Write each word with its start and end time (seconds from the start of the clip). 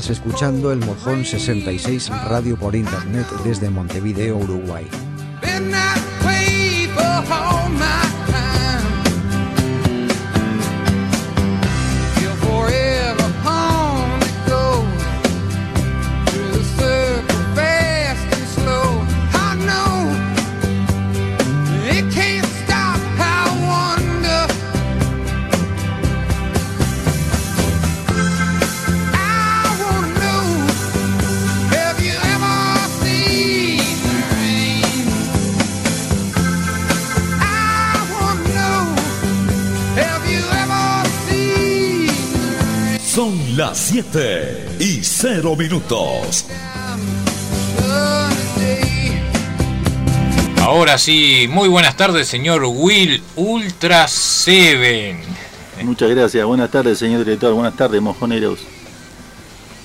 Estás 0.00 0.16
escuchando 0.16 0.72
el 0.72 0.78
Mojón 0.78 1.26
66 1.26 2.08
Radio 2.24 2.56
por 2.56 2.74
Internet 2.74 3.26
desde 3.44 3.68
Montevideo, 3.68 4.38
Uruguay. 4.38 4.88
7 44.02 44.76
y 44.78 45.04
0 45.04 45.56
minutos. 45.56 46.46
Ahora 50.62 50.96
sí, 50.96 51.46
muy 51.50 51.68
buenas 51.68 51.98
tardes, 51.98 52.26
señor 52.26 52.64
Will 52.64 53.22
Ultra 53.36 54.08
7. 54.08 55.18
Muchas 55.82 56.08
gracias, 56.08 56.46
buenas 56.46 56.70
tardes, 56.70 56.98
señor 56.98 57.26
director, 57.26 57.52
buenas 57.52 57.76
tardes, 57.76 58.00
mojoneros. 58.00 58.60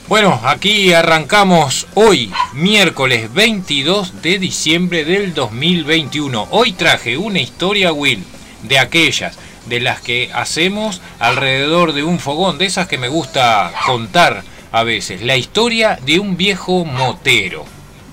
Bueno, 0.07 0.39
aquí 0.45 0.93
arrancamos 0.93 1.85
hoy, 1.95 2.31
miércoles 2.53 3.33
22 3.33 4.21
de 4.21 4.39
diciembre 4.39 5.03
del 5.03 5.33
2021. 5.33 6.47
Hoy 6.51 6.71
traje 6.71 7.17
una 7.17 7.39
historia, 7.39 7.91
Will, 7.91 8.23
de 8.63 8.79
aquellas 8.79 9.37
de 9.65 9.79
las 9.79 10.01
que 10.01 10.31
hacemos 10.33 11.01
alrededor 11.19 11.93
de 11.93 12.03
un 12.03 12.19
fogón, 12.19 12.57
de 12.57 12.65
esas 12.65 12.87
que 12.87 12.97
me 12.97 13.07
gusta 13.07 13.71
contar 13.85 14.43
a 14.71 14.83
veces. 14.83 15.21
La 15.21 15.37
historia 15.37 15.99
de 16.05 16.19
un 16.19 16.37
viejo 16.37 16.85
motero. 16.85 17.65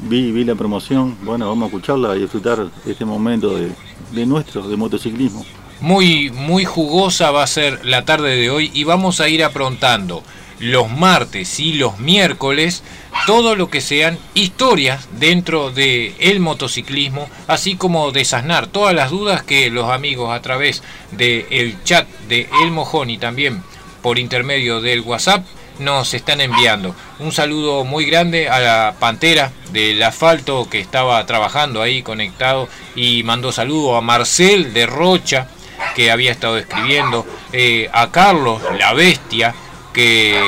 Vi, 0.03 0.33
vi 0.33 0.44
la 0.44 0.55
promoción, 0.55 1.17
bueno, 1.22 1.48
vamos 1.48 1.64
a 1.64 1.67
escucharla 1.67 2.17
y 2.17 2.20
disfrutar 2.20 2.67
este 2.86 3.05
momento 3.05 3.56
de, 3.56 3.70
de 4.12 4.27
nuestro, 4.27 4.62
de 4.69 4.77
motociclismo. 4.77 5.44
Muy, 5.81 6.31
muy 6.31 6.64
jugosa 6.64 7.31
va 7.31 7.42
a 7.42 7.47
ser 7.47 7.84
la 7.84 8.05
tarde 8.05 8.37
de 8.37 8.50
hoy 8.50 8.70
y 8.72 8.84
vamos 8.84 9.20
a 9.20 9.28
ir 9.28 9.42
aprontando 9.42 10.22
los 10.62 10.88
martes 10.88 11.58
y 11.58 11.72
los 11.72 11.98
miércoles 11.98 12.84
todo 13.27 13.56
lo 13.56 13.68
que 13.68 13.80
sean 13.80 14.18
historias 14.34 15.08
dentro 15.19 15.70
del 15.70 16.14
el 16.19 16.38
motociclismo, 16.41 17.28
así 17.48 17.74
como 17.74 18.12
desasnar 18.12 18.69
todas 18.69 18.94
las 18.94 19.10
dudas 19.10 19.42
que 19.42 19.70
los 19.70 19.91
amigos 19.91 20.32
a 20.32 20.41
través 20.41 20.82
del 21.10 21.77
chat 21.84 22.08
de 22.28 22.48
El 22.62 22.70
Mojón 22.70 23.10
y 23.10 23.19
también 23.19 23.62
por 24.02 24.19
intermedio 24.19 24.80
del 24.80 25.00
WhatsApp 25.00 25.44
nos 25.80 26.14
están 26.14 26.41
enviando. 26.41 26.94
Un 27.19 27.32
saludo 27.32 27.84
muy 27.84 28.04
grande 28.06 28.48
a 28.48 28.60
la 28.60 28.94
Pantera 28.98 29.50
del 29.72 30.02
Asfalto 30.02 30.69
que 30.70 30.80
estaba 30.80 31.24
trabajando 31.26 31.82
ahí 31.82 32.02
conectado 32.02 32.69
y 32.94 33.25
mandó 33.25 33.50
saludo 33.50 33.97
a 33.97 34.00
Marcel 34.00 34.72
de 34.72 34.87
Rocha 34.87 35.48
que 35.97 36.10
había 36.10 36.31
estado 36.31 36.58
escribiendo, 36.58 37.26
eh, 37.53 37.91
a 37.92 38.10
Carlos 38.10 38.62
la 38.78 38.92
Bestia 38.94 39.54
que 39.92 40.41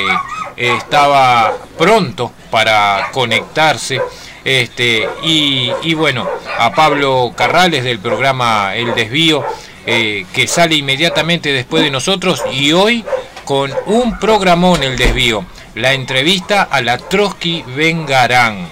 estaba 0.57 1.53
pronto 1.77 2.31
para 2.49 3.09
conectarse. 3.11 4.01
Este, 4.43 5.09
y, 5.23 5.93
bueno, 5.95 6.29
a 6.59 6.71
Pablo 6.73 7.33
Carrales 7.35 7.83
del 7.83 7.99
programa 7.99 8.75
El 8.75 8.93
Desvío, 8.93 9.43
eh, 9.87 10.25
que 10.33 10.47
sale 10.47 10.75
inmediatamente 10.75 11.51
después 11.51 11.83
de 11.83 11.89
nosotros 11.89 12.43
y 12.51 12.71
hoy 12.71 13.03
con 13.43 13.71
un 13.87 14.19
programón 14.19 14.83
El 14.83 14.97
Desvío, 14.97 15.45
la 15.73 15.93
entrevista 15.93 16.63
a 16.63 16.81
la 16.81 16.97
Trotsky 16.97 17.63
Vengarán. 17.75 18.67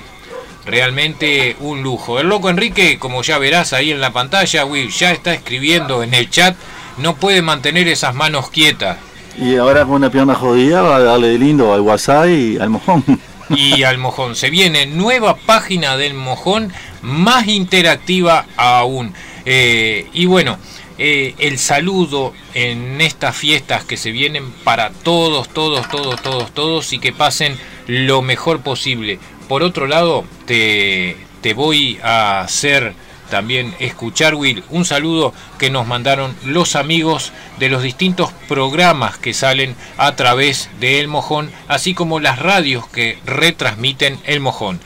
Realmente 0.66 1.58
un 1.60 1.84
lujo. 1.84 2.20
El 2.20 2.28
loco 2.28 2.50
Enrique, 2.50 2.98
como 2.98 3.22
ya 3.22 3.38
verás 3.38 3.74
ahí 3.74 3.92
en 3.92 4.00
la 4.00 4.14
pantalla, 4.14 4.64
Will, 4.64 4.92
ya 4.92 5.12
está 5.12 5.34
escribiendo 5.34 6.04
en 6.04 6.14
el 6.14 6.30
chat, 6.30 6.56
no 6.98 7.16
puede 7.16 7.42
mantener 7.42 7.88
esas 7.88 8.16
manos 8.16 8.50
quietas. 8.50 8.98
Y 9.38 9.56
ahora 9.56 9.84
con 9.86 9.96
una 9.96 10.12
pierna 10.12 10.36
jodida 10.36 10.82
va 10.82 10.98
a 10.98 11.00
darle 11.00 11.30
de 11.30 11.40
lindo 11.40 11.74
al 11.74 11.82
WhatsApp 11.82 12.28
y 12.28 12.58
al 12.58 12.70
mojón. 12.70 13.04
Y 13.50 13.84
al 13.84 13.98
mojón. 13.98 14.36
Se 14.36 14.50
viene 14.50 14.86
nueva 14.86 15.36
página 15.36 15.98
del 15.98 16.14
mojón, 16.14 16.72
más 17.02 17.48
interactiva 17.48 18.46
aún. 18.56 19.14
Eh, 19.46 20.08
y 20.14 20.26
bueno, 20.26 20.58
eh, 20.98 21.36
el 21.40 21.60
saludo 21.60 22.34
en 22.54 23.02
estas 23.02 23.36
fiestas 23.36 23.84
que 23.84 23.98
se 23.98 24.12
vienen 24.12 24.52
para 24.64 24.92
todos, 24.92 25.50
todos, 25.50 25.90
todos, 25.90 26.22
todos, 26.22 26.52
todos 26.54 26.94
y 26.94 27.00
que 27.00 27.12
pasen 27.12 27.58
lo 27.88 28.22
mejor 28.22 28.62
posible. 28.62 29.20
Por 29.48 29.62
otro 29.62 29.88
lado, 29.88 30.24
te, 30.46 31.18
te 31.42 31.54
voy 31.54 32.00
a 32.02 32.42
hacer 32.42 32.94
también 33.34 33.74
escuchar, 33.80 34.36
Will, 34.36 34.64
un 34.70 34.86
saludo 34.86 35.34
que 35.58 35.72
nos 35.72 35.88
mandaron 35.88 36.36
los 36.46 36.76
amigos 36.76 37.32
de 37.58 37.68
los 37.68 37.82
distintos 37.82 38.32
programas 38.48 39.18
que 39.18 39.34
salen 39.34 39.76
a 39.98 40.16
través 40.16 40.70
de 40.80 41.00
El 41.00 41.08
Mojón, 41.08 41.50
así 41.68 41.96
como 41.96 42.20
las 42.20 42.38
radios 42.38 42.88
que 42.90 43.18
retransmiten 43.26 44.20
El 44.26 44.40
Mojón. 44.40 44.80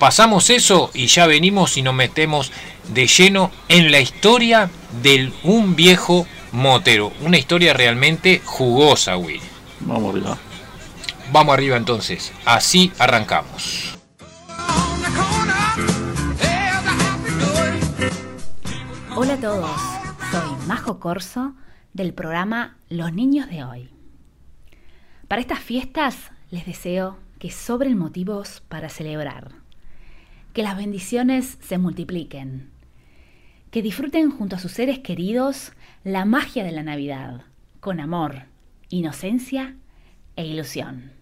Pasamos 0.00 0.50
eso 0.50 0.90
y 0.94 1.06
ya 1.06 1.28
venimos 1.28 1.76
y 1.76 1.82
nos 1.82 1.94
metemos 1.94 2.50
de 2.92 3.06
lleno 3.06 3.52
en 3.68 3.92
la 3.92 4.00
historia 4.00 4.68
de 5.00 5.30
un 5.44 5.76
viejo 5.76 6.26
motero. 6.50 7.12
Una 7.20 7.38
historia 7.38 7.72
realmente 7.72 8.42
jugosa, 8.44 9.16
Will. 9.16 9.40
Vamos 9.78 10.12
arriba. 10.12 10.38
Vamos 11.30 11.54
arriba 11.54 11.76
entonces. 11.76 12.32
Así 12.44 12.90
arrancamos. 12.98 14.01
Hola 19.14 19.34
a 19.34 19.40
todos, 19.40 19.80
soy 20.30 20.66
Majo 20.66 20.98
Corso 20.98 21.54
del 21.92 22.14
programa 22.14 22.78
Los 22.88 23.12
Niños 23.12 23.46
de 23.50 23.62
Hoy. 23.62 23.90
Para 25.28 25.42
estas 25.42 25.58
fiestas 25.58 26.30
les 26.50 26.64
deseo 26.64 27.18
que 27.38 27.50
sobren 27.50 27.98
motivos 27.98 28.62
para 28.70 28.88
celebrar, 28.88 29.52
que 30.54 30.62
las 30.62 30.78
bendiciones 30.78 31.58
se 31.60 31.76
multipliquen, 31.76 32.70
que 33.70 33.82
disfruten 33.82 34.30
junto 34.30 34.56
a 34.56 34.58
sus 34.58 34.72
seres 34.72 35.00
queridos 35.00 35.72
la 36.04 36.24
magia 36.24 36.64
de 36.64 36.72
la 36.72 36.82
Navidad, 36.82 37.42
con 37.80 38.00
amor, 38.00 38.46
inocencia 38.88 39.76
e 40.36 40.46
ilusión. 40.46 41.12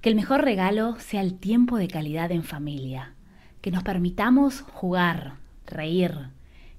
Que 0.00 0.08
el 0.08 0.14
mejor 0.14 0.42
regalo 0.42 0.96
sea 0.98 1.20
el 1.20 1.38
tiempo 1.38 1.76
de 1.76 1.88
calidad 1.88 2.32
en 2.32 2.44
familia, 2.44 3.12
que 3.60 3.70
nos 3.70 3.82
permitamos 3.82 4.62
jugar, 4.62 5.34
reír, 5.66 6.30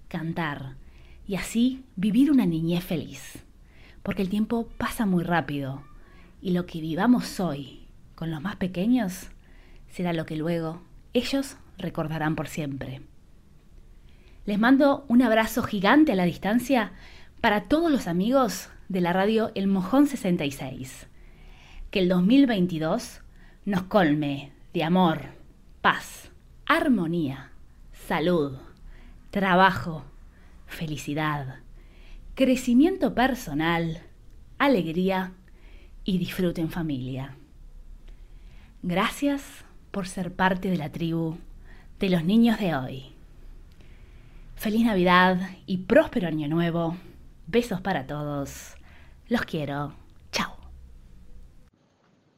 cantar 0.09 0.75
y 1.25 1.35
así 1.35 1.85
vivir 1.95 2.31
una 2.31 2.45
niñez 2.45 2.83
feliz. 2.83 3.45
Porque 4.03 4.21
el 4.21 4.29
tiempo 4.29 4.67
pasa 4.77 5.05
muy 5.05 5.23
rápido 5.23 5.83
y 6.41 6.51
lo 6.51 6.65
que 6.65 6.81
vivamos 6.81 7.39
hoy 7.39 7.87
con 8.15 8.31
los 8.31 8.41
más 8.41 8.57
pequeños 8.57 9.29
será 9.87 10.11
lo 10.11 10.25
que 10.25 10.35
luego 10.35 10.81
ellos 11.13 11.55
recordarán 11.77 12.35
por 12.35 12.47
siempre. 12.47 13.01
Les 14.45 14.59
mando 14.59 15.05
un 15.07 15.21
abrazo 15.21 15.63
gigante 15.63 16.11
a 16.11 16.15
la 16.15 16.23
distancia 16.23 16.91
para 17.39 17.65
todos 17.65 17.91
los 17.91 18.07
amigos 18.07 18.69
de 18.89 19.01
la 19.01 19.13
radio 19.13 19.51
El 19.53 19.67
Mojón 19.67 20.07
66. 20.07 21.07
Que 21.91 21.99
el 21.99 22.09
2022 22.09 23.21
nos 23.65 23.83
colme 23.83 24.51
de 24.73 24.83
amor, 24.83 25.21
paz, 25.81 26.31
armonía, 26.65 27.51
salud 28.07 28.68
trabajo, 29.31 30.03
felicidad, 30.65 31.59
crecimiento 32.35 33.13
personal, 33.13 34.01
alegría 34.57 35.33
y 36.03 36.17
disfrute 36.17 36.61
en 36.61 36.69
familia. 36.71 37.35
Gracias 38.81 39.43
por 39.91 40.07
ser 40.07 40.33
parte 40.33 40.69
de 40.69 40.77
la 40.77 40.91
tribu 40.91 41.37
de 41.99 42.09
los 42.09 42.23
niños 42.23 42.59
de 42.59 42.75
hoy. 42.75 43.05
Feliz 44.55 44.85
Navidad 44.85 45.39
y 45.65 45.77
próspero 45.77 46.27
año 46.27 46.47
nuevo. 46.47 46.97
Besos 47.47 47.81
para 47.81 48.07
todos. 48.07 48.75
Los 49.27 49.41
quiero. 49.41 49.93
Chao. 50.31 50.55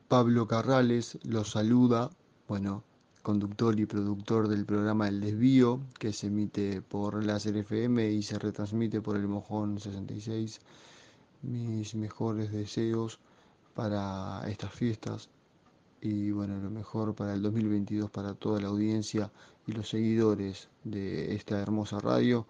Pablo 0.08 0.48
Carrales 0.48 1.20
los 1.24 1.52
saluda. 1.52 2.10
Bueno, 2.48 2.84
conductor 3.22 3.80
y 3.80 3.86
productor 3.86 4.48
del 4.48 4.66
programa 4.66 5.08
El 5.08 5.22
Desvío, 5.22 5.80
que 6.00 6.12
se 6.14 6.28
emite 6.28 6.82
por 6.82 7.24
la 7.24 7.38
FM 7.38 8.12
y 8.12 8.24
se 8.24 8.40
retransmite 8.40 9.02
por 9.02 9.16
el 9.16 9.28
Mojón 9.28 9.80
66. 9.80 10.60
Mis 11.44 11.96
mejores 11.96 12.52
deseos 12.52 13.20
para 13.76 14.42
estas 14.48 14.72
fiestas, 14.72 15.30
y 16.02 16.32
bueno, 16.32 16.60
lo 16.60 16.72
mejor 16.72 17.14
para 17.14 17.34
el 17.34 17.44
2022 17.44 18.10
para 18.10 18.34
toda 18.34 18.60
la 18.60 18.70
audiencia 18.70 19.32
y 19.68 19.72
los 19.72 19.90
seguidores 19.90 20.68
de 20.84 21.36
esta 21.36 21.60
hermosa 21.60 22.00
radio. 22.00 22.48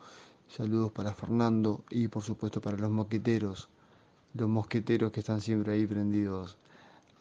Saludos 0.47 0.91
para 0.91 1.13
Fernando 1.13 1.83
y 1.89 2.07
por 2.07 2.23
supuesto 2.23 2.61
para 2.61 2.77
los 2.77 2.91
mosqueteros, 2.91 3.69
los 4.33 4.49
mosqueteros 4.49 5.11
que 5.11 5.19
están 5.19 5.41
siempre 5.41 5.73
ahí 5.73 5.85
prendidos 5.85 6.57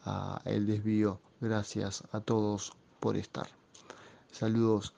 a 0.05 0.41
el 0.44 0.67
desvío. 0.67 1.20
Gracias 1.41 2.05
a 2.12 2.20
todos 2.20 2.73
por 3.00 3.17
estar. 3.17 3.49
Saludos. 4.31 4.93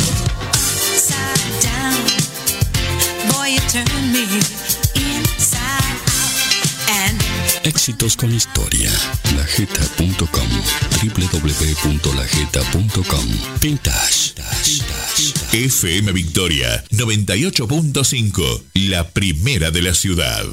Éxitos 7.82 8.14
con 8.16 8.32
historia. 8.32 8.92
Lajeta.com. 9.34 10.48
www.lajeta.com. 11.02 13.26
Vintage. 13.60 14.34
FM 15.52 16.12
Victoria 16.12 16.84
98.5, 16.92 18.62
la 18.88 19.08
primera 19.08 19.72
de 19.72 19.82
la 19.82 19.94
ciudad. 19.94 20.44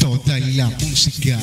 Toda 0.00 0.38
la 0.38 0.68
música, 0.68 1.40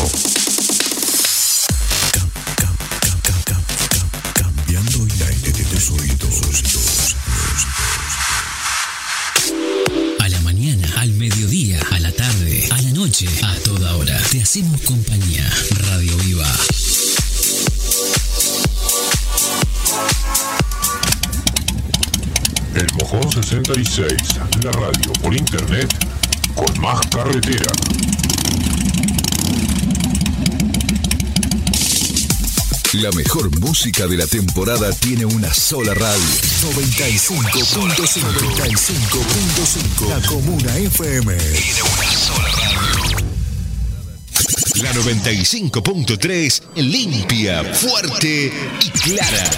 Cam- 2.11 2.31
cam- 2.55 2.75
cam- 2.99 3.21
cam- 3.21 3.43
cam- 3.45 3.63
cam- 3.93 4.09
Cambiando 4.33 5.05
el 5.05 5.21
aire 5.21 5.51
de 5.51 5.63
tus 5.65 5.91
oídos. 5.91 6.41
A 10.19 10.27
la 10.29 10.39
mañana, 10.41 10.91
al 10.97 11.11
mediodía, 11.13 11.79
a 11.91 11.99
la 11.99 12.11
tarde, 12.11 12.67
a 12.71 12.81
la 12.81 12.89
noche, 12.91 13.27
a 13.43 13.53
toda 13.59 13.95
hora. 13.97 14.12
Te 14.33 14.41
hacemos 14.41 14.81
compañía. 14.81 15.47
Radio 15.91 16.17
Viva. 16.17 16.51
El 22.73 22.87
Mojón 22.95 23.31
66, 23.31 24.11
la 24.63 24.71
radio 24.71 25.13
por 25.21 25.35
internet 25.35 25.87
con 26.55 26.81
más 26.81 26.99
carretera. 27.11 27.71
La 32.93 33.11
mejor 33.11 33.55
música 33.59 34.07
de 34.07 34.17
la 34.17 34.25
temporada 34.25 34.91
tiene 34.93 35.25
una 35.25 35.53
sola 35.53 35.93
radio. 35.93 36.25
95.5. 36.73 37.97
95.5. 37.97 40.09
La 40.09 40.19
Comuna 40.27 40.75
FM. 40.75 41.37
Tiene 41.37 41.83
una 41.83 42.11
sola 42.17 42.49
radio. 42.49 42.62
La 44.81 44.91
95.3, 44.91 46.61
limpia, 46.77 47.63
fuerte 47.63 48.51
y 48.81 48.89
clara. 48.89 49.49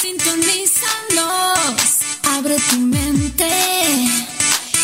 Sintonízanos, 0.00 1.80
abre 2.30 2.56
tu 2.70 2.78
mente. 2.78 3.48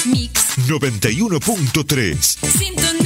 Mix, 0.06 0.58
91.3. 0.66 2.16
sintonízate. 2.58 2.97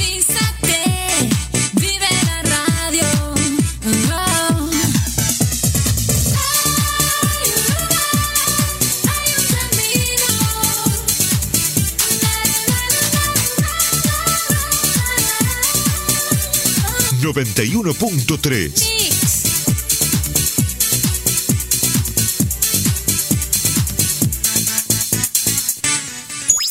91.3. 17.23 18.69
Mix. 18.73 19.43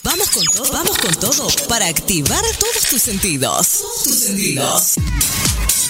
Vamos 0.05 0.29
con 0.29 0.45
todo, 0.45 0.73
vamos 0.73 0.99
con 0.99 1.15
todo 1.15 1.47
para 1.69 1.87
activar 1.87 2.45
todos 2.59 2.83
tus 2.91 3.01
sentidos. 3.01 3.79
Todos 3.79 4.03
tus 4.03 4.15
sentidos. 4.15 4.95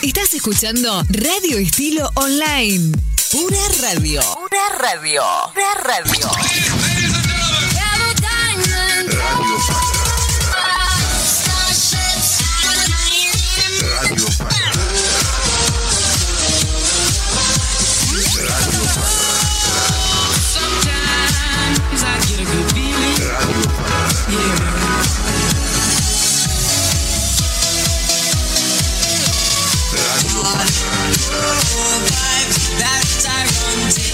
Estás 0.01 0.33
escuchando 0.35 1.03
Radio 1.09 1.59
Estilo 1.59 2.09
Online. 2.15 2.97
Pura 3.33 3.69
radio. 3.81 4.21
Pura 4.23 4.69
radio. 4.79 5.23
Pura 5.53 5.75
radio. 5.75 6.72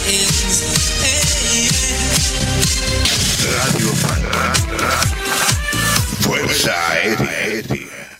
Radio 0.08 0.24
Fuerza 6.20 6.72
Aérea. 6.92 8.18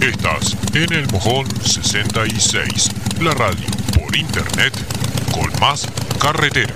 Estás 0.00 0.56
en 0.74 0.92
el 0.92 1.08
Mojón 1.08 1.48
66, 1.64 2.90
la 3.20 3.32
radio 3.32 3.66
por 3.98 4.16
internet 4.16 4.72
con 5.32 5.50
más 5.60 5.88
carretera. 6.20 6.72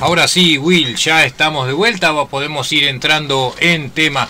Ahora 0.00 0.26
sí, 0.26 0.58
Will, 0.58 0.96
ya 0.96 1.24
estamos 1.24 1.68
de 1.68 1.74
vuelta, 1.74 2.12
podemos 2.26 2.72
ir 2.72 2.88
entrando 2.88 3.54
en 3.60 3.90
tema. 3.90 4.28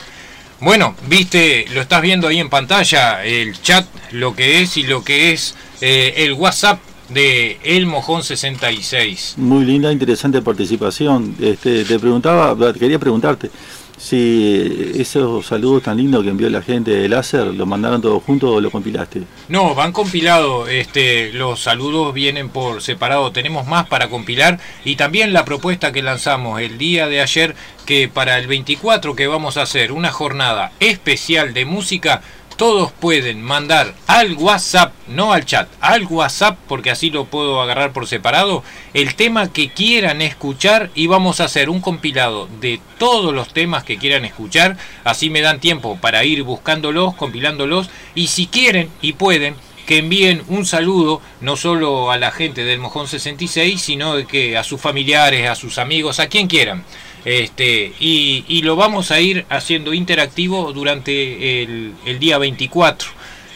Bueno, 0.60 0.94
viste, 1.08 1.64
lo 1.72 1.80
estás 1.80 2.02
viendo 2.02 2.28
ahí 2.28 2.38
en 2.38 2.50
pantalla, 2.50 3.24
el 3.24 3.60
chat, 3.62 3.86
lo 4.12 4.36
que 4.36 4.60
es 4.60 4.76
y 4.76 4.82
lo 4.82 5.02
que 5.02 5.32
es 5.32 5.54
eh, 5.80 6.12
el 6.18 6.34
WhatsApp 6.34 6.78
de 7.08 7.58
El 7.64 7.86
Mojón 7.86 8.22
66. 8.22 9.36
Muy 9.38 9.64
linda, 9.64 9.90
interesante 9.90 10.42
participación. 10.42 11.34
Este, 11.40 11.84
te 11.84 11.98
preguntaba, 11.98 12.54
quería 12.74 12.98
preguntarte 12.98 13.50
si 14.00 14.92
esos 14.94 15.44
saludos 15.44 15.82
tan 15.82 15.98
lindos 15.98 16.22
que 16.24 16.30
envió 16.30 16.48
la 16.48 16.62
gente 16.62 16.90
de 16.90 17.06
láser, 17.06 17.48
¿lo 17.48 17.66
mandaron 17.66 18.00
todos 18.00 18.22
juntos 18.22 18.50
o 18.50 18.58
lo 18.58 18.70
compilaste? 18.70 19.24
No, 19.48 19.74
van 19.74 19.92
compilados, 19.92 20.70
este, 20.70 21.34
los 21.34 21.60
saludos 21.60 22.14
vienen 22.14 22.48
por 22.48 22.80
separado, 22.80 23.30
tenemos 23.30 23.66
más 23.66 23.86
para 23.88 24.08
compilar 24.08 24.58
y 24.86 24.96
también 24.96 25.34
la 25.34 25.44
propuesta 25.44 25.92
que 25.92 26.00
lanzamos 26.00 26.62
el 26.62 26.78
día 26.78 27.08
de 27.08 27.20
ayer 27.20 27.54
que 27.84 28.08
para 28.08 28.38
el 28.38 28.46
24 28.46 29.14
que 29.14 29.26
vamos 29.26 29.58
a 29.58 29.62
hacer 29.62 29.92
una 29.92 30.10
jornada 30.10 30.72
especial 30.80 31.52
de 31.52 31.66
música, 31.66 32.22
todos 32.60 32.92
pueden 32.92 33.40
mandar 33.40 33.94
al 34.06 34.34
WhatsApp, 34.34 34.92
no 35.08 35.32
al 35.32 35.46
chat, 35.46 35.66
al 35.80 36.04
WhatsApp, 36.04 36.58
porque 36.68 36.90
así 36.90 37.08
lo 37.08 37.24
puedo 37.24 37.62
agarrar 37.62 37.94
por 37.94 38.06
separado, 38.06 38.62
el 38.92 39.14
tema 39.14 39.50
que 39.50 39.70
quieran 39.70 40.20
escuchar 40.20 40.90
y 40.94 41.06
vamos 41.06 41.40
a 41.40 41.44
hacer 41.44 41.70
un 41.70 41.80
compilado 41.80 42.50
de 42.60 42.78
todos 42.98 43.32
los 43.32 43.54
temas 43.54 43.84
que 43.84 43.96
quieran 43.96 44.26
escuchar, 44.26 44.76
así 45.04 45.30
me 45.30 45.40
dan 45.40 45.58
tiempo 45.58 45.96
para 46.02 46.22
ir 46.26 46.42
buscándolos, 46.42 47.14
compilándolos 47.14 47.88
y 48.14 48.26
si 48.26 48.46
quieren 48.46 48.90
y 49.00 49.14
pueden 49.14 49.54
que 49.86 49.96
envíen 49.96 50.42
un 50.48 50.66
saludo 50.66 51.22
no 51.40 51.56
solo 51.56 52.12
a 52.12 52.18
la 52.18 52.30
gente 52.30 52.64
del 52.64 52.78
Mojón 52.78 53.08
66, 53.08 53.80
sino 53.80 54.26
que 54.26 54.58
a 54.58 54.64
sus 54.64 54.80
familiares, 54.80 55.48
a 55.48 55.54
sus 55.54 55.78
amigos, 55.78 56.20
a 56.20 56.28
quien 56.28 56.46
quieran. 56.46 56.84
Este, 57.24 57.92
y, 58.00 58.44
y 58.48 58.62
lo 58.62 58.76
vamos 58.76 59.10
a 59.10 59.20
ir 59.20 59.44
haciendo 59.50 59.92
interactivo 59.94 60.72
durante 60.72 61.62
el, 61.62 61.92
el 62.06 62.18
día 62.18 62.38
24, 62.38 63.08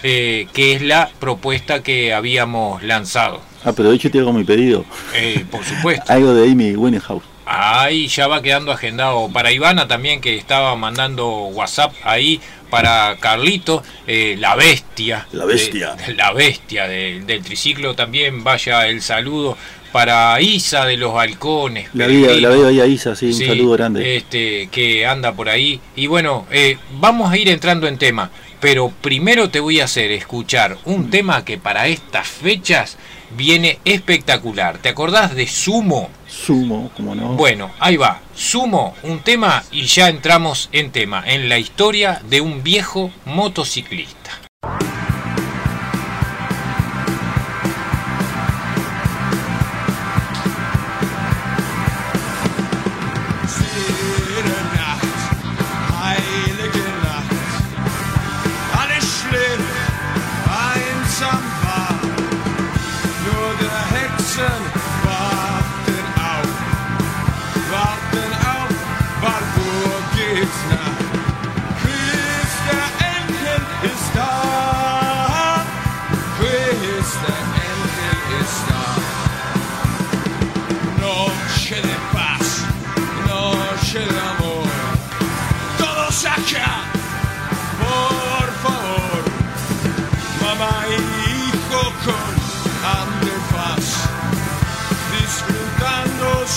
eh, 0.02 0.46
que 0.52 0.74
es 0.74 0.82
la 0.82 1.10
propuesta 1.18 1.82
que 1.82 2.12
habíamos 2.12 2.82
lanzado. 2.82 3.40
Ah, 3.64 3.72
pero 3.74 3.90
de 3.90 3.96
hecho 3.96 4.10
te 4.10 4.18
hago 4.18 4.32
mi 4.32 4.44
pedido. 4.44 4.84
Eh, 5.14 5.44
por 5.50 5.64
supuesto. 5.64 6.04
Algo 6.12 6.34
de 6.34 6.50
Amy 6.50 6.76
Winehouse. 6.76 7.22
Ahí 7.46 8.06
ya 8.08 8.26
va 8.26 8.40
quedando 8.40 8.72
agendado 8.72 9.28
para 9.30 9.52
Ivana 9.52 9.86
también 9.86 10.20
que 10.22 10.36
estaba 10.36 10.74
mandando 10.76 11.28
WhatsApp 11.48 11.92
ahí 12.02 12.40
para 12.70 13.16
Carlito, 13.20 13.82
eh, 14.06 14.36
la 14.38 14.56
bestia. 14.56 15.26
La 15.32 15.44
bestia. 15.44 15.94
de- 15.94 16.14
la 16.16 16.32
bestia 16.32 16.88
de- 16.88 17.20
del 17.20 17.42
triciclo 17.42 17.94
también 17.94 18.42
vaya 18.44 18.86
el 18.88 19.02
saludo 19.02 19.56
para 19.94 20.40
Isa 20.40 20.86
de 20.86 20.96
los 20.96 21.14
balcones. 21.14 21.88
La, 21.94 22.06
Peregrino. 22.06 22.48
la 22.48 22.48
veo 22.48 22.66
ahí 22.66 22.80
a 22.80 22.86
Isa, 22.86 23.14
sí, 23.14 23.26
un 23.26 23.34
saludo 23.34 23.72
grande. 23.74 24.16
Este, 24.16 24.68
que 24.72 25.06
anda 25.06 25.30
por 25.34 25.48
ahí. 25.48 25.80
Y 25.94 26.08
bueno, 26.08 26.48
eh, 26.50 26.78
vamos 26.98 27.30
a 27.30 27.36
ir 27.36 27.48
entrando 27.48 27.86
en 27.86 27.96
tema. 27.96 28.28
Pero 28.58 28.92
primero 29.00 29.50
te 29.50 29.60
voy 29.60 29.78
a 29.78 29.84
hacer 29.84 30.10
escuchar 30.10 30.78
un 30.84 31.10
tema 31.10 31.44
que 31.44 31.58
para 31.58 31.86
estas 31.86 32.26
fechas 32.26 32.98
viene 33.36 33.78
espectacular. 33.84 34.78
¿Te 34.78 34.88
acordás 34.88 35.36
de 35.36 35.46
Sumo? 35.46 36.10
Sumo, 36.26 36.90
como 36.96 37.14
no. 37.14 37.34
Bueno, 37.34 37.70
ahí 37.78 37.96
va. 37.96 38.20
Sumo, 38.34 38.96
un 39.04 39.20
tema 39.20 39.62
y 39.70 39.82
ya 39.84 40.08
entramos 40.08 40.70
en 40.72 40.90
tema, 40.90 41.22
en 41.24 41.48
la 41.48 41.58
historia 41.60 42.20
de 42.28 42.40
un 42.40 42.64
viejo 42.64 43.12
motociclista. 43.26 44.40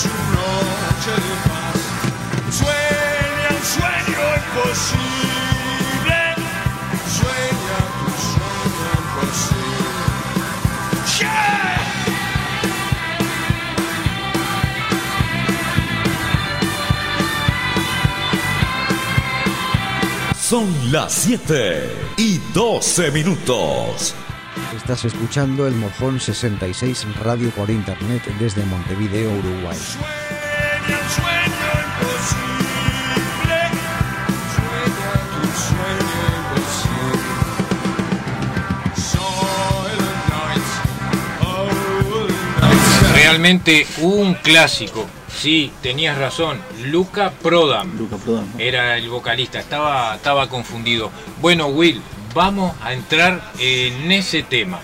Noche 0.06 1.12
de 1.26 1.34
paz. 1.48 1.78
Sueña 2.50 3.48
un 3.50 3.64
sueño 3.74 4.22
imposible, 4.40 6.18
sueña 7.18 7.78
sueño 8.32 8.90
imposible. 8.98 9.58
Son 20.40 20.66
las 20.92 21.12
7 21.12 22.14
y 22.16 22.38
12 22.54 23.10
minutos. 23.10 24.14
Estás 24.90 25.04
escuchando 25.04 25.66
el 25.66 25.74
Mojón 25.74 26.18
66 26.18 27.08
Radio 27.22 27.50
por 27.50 27.68
Internet 27.68 28.22
desde 28.38 28.64
Montevideo, 28.64 29.30
Uruguay. 29.30 29.76
Sueña 29.76 31.08
sueña. 31.10 31.58
Realmente 43.12 43.86
un 44.00 44.32
clásico. 44.36 45.06
Sí, 45.28 45.70
tenías 45.82 46.16
razón. 46.16 46.58
Luca 46.86 47.30
Prodam. 47.30 47.94
Luca 47.98 48.16
Prodan. 48.16 48.50
¿no? 48.54 48.58
Era 48.58 48.96
el 48.96 49.10
vocalista, 49.10 49.60
estaba, 49.60 50.16
estaba 50.16 50.48
confundido. 50.48 51.10
Bueno, 51.42 51.66
Will, 51.66 52.00
vamos 52.34 52.74
a 52.82 52.92
entrar 52.92 53.52
en 53.58 54.10
ese 54.12 54.42
tema. 54.42 54.80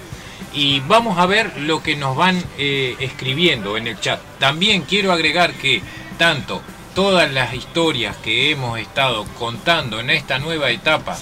Y 0.52 0.80
vamos 0.80 1.18
a 1.18 1.26
ver 1.26 1.56
lo 1.58 1.82
que 1.82 1.96
nos 1.96 2.16
van 2.16 2.42
eh, 2.58 2.96
escribiendo 3.00 3.76
en 3.76 3.88
el 3.88 3.98
chat. 3.98 4.20
También 4.38 4.82
quiero 4.82 5.12
agregar 5.12 5.54
que 5.54 5.82
tanto 6.16 6.62
todas 6.94 7.32
las 7.32 7.54
historias 7.54 8.16
que 8.18 8.50
hemos 8.50 8.78
estado 8.78 9.24
contando 9.38 9.98
en 9.98 10.10
esta 10.10 10.38
nueva 10.38 10.70
etapa 10.70 11.18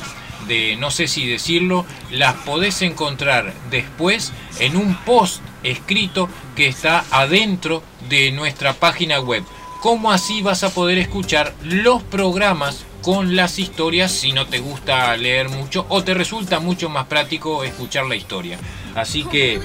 de 0.46 0.76
no 0.76 0.90
sé 0.90 1.08
si 1.08 1.26
decirlo, 1.26 1.86
las 2.10 2.34
podés 2.34 2.82
encontrar 2.82 3.54
después 3.70 4.32
en 4.58 4.76
un 4.76 4.96
post 4.96 5.40
escrito 5.62 6.28
que 6.56 6.66
está 6.66 7.04
adentro 7.10 7.82
de 8.08 8.32
nuestra 8.32 8.74
página 8.74 9.20
web. 9.20 9.44
¿Cómo 9.80 10.12
así 10.12 10.42
vas 10.42 10.62
a 10.64 10.70
poder 10.70 10.98
escuchar 10.98 11.54
los 11.62 12.02
programas 12.02 12.84
con 13.02 13.36
las 13.36 13.58
historias 13.58 14.12
si 14.12 14.32
no 14.32 14.46
te 14.46 14.60
gusta 14.60 15.16
leer 15.16 15.48
mucho 15.48 15.84
o 15.88 16.02
te 16.02 16.14
resulta 16.14 16.60
mucho 16.60 16.88
más 16.88 17.06
práctico 17.06 17.64
escuchar 17.64 18.06
la 18.06 18.16
historia? 18.16 18.58
Así 18.94 19.24
que 19.24 19.60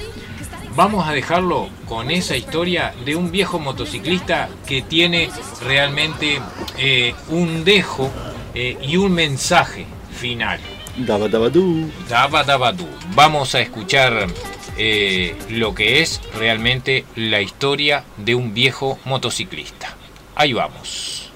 vamos 0.74 1.08
a 1.08 1.12
dejarlo 1.12 1.68
con 1.86 2.10
esa 2.10 2.36
historia 2.36 2.94
de 3.04 3.16
un 3.16 3.30
viejo 3.30 3.58
motociclista 3.58 4.48
que 4.66 4.82
tiene 4.82 5.30
realmente 5.64 6.40
eh, 6.76 7.14
un 7.28 7.64
dejo 7.64 8.10
eh, 8.54 8.76
y 8.82 8.96
un 8.96 9.12
mensaje 9.12 9.86
final. 10.12 10.60
Daba, 10.96 11.28
daba, 11.28 11.50
tú. 11.50 11.90
Daba, 12.08 12.42
daba, 12.42 12.72
du. 12.72 12.86
Vamos 13.14 13.54
a 13.54 13.60
escuchar 13.60 14.26
eh, 14.76 15.36
lo 15.50 15.74
que 15.74 16.02
es 16.02 16.20
realmente 16.36 17.04
la 17.14 17.40
historia 17.40 18.04
de 18.16 18.34
un 18.34 18.52
viejo 18.52 18.98
motociclista. 19.04 19.96
Ahí 20.34 20.52
vamos. 20.52 21.27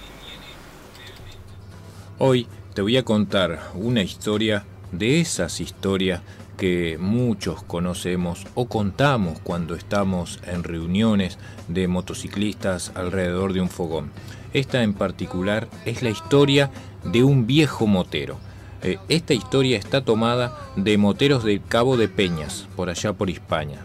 Hoy 2.25 2.47
te 2.73 2.83
voy 2.83 2.97
a 2.97 3.05
contar 3.05 3.73
una 3.75 4.00
historia 4.00 4.64
de 4.93 5.21
esas 5.21 5.61
historias 5.61 6.21
que 6.57 6.97
muchos 7.00 7.64
conocemos 7.64 8.47
o 8.55 8.67
contamos 8.67 9.41
cuando 9.41 9.75
estamos 9.75 10.38
en 10.47 10.62
reuniones 10.62 11.37
de 11.67 11.88
motociclistas 11.88 12.93
alrededor 12.95 13.52
de 13.52 13.61
un 13.61 13.69
fogón. 13.69 14.12
Esta 14.52 14.85
en 14.85 14.95
particular 14.95 15.67
es 15.85 16.05
la 16.05 16.11
historia 16.11 16.71
de 17.02 17.25
un 17.25 17.49
viejo 17.49 17.88
motero. 17.88 18.38
Eh, 18.85 18.99
esta 19.09 19.35
historia 19.35 19.76
está 19.76 20.05
tomada 20.05 20.57
de 20.76 20.99
moteros 20.99 21.43
del 21.43 21.61
Cabo 21.61 21.97
de 21.97 22.07
Peñas, 22.07 22.69
por 22.76 22.88
allá 22.88 23.14
por 23.14 23.31
España. 23.31 23.85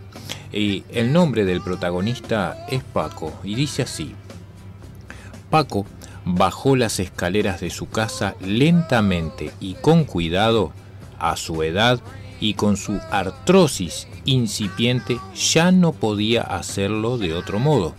Y 0.53 0.83
el 0.91 1.11
nombre 1.11 1.43
del 1.43 1.61
protagonista 1.61 2.67
es 2.69 2.83
Paco 2.83 3.33
y 3.43 3.55
dice 3.55 3.81
así. 3.81 4.13
Paco 5.49 5.87
bajó 6.27 6.75
las 6.75 6.99
escaleras 6.99 7.61
de 7.61 7.69
su 7.69 7.89
casa 7.89 8.35
lentamente 8.41 9.51
y 9.59 9.75
con 9.75 10.03
cuidado. 10.03 10.71
A 11.19 11.35
su 11.35 11.63
edad 11.63 11.99
y 12.39 12.53
con 12.53 12.77
su 12.77 12.99
artrosis 13.09 14.07
incipiente 14.25 15.19
ya 15.35 15.71
no 15.71 15.93
podía 15.93 16.41
hacerlo 16.41 17.17
de 17.17 17.33
otro 17.33 17.59
modo. 17.59 17.95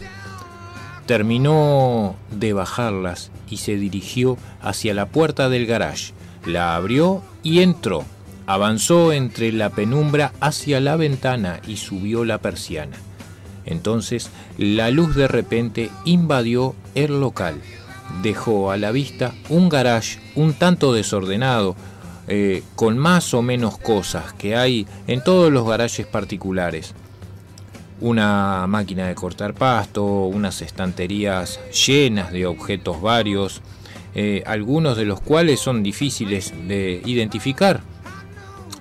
Terminó 1.07 2.17
de 2.31 2.53
bajarlas 2.53 3.31
y 3.49 3.57
se 3.57 3.77
dirigió 3.77 4.37
hacia 4.61 4.95
la 4.95 5.07
puerta 5.07 5.49
del 5.49 5.67
garage. 5.67 6.13
La 6.45 6.77
abrió 6.77 7.23
y 7.43 7.61
entró. 7.61 8.05
Avanzó 8.47 9.13
entre 9.13 9.53
la 9.53 9.71
penumbra 9.71 10.33
hacia 10.41 10.81
la 10.81 10.97
ventana 10.97 11.61
y 11.67 11.77
subió 11.77 12.25
la 12.25 12.39
persiana. 12.39 12.97
Entonces 13.65 14.31
la 14.59 14.91
luz 14.91 15.15
de 15.15 15.29
repente 15.29 15.91
invadió 16.05 16.75
el 16.95 17.21
local. 17.21 17.61
Dejó 18.23 18.71
a 18.71 18.77
la 18.77 18.91
vista 18.91 19.35
un 19.49 19.69
garage 19.69 20.19
un 20.35 20.55
tanto 20.55 20.93
desordenado, 20.93 21.77
eh, 22.27 22.63
con 22.75 22.99
más 22.99 23.33
o 23.33 23.43
menos 23.43 23.79
cosas 23.79 24.33
que 24.35 24.55
hay 24.57 24.87
en 25.07 25.25
todos 25.25 25.51
los 25.51 25.67
garajes 25.67 26.07
particulares. 26.07 26.95
Una 28.01 28.67
máquina 28.69 29.09
de 29.09 29.15
cortar 29.15 29.55
pasto, 29.55 30.05
unas 30.05 30.61
estanterías 30.63 31.59
llenas 31.87 32.31
de 32.31 32.47
objetos 32.47 33.01
varios, 33.01 33.63
eh, 34.15 34.43
algunos 34.47 34.97
de 34.97 35.05
los 35.05 35.21
cuales 35.21 35.61
son 35.61 35.83
difíciles 35.83 36.53
de 36.69 37.03
identificar. 37.05 37.81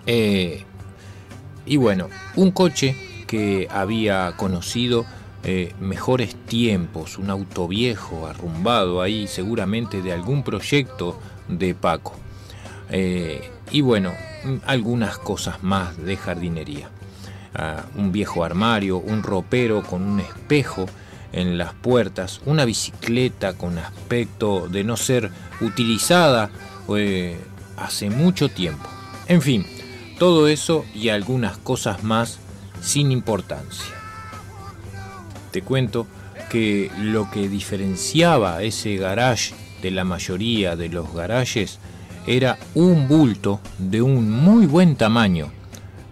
Eh, 0.05 0.63
y 1.65 1.77
bueno, 1.77 2.09
un 2.35 2.51
coche 2.51 2.95
que 3.27 3.67
había 3.69 4.33
conocido 4.37 5.05
mejores 5.79 6.35
tiempos, 6.45 7.17
un 7.17 7.29
auto 7.29 7.67
viejo, 7.67 8.27
arrumbado 8.27 9.01
ahí 9.01 9.27
seguramente 9.27 10.01
de 10.01 10.11
algún 10.11 10.43
proyecto 10.43 11.19
de 11.47 11.73
Paco. 11.73 12.15
Eh, 12.89 13.49
y 13.71 13.81
bueno, 13.81 14.13
algunas 14.65 15.17
cosas 15.17 15.63
más 15.63 15.97
de 15.97 16.17
jardinería. 16.17 16.89
Ah, 17.53 17.85
un 17.95 18.11
viejo 18.11 18.43
armario, 18.43 18.97
un 18.97 19.23
ropero 19.23 19.83
con 19.83 20.03
un 20.03 20.19
espejo 20.19 20.85
en 21.33 21.57
las 21.57 21.73
puertas, 21.73 22.41
una 22.45 22.65
bicicleta 22.65 23.53
con 23.53 23.77
aspecto 23.77 24.67
de 24.67 24.83
no 24.83 24.95
ser 24.97 25.31
utilizada 25.61 26.49
eh, 26.95 27.37
hace 27.77 28.09
mucho 28.09 28.49
tiempo. 28.49 28.87
En 29.27 29.41
fin, 29.41 29.65
todo 30.19 30.47
eso 30.47 30.85
y 30.93 31.09
algunas 31.09 31.57
cosas 31.57 32.03
más 32.03 32.39
sin 32.81 33.11
importancia. 33.11 33.96
Te 35.51 35.61
cuento 35.61 36.07
que 36.49 36.91
lo 36.99 37.29
que 37.31 37.49
diferenciaba 37.49 38.63
ese 38.63 38.95
garage 38.97 39.53
de 39.81 39.91
la 39.91 40.03
mayoría 40.03 40.75
de 40.75 40.89
los 40.89 41.13
garajes 41.13 41.79
era 42.25 42.57
un 42.73 43.07
bulto 43.07 43.59
de 43.77 44.01
un 44.01 44.29
muy 44.29 44.65
buen 44.65 44.95
tamaño 44.95 45.51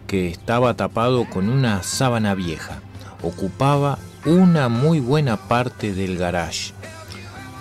que 0.07 0.29
estaba 0.29 0.73
tapado 0.75 1.25
con 1.29 1.49
una 1.49 1.83
sábana 1.83 2.36
vieja. 2.36 2.79
Ocupaba 3.21 3.97
una 4.25 4.69
muy 4.69 4.99
buena 4.99 5.38
parte 5.38 5.93
del 5.93 6.17
garage. 6.17 6.73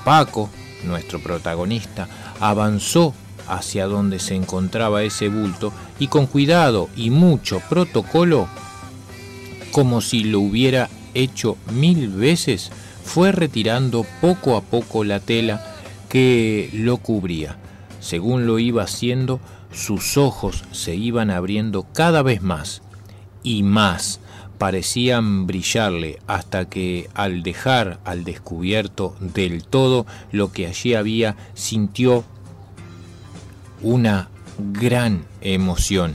Paco, 0.04 0.50
nuestro 0.84 1.20
protagonista, 1.20 2.08
avanzó 2.40 3.14
hacia 3.48 3.86
donde 3.86 4.18
se 4.18 4.34
encontraba 4.34 5.02
ese 5.02 5.28
bulto 5.28 5.72
y 5.98 6.08
con 6.08 6.26
cuidado 6.26 6.88
y 6.96 7.10
mucho 7.10 7.60
protocolo, 7.68 8.48
como 9.72 10.00
si 10.00 10.24
lo 10.24 10.40
hubiera 10.40 10.88
hecho 11.14 11.56
mil 11.72 12.08
veces, 12.08 12.70
fue 13.04 13.32
retirando 13.32 14.04
poco 14.20 14.56
a 14.56 14.62
poco 14.62 15.04
la 15.04 15.20
tela 15.20 15.64
que 16.08 16.70
lo 16.72 16.98
cubría 16.98 17.58
según 18.04 18.46
lo 18.46 18.58
iba 18.58 18.82
haciendo, 18.82 19.40
sus 19.72 20.18
ojos 20.18 20.64
se 20.72 20.94
iban 20.94 21.30
abriendo 21.30 21.86
cada 21.94 22.22
vez 22.22 22.42
más 22.42 22.82
y 23.42 23.62
más, 23.62 24.20
parecían 24.58 25.46
brillarle 25.46 26.18
hasta 26.26 26.68
que 26.68 27.08
al 27.14 27.42
dejar 27.42 28.00
al 28.04 28.24
descubierto 28.24 29.16
del 29.20 29.64
todo 29.64 30.04
lo 30.32 30.52
que 30.52 30.66
allí 30.66 30.92
había, 30.92 31.36
sintió 31.54 32.24
una 33.80 34.28
gran 34.58 35.24
emoción. 35.40 36.14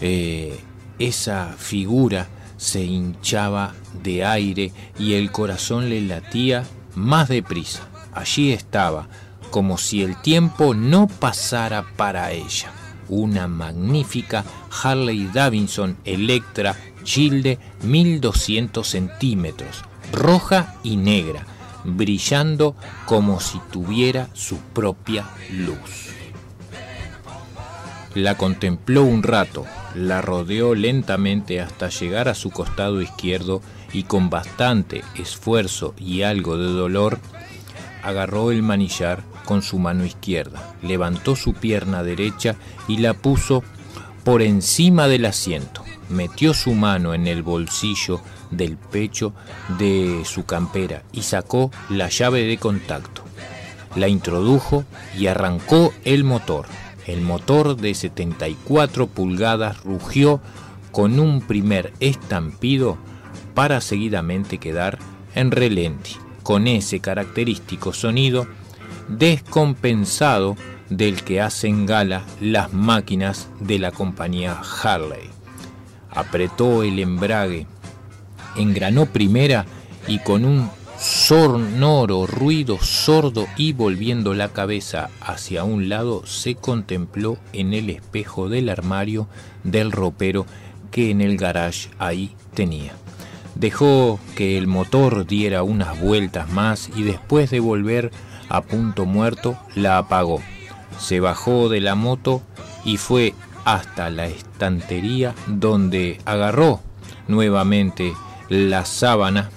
Eh, 0.00 0.58
esa 0.98 1.54
figura 1.58 2.26
se 2.58 2.84
hinchaba 2.84 3.74
de 4.02 4.26
aire 4.26 4.72
y 4.98 5.14
el 5.14 5.32
corazón 5.32 5.88
le 5.88 6.02
latía 6.02 6.64
más 6.94 7.28
deprisa. 7.28 7.88
Allí 8.12 8.52
estaba, 8.52 9.08
como 9.50 9.78
si 9.78 10.02
el 10.02 10.20
tiempo 10.20 10.74
no 10.74 11.06
pasara 11.06 11.86
para 11.96 12.32
ella. 12.32 12.70
Una 13.08 13.48
magnífica 13.48 14.44
Harley 14.82 15.30
Davidson 15.32 15.96
Electra 16.04 16.76
Gilde 17.04 17.58
1200 17.84 18.86
centímetros, 18.86 19.82
roja 20.12 20.74
y 20.82 20.96
negra, 20.96 21.46
brillando 21.84 22.76
como 23.06 23.40
si 23.40 23.58
tuviera 23.70 24.28
su 24.34 24.58
propia 24.58 25.30
luz. 25.50 26.10
La 28.14 28.36
contempló 28.36 29.04
un 29.04 29.22
rato, 29.22 29.64
la 29.94 30.20
rodeó 30.20 30.74
lentamente 30.74 31.60
hasta 31.60 31.88
llegar 31.88 32.28
a 32.28 32.34
su 32.34 32.50
costado 32.50 33.00
izquierdo 33.00 33.62
y 33.92 34.04
con 34.04 34.30
bastante 34.30 35.02
esfuerzo 35.16 35.94
y 35.98 36.22
algo 36.22 36.56
de 36.56 36.70
dolor, 36.70 37.18
agarró 38.02 38.50
el 38.50 38.62
manillar 38.62 39.22
con 39.44 39.62
su 39.62 39.78
mano 39.78 40.04
izquierda, 40.04 40.74
levantó 40.82 41.36
su 41.36 41.54
pierna 41.54 42.02
derecha 42.02 42.56
y 42.86 42.98
la 42.98 43.14
puso 43.14 43.64
por 44.24 44.42
encima 44.42 45.08
del 45.08 45.24
asiento, 45.24 45.82
metió 46.10 46.52
su 46.52 46.74
mano 46.74 47.14
en 47.14 47.26
el 47.26 47.42
bolsillo 47.42 48.20
del 48.50 48.76
pecho 48.76 49.32
de 49.78 50.22
su 50.24 50.44
campera 50.44 51.02
y 51.12 51.22
sacó 51.22 51.70
la 51.88 52.08
llave 52.08 52.44
de 52.44 52.58
contacto. 52.58 53.22
La 53.96 54.08
introdujo 54.08 54.84
y 55.16 55.26
arrancó 55.26 55.92
el 56.04 56.24
motor. 56.24 56.66
El 57.08 57.22
motor 57.22 57.74
de 57.78 57.94
74 57.94 59.06
pulgadas 59.06 59.82
rugió 59.82 60.42
con 60.92 61.18
un 61.18 61.40
primer 61.40 61.94
estampido 62.00 62.98
para 63.54 63.80
seguidamente 63.80 64.58
quedar 64.58 64.98
en 65.34 65.50
relenti, 65.50 66.16
con 66.42 66.66
ese 66.66 67.00
característico 67.00 67.94
sonido 67.94 68.46
descompensado 69.08 70.54
del 70.90 71.24
que 71.24 71.40
hacen 71.40 71.86
gala 71.86 72.24
las 72.42 72.74
máquinas 72.74 73.48
de 73.58 73.78
la 73.78 73.90
compañía 73.90 74.60
Harley. 74.82 75.30
Apretó 76.10 76.82
el 76.82 76.98
embrague, 76.98 77.66
engranó 78.54 79.06
primera 79.06 79.64
y 80.06 80.18
con 80.18 80.44
un 80.44 80.70
sonoro 80.98 82.26
ruido 82.26 82.78
sordo 82.80 83.46
y 83.56 83.72
volviendo 83.72 84.34
la 84.34 84.48
cabeza 84.48 85.10
hacia 85.20 85.64
un 85.64 85.88
lado 85.88 86.26
se 86.26 86.54
contempló 86.54 87.38
en 87.52 87.72
el 87.72 87.90
espejo 87.90 88.48
del 88.48 88.68
armario 88.68 89.28
del 89.64 89.92
ropero 89.92 90.46
que 90.90 91.10
en 91.10 91.20
el 91.20 91.36
garage 91.36 91.90
ahí 91.98 92.34
tenía. 92.54 92.92
Dejó 93.54 94.18
que 94.36 94.58
el 94.58 94.66
motor 94.66 95.26
diera 95.26 95.62
unas 95.62 96.00
vueltas 96.00 96.50
más 96.50 96.90
y 96.96 97.02
después 97.02 97.50
de 97.50 97.60
volver 97.60 98.10
a 98.48 98.62
punto 98.62 99.04
muerto, 99.04 99.58
la 99.74 99.98
apagó. 99.98 100.40
Se 100.98 101.20
bajó 101.20 101.68
de 101.68 101.80
la 101.80 101.94
moto 101.94 102.42
y 102.84 102.96
fue 102.96 103.34
hasta 103.64 104.10
la 104.10 104.26
estantería 104.26 105.34
donde 105.46 106.20
agarró 106.24 106.80
nuevamente 107.26 108.14
la 108.48 108.84
sábana, 108.84 109.50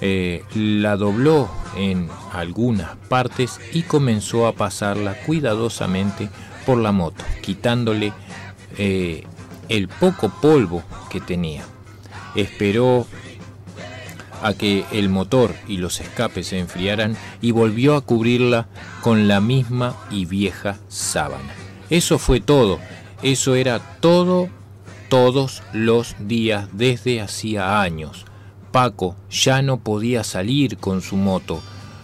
eh, 0.00 0.44
la 0.54 0.96
dobló 0.96 1.48
en 1.76 2.08
algunas 2.32 2.96
partes 3.08 3.60
y 3.72 3.82
comenzó 3.82 4.46
a 4.46 4.52
pasarla 4.52 5.14
cuidadosamente 5.26 6.28
por 6.64 6.78
la 6.78 6.92
moto, 6.92 7.24
quitándole 7.42 8.12
eh, 8.76 9.24
el 9.68 9.88
poco 9.88 10.28
polvo 10.28 10.82
que 11.10 11.20
tenía. 11.20 11.64
Esperó 12.34 13.06
a 14.42 14.54
que 14.54 14.84
el 14.92 15.08
motor 15.08 15.54
y 15.66 15.78
los 15.78 16.00
escapes 16.00 16.48
se 16.48 16.58
enfriaran 16.58 17.16
y 17.40 17.50
volvió 17.50 17.96
a 17.96 18.02
cubrirla 18.02 18.68
con 19.02 19.26
la 19.26 19.40
misma 19.40 19.96
y 20.10 20.26
vieja 20.26 20.78
sábana. 20.88 21.52
Eso 21.90 22.18
fue 22.18 22.40
todo, 22.40 22.78
eso 23.22 23.54
era 23.54 23.80
todo 24.00 24.48
todos 25.08 25.62
los 25.72 26.14
días 26.20 26.68
desde 26.72 27.20
hacía 27.20 27.80
años. 27.80 28.27
Paco 28.78 29.16
ya 29.28 29.60
no 29.60 29.80
podía 29.80 30.22
salir 30.22 30.76
con 30.76 31.02
su 31.02 31.16
moto 31.16 31.60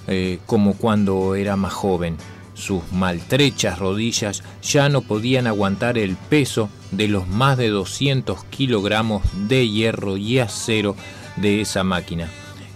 eh, 0.09 0.41
como 0.45 0.75
cuando 0.75 1.37
era 1.37 1.55
más 1.55 1.73
joven. 1.73 2.17
Sus 2.55 2.83
maltrechas 2.91 3.79
rodillas 3.79 4.43
ya 4.61 4.89
no 4.89 5.01
podían 5.01 5.47
aguantar 5.47 5.99
el 5.99 6.17
peso 6.17 6.69
de 6.91 7.07
los 7.07 7.29
más 7.29 7.59
de 7.59 7.69
200 7.69 8.43
kilogramos 8.47 9.23
de 9.47 9.69
hierro 9.69 10.17
y 10.17 10.41
acero 10.41 10.97
de 11.37 11.61
esa 11.61 11.85
máquina, 11.85 12.29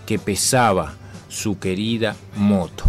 que 0.07 0.21
pesaba 0.21 0.95
su 1.29 1.59
querida 1.59 2.15
moto, 2.37 2.85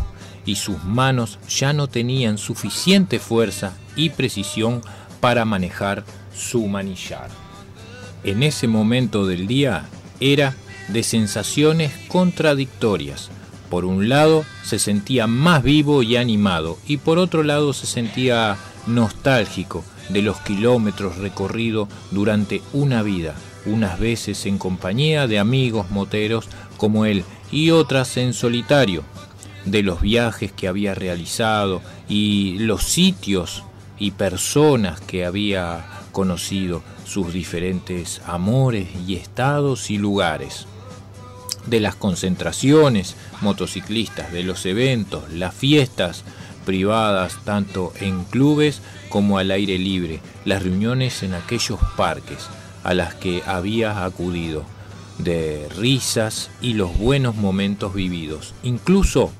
y 0.45 0.57
sus 0.57 0.83
manos 0.83 1.39
ya 1.49 1.73
no 1.73 1.87
tenían 1.87 2.37
suficiente 2.37 3.17
fuerza 3.17 3.73
y 3.95 4.11
precisión 4.11 4.81
para 5.19 5.43
manejar 5.43 6.03
su 6.35 6.67
manillar. 6.67 7.29
En 8.23 8.43
ese 8.43 8.67
momento 8.67 9.25
del 9.25 9.47
día 9.47 9.89
era 10.19 10.53
de 10.91 11.03
sensaciones 11.03 11.91
contradictorias. 12.07 13.29
Por 13.69 13.85
un 13.85 14.09
lado 14.09 14.45
se 14.63 14.79
sentía 14.79 15.27
más 15.27 15.63
vivo 15.63 16.01
y 16.01 16.15
animado 16.15 16.77
y 16.87 16.97
por 16.97 17.19
otro 17.19 17.43
lado 17.43 17.73
se 17.73 17.85
sentía 17.85 18.57
nostálgico 18.87 19.83
de 20.09 20.23
los 20.23 20.37
kilómetros 20.41 21.17
recorridos 21.17 21.87
durante 22.11 22.61
una 22.73 23.03
vida, 23.03 23.35
unas 23.65 23.99
veces 23.99 24.45
en 24.45 24.57
compañía 24.57 25.27
de 25.27 25.37
amigos 25.37 25.91
moteros 25.91 26.47
como 26.77 27.05
él 27.05 27.23
y 27.51 27.69
otras 27.69 28.17
en 28.17 28.33
solitario, 28.33 29.03
de 29.65 29.83
los 29.83 30.01
viajes 30.01 30.51
que 30.51 30.67
había 30.67 30.95
realizado 30.95 31.81
y 32.07 32.57
los 32.59 32.83
sitios 32.83 33.63
y 33.99 34.11
personas 34.11 34.99
que 35.01 35.25
había 35.25 35.85
conocido, 36.11 36.81
sus 37.05 37.33
diferentes 37.33 38.21
amores 38.25 38.87
y 39.07 39.15
estados 39.15 39.89
y 39.89 39.97
lugares, 39.97 40.67
de 41.69 41.79
las 41.79 41.95
concentraciones 41.95 43.15
motociclistas, 43.41 44.31
de 44.31 44.43
los 44.43 44.65
eventos, 44.65 45.31
las 45.31 45.53
fiestas 45.53 46.23
privadas, 46.65 47.37
tanto 47.45 47.93
en 47.99 48.23
clubes 48.25 48.81
como 49.09 49.37
al 49.37 49.51
aire 49.51 49.77
libre, 49.77 50.19
las 50.45 50.63
reuniones 50.63 51.23
en 51.23 51.33
aquellos 51.33 51.79
parques 51.95 52.47
a 52.83 52.93
las 52.93 53.15
que 53.15 53.41
había 53.45 54.05
acudido, 54.05 54.65
de 55.17 55.67
risas 55.77 56.49
y 56.61 56.73
los 56.73 56.97
buenos 56.97 57.35
momentos 57.35 57.93
vividos, 57.93 58.53
incluso 58.63 59.31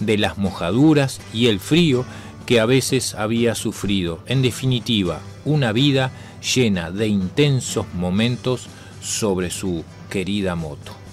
de 0.00 0.18
las 0.18 0.38
mojaduras 0.38 1.20
y 1.32 1.48
el 1.48 1.60
frío 1.60 2.04
que 2.46 2.60
a 2.60 2.66
veces 2.66 3.14
había 3.14 3.54
sufrido. 3.54 4.20
En 4.26 4.42
definitiva, 4.42 5.20
una 5.44 5.72
vida 5.72 6.12
llena 6.54 6.90
de 6.90 7.08
intensos 7.08 7.86
momentos 7.94 8.66
sobre 9.00 9.50
su 9.50 9.84
querida 10.10 10.54
moto. 10.54 11.03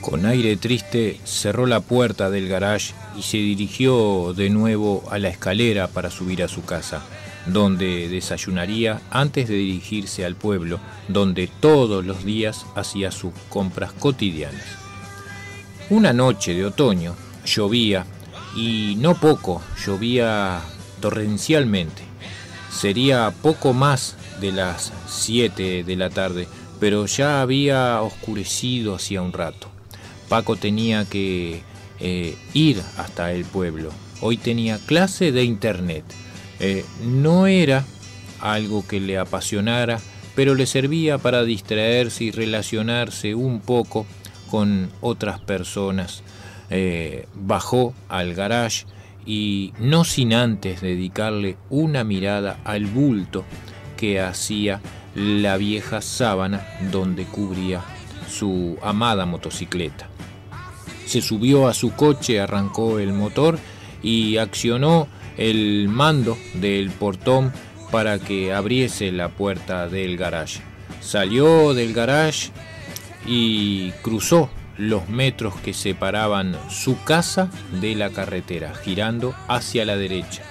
Con 0.00 0.26
aire 0.26 0.56
triste 0.56 1.20
cerró 1.24 1.66
la 1.66 1.80
puerta 1.80 2.30
del 2.30 2.48
garage 2.48 2.94
y 3.18 3.22
se 3.22 3.38
dirigió 3.38 4.32
de 4.32 4.48
nuevo 4.48 5.04
a 5.10 5.18
la 5.18 5.28
escalera 5.28 5.88
para 5.88 6.10
subir 6.10 6.42
a 6.42 6.48
su 6.48 6.64
casa, 6.64 7.02
donde 7.46 8.08
desayunaría 8.08 9.00
antes 9.10 9.48
de 9.48 9.56
dirigirse 9.56 10.24
al 10.24 10.36
pueblo, 10.36 10.78
donde 11.08 11.48
todos 11.60 12.04
los 12.04 12.24
días 12.24 12.64
hacía 12.76 13.10
sus 13.10 13.32
compras 13.48 13.92
cotidianas. 13.92 14.64
Una 15.90 16.12
noche 16.12 16.54
de 16.54 16.66
otoño 16.66 17.16
llovía 17.44 18.06
y 18.54 18.94
no 18.98 19.14
poco, 19.14 19.62
llovía 19.84 20.60
torrencialmente. 21.00 22.02
Sería 22.70 23.32
poco 23.42 23.72
más 23.72 24.16
de 24.40 24.52
las 24.52 24.92
7 25.08 25.82
de 25.82 25.96
la 25.96 26.10
tarde, 26.10 26.46
pero 26.78 27.06
ya 27.06 27.40
había 27.40 28.00
oscurecido 28.02 28.94
hacía 28.94 29.22
un 29.22 29.32
rato. 29.32 29.77
Paco 30.28 30.56
tenía 30.56 31.04
que 31.04 31.62
eh, 32.00 32.36
ir 32.54 32.82
hasta 32.96 33.32
el 33.32 33.44
pueblo. 33.44 33.90
Hoy 34.20 34.36
tenía 34.36 34.78
clase 34.78 35.32
de 35.32 35.44
internet. 35.44 36.04
Eh, 36.60 36.84
no 37.02 37.46
era 37.46 37.84
algo 38.40 38.86
que 38.86 39.00
le 39.00 39.18
apasionara, 39.18 40.00
pero 40.34 40.54
le 40.54 40.66
servía 40.66 41.18
para 41.18 41.44
distraerse 41.44 42.24
y 42.24 42.30
relacionarse 42.30 43.34
un 43.34 43.60
poco 43.60 44.06
con 44.50 44.90
otras 45.00 45.40
personas. 45.40 46.22
Eh, 46.70 47.26
bajó 47.34 47.94
al 48.08 48.34
garage 48.34 48.84
y 49.24 49.72
no 49.78 50.04
sin 50.04 50.34
antes 50.34 50.80
dedicarle 50.80 51.56
una 51.70 52.04
mirada 52.04 52.58
al 52.64 52.86
bulto 52.86 53.44
que 53.96 54.20
hacía 54.20 54.80
la 55.14 55.56
vieja 55.56 56.00
sábana 56.00 56.66
donde 56.92 57.24
cubría 57.24 57.82
su 58.28 58.78
amada 58.82 59.26
motocicleta. 59.26 60.08
Se 61.08 61.22
subió 61.22 61.68
a 61.68 61.72
su 61.72 61.94
coche, 61.94 62.38
arrancó 62.38 62.98
el 62.98 63.14
motor 63.14 63.58
y 64.02 64.36
accionó 64.36 65.08
el 65.38 65.88
mando 65.88 66.36
del 66.52 66.90
portón 66.90 67.50
para 67.90 68.18
que 68.18 68.52
abriese 68.52 69.10
la 69.10 69.30
puerta 69.30 69.88
del 69.88 70.18
garage. 70.18 70.60
Salió 71.00 71.72
del 71.72 71.94
garage 71.94 72.50
y 73.26 73.92
cruzó 74.02 74.50
los 74.76 75.08
metros 75.08 75.54
que 75.56 75.72
separaban 75.72 76.54
su 76.68 77.02
casa 77.04 77.50
de 77.80 77.94
la 77.94 78.10
carretera, 78.10 78.74
girando 78.74 79.34
hacia 79.48 79.86
la 79.86 79.96
derecha. 79.96 80.42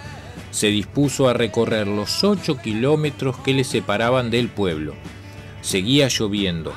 Se 0.49 0.69
dispuso 0.69 1.29
a 1.29 1.33
recorrer 1.33 1.85
los 1.85 2.23
ocho 2.23 2.57
kilómetros 2.57 3.37
que 3.37 3.53
le 3.53 3.63
separaban 3.63 4.31
del 4.31 4.49
pueblo. 4.49 4.95
Seguía 5.61 6.07
lloviendo, 6.07 6.73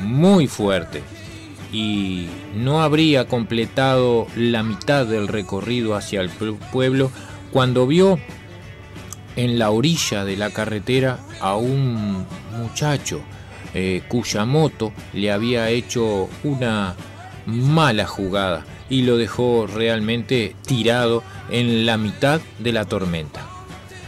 muy 0.00 0.46
fuerte, 0.46 1.02
y 1.72 2.26
no 2.54 2.82
habría 2.82 3.26
completado 3.26 4.26
la 4.36 4.62
mitad 4.62 5.06
del 5.06 5.26
recorrido 5.26 5.94
hacia 5.94 6.20
el 6.20 6.28
pueblo 6.28 7.10
cuando 7.50 7.86
vio 7.86 8.18
en 9.36 9.58
la 9.58 9.70
orilla 9.70 10.24
de 10.24 10.36
la 10.36 10.50
carretera 10.50 11.18
a 11.40 11.56
un 11.56 12.26
muchacho 12.58 13.22
eh, 13.74 14.02
cuya 14.08 14.44
moto 14.44 14.92
le 15.14 15.32
había 15.32 15.70
hecho 15.70 16.28
una 16.44 16.94
mala 17.46 18.06
jugada 18.06 18.66
y 18.90 19.02
lo 19.02 19.16
dejó 19.16 19.66
realmente 19.66 20.54
tirado 20.66 21.22
en 21.50 21.86
la 21.86 21.96
mitad 21.96 22.42
de 22.58 22.72
la 22.72 22.84
tormenta. 22.84 23.40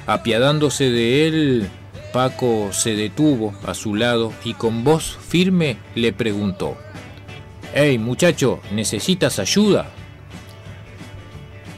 Apiadándose 0.06 0.90
de 0.90 1.26
él, 1.26 1.68
Paco 2.12 2.68
se 2.72 2.94
detuvo 2.94 3.54
a 3.66 3.72
su 3.72 3.94
lado 3.94 4.32
y 4.44 4.52
con 4.52 4.84
voz 4.84 5.16
firme 5.26 5.78
le 5.94 6.12
preguntó, 6.12 6.76
Hey 7.76 7.98
muchacho, 7.98 8.60
¿necesitas 8.70 9.40
ayuda? 9.40 9.90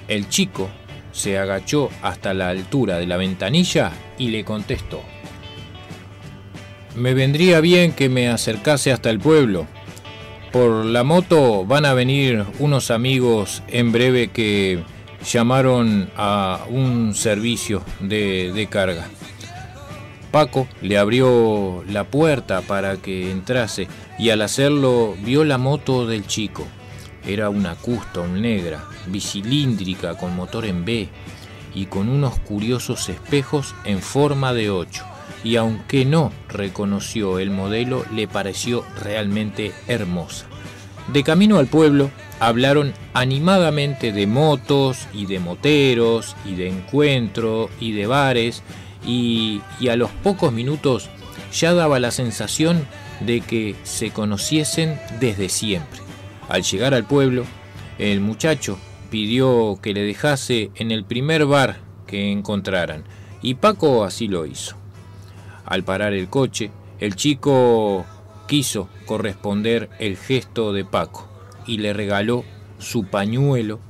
El 0.08 0.28
chico 0.28 0.68
se 1.10 1.38
agachó 1.38 1.88
hasta 2.02 2.34
la 2.34 2.50
altura 2.50 2.98
de 2.98 3.06
la 3.06 3.16
ventanilla 3.16 3.92
y 4.18 4.28
le 4.28 4.44
contestó, 4.44 5.00
me 6.96 7.14
vendría 7.14 7.60
bien 7.60 7.92
que 7.92 8.10
me 8.10 8.28
acercase 8.28 8.92
hasta 8.92 9.08
el 9.08 9.20
pueblo. 9.20 9.66
Por 10.52 10.84
la 10.84 11.02
moto 11.02 11.64
van 11.64 11.86
a 11.86 11.94
venir 11.94 12.44
unos 12.58 12.90
amigos 12.90 13.62
en 13.68 13.90
breve 13.90 14.28
que 14.28 14.80
llamaron 15.24 16.10
a 16.14 16.66
un 16.68 17.14
servicio 17.14 17.82
de, 18.00 18.52
de 18.52 18.66
carga. 18.66 19.08
Paco 20.30 20.68
le 20.82 20.98
abrió 20.98 21.82
la 21.88 22.04
puerta 22.04 22.60
para 22.60 22.98
que 22.98 23.30
entrase 23.30 23.88
y 24.18 24.30
al 24.30 24.42
hacerlo 24.42 25.14
vio 25.24 25.44
la 25.44 25.58
moto 25.58 26.06
del 26.06 26.26
chico. 26.26 26.66
Era 27.26 27.50
una 27.50 27.74
custom 27.74 28.40
negra, 28.40 28.84
bicilíndrica 29.06 30.16
con 30.16 30.36
motor 30.36 30.64
en 30.64 30.84
B 30.84 31.08
y 31.74 31.86
con 31.86 32.08
unos 32.08 32.38
curiosos 32.40 33.08
espejos 33.08 33.74
en 33.84 34.00
forma 34.00 34.54
de 34.54 34.70
8 34.70 35.04
y 35.46 35.56
aunque 35.56 36.04
no 36.04 36.32
reconoció 36.48 37.38
el 37.38 37.50
modelo, 37.50 38.04
le 38.12 38.26
pareció 38.26 38.84
realmente 39.00 39.72
hermosa. 39.86 40.46
De 41.12 41.22
camino 41.22 41.58
al 41.58 41.68
pueblo, 41.68 42.10
hablaron 42.40 42.92
animadamente 43.14 44.10
de 44.10 44.26
motos 44.26 45.06
y 45.12 45.26
de 45.26 45.38
moteros 45.38 46.34
y 46.44 46.56
de 46.56 46.68
encuentro 46.68 47.70
y 47.78 47.92
de 47.92 48.06
bares 48.08 48.64
y, 49.06 49.60
y, 49.78 49.88
a 49.88 49.94
los 49.94 50.10
pocos 50.10 50.52
minutos 50.52 51.08
ya 51.52 51.74
daba 51.74 52.00
la 52.00 52.10
sensación 52.10 52.84
de 53.20 53.40
que 53.40 53.74
se 53.82 54.10
conociesen 54.10 54.98
desde 55.20 55.48
siempre. 55.48 56.00
Al 56.48 56.62
llegar 56.62 56.94
al 56.94 57.04
pueblo, 57.04 57.44
el 57.98 58.20
muchacho 58.20 58.78
pidió 59.10 59.78
que 59.82 59.94
le 59.94 60.02
dejase 60.02 60.70
en 60.74 60.90
el 60.90 61.04
primer 61.04 61.46
bar 61.46 61.78
que 62.06 62.30
encontraran 62.30 63.04
y 63.42 63.54
Paco 63.54 64.04
así 64.04 64.28
lo 64.28 64.46
hizo. 64.46 64.76
Al 65.64 65.84
parar 65.84 66.12
el 66.12 66.28
coche, 66.28 66.70
el 67.00 67.16
chico 67.16 68.04
quiso 68.46 68.88
corresponder 69.06 69.90
el 69.98 70.16
gesto 70.16 70.72
de 70.72 70.84
Paco 70.84 71.28
y 71.66 71.78
le 71.78 71.92
regaló 71.92 72.44
su 72.78 73.06
pañuelo 73.06 73.80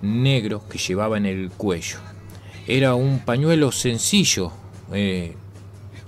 negro 0.00 0.62
que 0.68 0.78
llevaba 0.78 1.16
en 1.16 1.26
el 1.26 1.50
cuello. 1.50 1.98
Era 2.66 2.94
un 2.94 3.20
pañuelo 3.20 3.72
sencillo, 3.72 4.52
eh, 4.92 5.34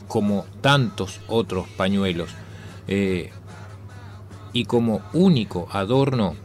como 0.09 0.47
tantos 0.61 1.21
otros 1.27 1.69
pañuelos. 1.77 2.31
Eh, 2.88 3.31
y 4.53 4.64
como 4.64 5.03
único 5.12 5.68
adorno 5.70 6.37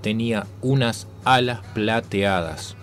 tenía 0.00 0.46
unas 0.62 1.06
alas 1.24 1.60
plateadas. 1.74 2.76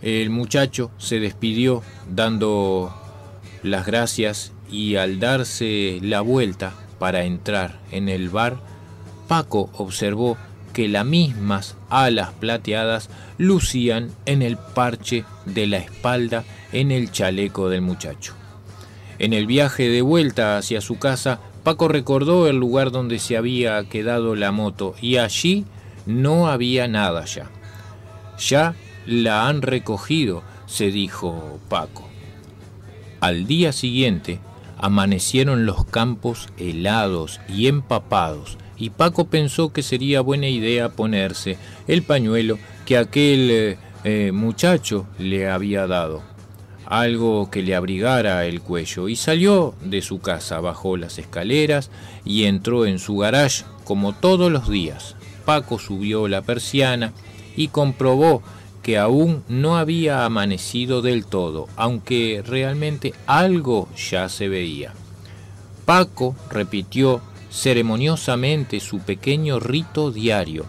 El 0.00 0.30
muchacho 0.30 0.90
se 0.98 1.20
despidió 1.20 1.82
dando 2.10 2.92
las 3.62 3.86
gracias 3.86 4.52
y 4.70 4.96
al 4.96 5.20
darse 5.20 6.00
la 6.02 6.20
vuelta 6.20 6.72
para 6.98 7.24
entrar 7.24 7.78
en 7.90 8.08
el 8.08 8.28
bar, 8.28 8.56
Paco 9.28 9.70
observó 9.74 10.36
que 10.72 10.88
las 10.88 11.04
mismas 11.04 11.76
alas 11.90 12.30
plateadas 12.40 13.10
lucían 13.38 14.10
en 14.26 14.42
el 14.42 14.56
parche 14.56 15.24
de 15.44 15.66
la 15.66 15.78
espalda 15.78 16.44
en 16.72 16.90
el 16.90 17.10
chaleco 17.12 17.68
del 17.68 17.82
muchacho. 17.82 18.34
En 19.22 19.32
el 19.32 19.46
viaje 19.46 19.88
de 19.88 20.02
vuelta 20.02 20.58
hacia 20.58 20.80
su 20.80 20.98
casa, 20.98 21.38
Paco 21.62 21.86
recordó 21.86 22.48
el 22.48 22.56
lugar 22.56 22.90
donde 22.90 23.20
se 23.20 23.36
había 23.36 23.80
quedado 23.84 24.34
la 24.34 24.50
moto 24.50 24.96
y 25.00 25.18
allí 25.18 25.64
no 26.06 26.48
había 26.48 26.88
nada 26.88 27.24
ya. 27.24 27.48
Ya 28.36 28.74
la 29.06 29.46
han 29.46 29.62
recogido, 29.62 30.42
se 30.66 30.90
dijo 30.90 31.60
Paco. 31.68 32.08
Al 33.20 33.46
día 33.46 33.70
siguiente 33.70 34.40
amanecieron 34.76 35.66
los 35.66 35.84
campos 35.84 36.48
helados 36.58 37.40
y 37.48 37.68
empapados 37.68 38.58
y 38.76 38.90
Paco 38.90 39.28
pensó 39.28 39.72
que 39.72 39.84
sería 39.84 40.20
buena 40.20 40.48
idea 40.48 40.88
ponerse 40.88 41.58
el 41.86 42.02
pañuelo 42.02 42.58
que 42.86 42.98
aquel 42.98 43.50
eh, 43.52 43.78
eh, 44.02 44.32
muchacho 44.32 45.06
le 45.20 45.48
había 45.48 45.86
dado, 45.86 46.24
algo 46.86 47.50
que 47.50 47.62
le 47.62 47.74
abrigara 47.74 48.44
el 48.46 48.60
cuello, 48.60 49.08
y 49.08 49.16
salió 49.16 49.74
de 49.82 50.02
su 50.02 50.20
casa, 50.20 50.60
bajó 50.60 50.96
las 50.96 51.18
escaleras 51.18 51.90
y 52.24 52.44
entró 52.44 52.86
en 52.86 52.98
su 52.98 53.16
garage 53.16 53.64
como 53.84 54.12
todos 54.12 54.50
los 54.50 54.68
días. 54.68 55.16
Paco 55.44 55.78
subió 55.78 56.28
la 56.28 56.42
persiana 56.42 57.12
y 57.56 57.68
comprobó 57.68 58.42
que 58.82 58.98
aún 58.98 59.44
no 59.48 59.76
había 59.76 60.24
amanecido 60.24 61.02
del 61.02 61.24
todo, 61.24 61.68
aunque 61.76 62.42
realmente 62.44 63.14
algo 63.26 63.88
ya 63.96 64.28
se 64.28 64.48
veía. 64.48 64.92
Paco 65.84 66.34
repitió 66.50 67.20
ceremoniosamente 67.50 68.80
su 68.80 68.98
pequeño 69.00 69.60
rito 69.60 70.10
diario. 70.10 70.66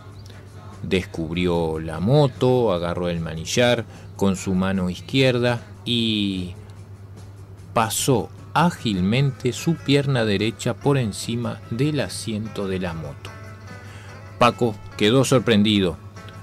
Descubrió 0.83 1.79
la 1.79 1.99
moto, 1.99 2.73
agarró 2.73 3.09
el 3.09 3.19
manillar 3.19 3.85
con 4.15 4.35
su 4.35 4.53
mano 4.53 4.89
izquierda 4.89 5.61
y 5.85 6.53
pasó 7.73 8.29
ágilmente 8.53 9.51
su 9.53 9.75
pierna 9.75 10.25
derecha 10.25 10.73
por 10.73 10.97
encima 10.97 11.59
del 11.71 11.99
asiento 11.99 12.67
de 12.67 12.79
la 12.79 12.93
moto. 12.93 13.29
Paco 14.37 14.75
quedó 14.97 15.23
sorprendido. 15.25 15.97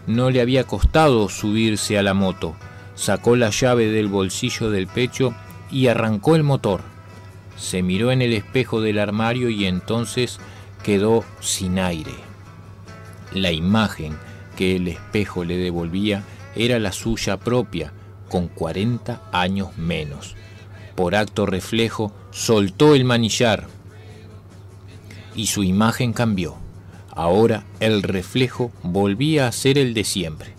No 0.06 0.30
le 0.30 0.40
había 0.40 0.64
costado 0.64 1.28
subirse 1.28 1.98
a 1.98 2.02
la 2.02 2.14
moto. 2.14 2.56
Sacó 2.94 3.36
la 3.36 3.50
llave 3.50 3.90
del 3.90 4.08
bolsillo 4.08 4.70
del 4.70 4.86
pecho 4.86 5.34
y 5.70 5.86
arrancó 5.86 6.34
el 6.34 6.42
motor. 6.42 6.80
Se 7.56 7.82
miró 7.82 8.10
en 8.10 8.22
el 8.22 8.32
espejo 8.32 8.80
del 8.80 8.98
armario 8.98 9.50
y 9.50 9.66
entonces 9.66 10.40
quedó 10.82 11.24
sin 11.40 11.78
aire. 11.78 12.14
La 13.32 13.52
imagen 13.52 14.16
que 14.56 14.76
el 14.76 14.88
espejo 14.88 15.44
le 15.44 15.56
devolvía 15.56 16.24
era 16.56 16.78
la 16.78 16.92
suya 16.92 17.36
propia, 17.36 17.92
con 18.30 18.48
40 18.48 19.20
años 19.32 19.76
menos. 19.76 20.36
Por 20.94 21.14
acto 21.14 21.44
reflejo, 21.44 22.12
soltó 22.30 22.94
el 22.94 23.04
manillar 23.04 23.66
y 25.34 25.46
su 25.48 25.62
imagen 25.62 26.14
cambió. 26.14 26.56
Ahora 27.10 27.64
el 27.80 28.02
reflejo 28.02 28.70
volvía 28.82 29.46
a 29.46 29.52
ser 29.52 29.76
el 29.76 29.92
de 29.92 30.04
siempre. 30.04 30.54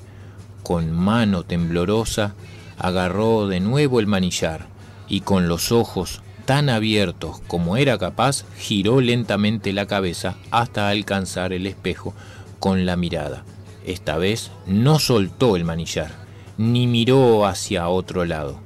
Con 0.62 0.92
mano 0.92 1.44
temblorosa 1.44 2.36
agarró 2.78 3.48
de 3.48 3.60
nuevo 3.60 4.00
el 4.00 4.08
manillar 4.08 4.68
y 5.08 5.22
con 5.22 5.48
los 5.48 5.72
ojos 5.72 6.22
tan 6.46 6.70
abiertos 6.70 7.42
como 7.48 7.78
era 7.78 7.98
capaz, 7.98 8.44
giró 8.58 9.00
lentamente 9.00 9.74
la 9.74 9.86
cabeza 9.86 10.36
hasta 10.50 10.90
alcanzar 10.90 11.54
el 11.54 11.66
espejo 11.68 12.14
con 12.60 12.86
la 12.86 12.96
mirada. 12.96 13.46
Esta 13.86 14.18
vez 14.18 14.52
no 14.68 15.00
soltó 15.00 15.56
el 15.56 15.64
manillar, 15.64 16.12
ni 16.62 16.86
miró 16.86 17.47
hacia 17.47 17.89
otro 17.89 18.24
lado. 18.24 18.60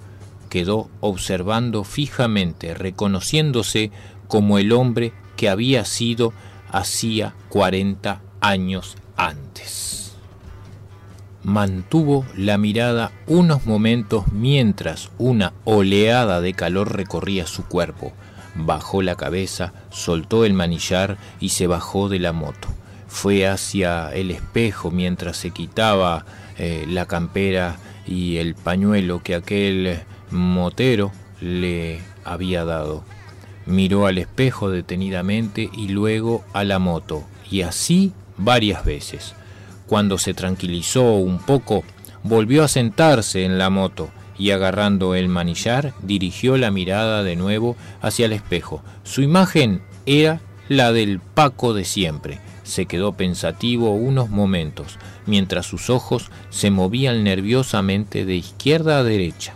Quedó 0.49 0.89
observando 0.99 1.85
fijamente, 1.85 2.73
reconociéndose 2.73 3.89
como 4.27 4.57
el 4.57 4.73
hombre 4.73 5.13
que 5.37 5.47
había 5.47 5.85
sido 5.85 6.33
hacía 6.69 7.35
40 7.49 8.21
años 8.41 8.97
antes. 9.15 10.13
Mantuvo 11.43 12.25
la 12.35 12.57
mirada 12.57 13.11
unos 13.27 13.65
momentos 13.65 14.25
mientras 14.31 15.09
una 15.17 15.53
oleada 15.63 16.41
de 16.41 16.53
calor 16.53 16.97
recorría 16.97 17.47
su 17.47 17.65
cuerpo. 17.65 18.11
Bajó 18.55 19.01
la 19.01 19.15
cabeza, 19.15 19.73
soltó 19.89 20.43
el 20.43 20.53
manillar 20.53 21.17
y 21.39 21.49
se 21.49 21.67
bajó 21.67 22.09
de 22.09 22.19
la 22.19 22.33
moto. 22.33 22.67
Fue 23.07 23.47
hacia 23.47 24.09
el 24.13 24.31
espejo 24.31 24.91
mientras 24.91 25.37
se 25.37 25.51
quitaba 25.51 26.25
eh, 26.57 26.85
la 26.87 27.05
campera 27.05 27.77
y 28.07 28.37
el 28.37 28.55
pañuelo 28.55 29.21
que 29.23 29.35
aquel 29.35 29.99
motero 30.31 31.11
le 31.41 32.01
había 32.23 32.65
dado 32.65 33.03
miró 33.65 34.05
al 34.05 34.17
espejo 34.17 34.69
detenidamente 34.69 35.69
y 35.75 35.87
luego 35.89 36.43
a 36.53 36.63
la 36.63 36.79
moto, 36.79 37.23
y 37.49 37.61
así 37.61 38.13
varias 38.37 38.85
veces. 38.85 39.33
Cuando 39.87 40.17
se 40.17 40.33
tranquilizó 40.33 41.13
un 41.13 41.39
poco, 41.39 41.83
volvió 42.23 42.63
a 42.63 42.67
sentarse 42.67 43.45
en 43.45 43.57
la 43.57 43.69
moto 43.69 44.09
y 44.37 44.51
agarrando 44.51 45.15
el 45.15 45.29
manillar 45.29 45.93
dirigió 46.01 46.57
la 46.57 46.71
mirada 46.71 47.23
de 47.23 47.35
nuevo 47.35 47.75
hacia 48.01 48.25
el 48.25 48.33
espejo. 48.33 48.83
Su 49.03 49.21
imagen 49.21 49.81
era 50.05 50.41
la 50.67 50.91
del 50.91 51.19
Paco 51.19 51.73
de 51.73 51.85
siempre. 51.85 52.39
Se 52.65 52.85
quedó 52.87 53.13
pensativo 53.13 53.91
unos 53.91 54.29
momentos, 54.29 54.99
mientras 55.25 55.65
sus 55.65 55.89
ojos 55.89 56.29
se 56.49 56.69
movían 56.69 57.23
nerviosamente 57.23 58.25
de 58.25 58.35
izquierda 58.35 58.97
a 58.97 59.03
derecha. 59.03 59.53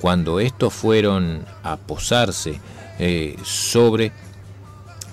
Cuando 0.00 0.40
estos 0.40 0.72
fueron 0.72 1.44
a 1.62 1.76
posarse 1.76 2.60
eh, 2.98 3.36
sobre 3.44 4.12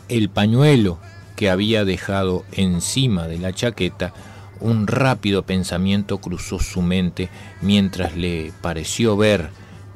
el 0.07 0.29
pañuelo 0.29 0.99
que 1.35 1.49
había 1.49 1.83
dejado 1.83 2.45
encima 2.53 3.27
de 3.27 3.39
la 3.39 3.51
chaqueta, 3.51 4.13
un 4.59 4.87
rápido 4.87 5.43
pensamiento 5.43 6.19
cruzó 6.19 6.59
su 6.59 6.81
mente 6.81 7.29
mientras 7.61 8.15
le 8.15 8.53
pareció 8.61 9.17
ver 9.17 9.49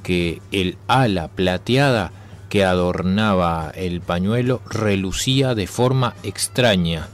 que 0.03 0.41
el 0.51 0.77
ala 0.87 1.29
plateada 1.29 2.11
que 2.49 2.63
adornaba 2.63 3.71
el 3.75 4.01
pañuelo 4.01 4.61
relucía 4.69 5.53
de 5.55 5.67
forma 5.67 6.15
extraña, 6.23 7.07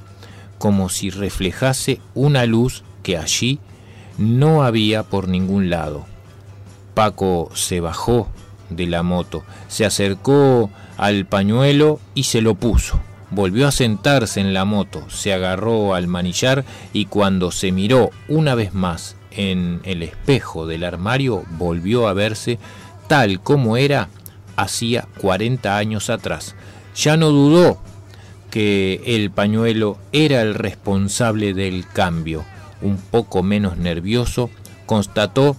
como 0.64 0.88
si 0.88 1.10
reflejase 1.10 2.00
una 2.16 2.46
luz 2.46 2.84
que 3.04 3.18
allí 3.18 3.60
no 4.18 4.64
había 4.64 5.04
por 5.04 5.28
ningún 5.28 5.70
lado. 5.70 6.06
Paco 6.94 7.50
se 7.54 7.82
bajó 7.82 8.30
de 8.70 8.88
la 8.88 9.04
moto, 9.04 9.44
se 9.68 9.84
acercó 9.84 10.70
al 10.96 11.26
pañuelo 11.26 12.00
y 12.16 12.24
se 12.24 12.40
lo 12.40 12.56
puso. 12.56 12.98
Volvió 13.30 13.68
a 13.68 13.74
sentarse 13.74 14.40
en 14.40 14.54
la 14.54 14.64
moto, 14.64 15.04
se 15.10 15.34
agarró 15.34 15.96
al 15.96 16.08
manillar 16.08 16.64
y 16.94 17.08
cuando 17.08 17.52
se 17.52 17.74
miró 17.74 18.12
una 18.30 18.56
vez 18.56 18.74
más 18.74 19.18
en 19.32 19.82
el 19.84 20.02
espejo 20.02 20.66
del 20.66 20.86
armario 20.86 21.44
volvió 21.58 22.08
a 22.08 22.14
verse 22.14 22.58
tal 23.10 23.42
como 23.42 23.76
era 23.76 24.08
hacía 24.56 25.10
40 25.20 25.76
años 25.76 26.10
atrás. 26.10 26.56
Ya 26.96 27.18
no 27.18 27.32
dudó 27.32 27.82
que 28.54 29.02
el 29.08 29.32
pañuelo 29.32 29.98
era 30.12 30.44
el 30.44 30.54
responsable 30.54 31.56
del 31.56 31.88
cambio. 31.88 32.46
Un 32.84 32.98
poco 32.98 33.42
menos 33.42 33.78
nervioso, 33.78 34.52
constató 34.86 35.58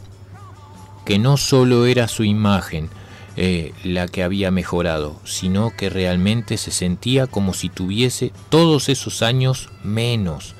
que 1.04 1.18
no 1.18 1.36
solo 1.36 1.86
era 1.86 2.06
su 2.06 2.22
imagen 2.22 2.90
eh, 3.36 3.72
la 3.82 4.06
que 4.06 4.22
había 4.22 4.52
mejorado, 4.52 5.16
sino 5.24 5.72
que 5.76 5.90
realmente 5.90 6.56
se 6.56 6.70
sentía 6.70 7.26
como 7.26 7.52
si 7.52 7.68
tuviese 7.68 8.30
todos 8.48 8.88
esos 8.88 9.22
años 9.22 9.70
menos. 9.82 10.54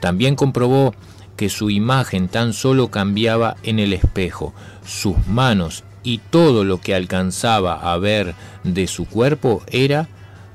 También 0.00 0.36
comprobó 0.36 0.94
que 1.38 1.48
su 1.48 1.70
imagen 1.70 2.28
tan 2.28 2.52
solo 2.52 2.90
cambiaba 2.90 3.56
en 3.62 3.78
el 3.78 3.94
espejo, 3.94 4.52
sus 4.84 5.16
manos 5.28 5.82
y 6.02 6.18
todo 6.18 6.62
lo 6.62 6.78
que 6.78 6.94
alcanzaba 6.94 7.90
a 7.90 7.96
ver 7.96 8.34
de 8.64 8.86
su 8.86 9.06
cuerpo 9.06 9.62
era 9.70 10.10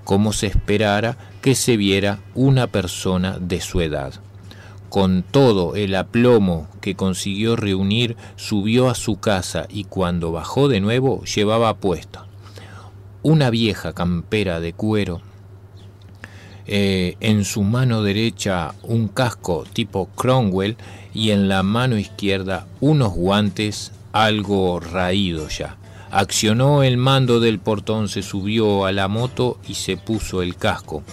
como 0.06 0.32
se 0.32 0.48
esperara 0.48 1.18
que 1.42 1.54
se 1.54 1.76
viera 1.76 2.20
una 2.34 2.68
persona 2.68 3.38
de 3.38 3.60
su 3.60 3.82
edad. 3.82 4.14
Con 4.88 5.24
todo 5.24 5.76
el 5.76 5.94
aplomo 5.96 6.70
que 6.80 6.96
consiguió 6.96 7.58
reunir, 7.58 8.16
subió 8.38 8.90
a 8.90 8.96
su 8.96 9.20
casa 9.20 9.68
y 9.70 9.84
cuando 9.84 10.32
bajó 10.32 10.70
de 10.70 10.80
nuevo 10.80 11.26
llevaba 11.26 11.76
puesto 11.76 12.26
una 13.26 13.50
vieja 13.50 13.94
campera 13.94 14.60
de 14.60 14.74
cuero, 14.74 15.20
eh, 16.68 17.18
en 17.22 17.44
su 17.44 17.64
mano 17.64 18.04
derecha 18.04 18.76
un 18.84 19.08
casco 19.08 19.64
tipo 19.74 20.10
Cromwell 20.16 20.78
y 21.12 21.32
en 21.32 21.48
la 21.50 21.64
mano 21.64 21.98
izquierda 21.98 22.68
unos 22.82 23.14
guantes 23.14 23.92
algo 24.12 24.80
raídos 24.80 25.58
ya. 25.58 25.76
Accionó 26.16 26.84
el 26.84 26.96
mando 26.96 27.42
del 27.42 27.60
portón, 27.60 28.08
se 28.08 28.22
subió 28.22 28.86
a 28.86 28.94
la 28.94 29.10
moto 29.10 29.60
y 29.68 29.74
se 29.74 29.98
puso 29.98 30.42
el 30.42 30.56
casco. 30.56 31.04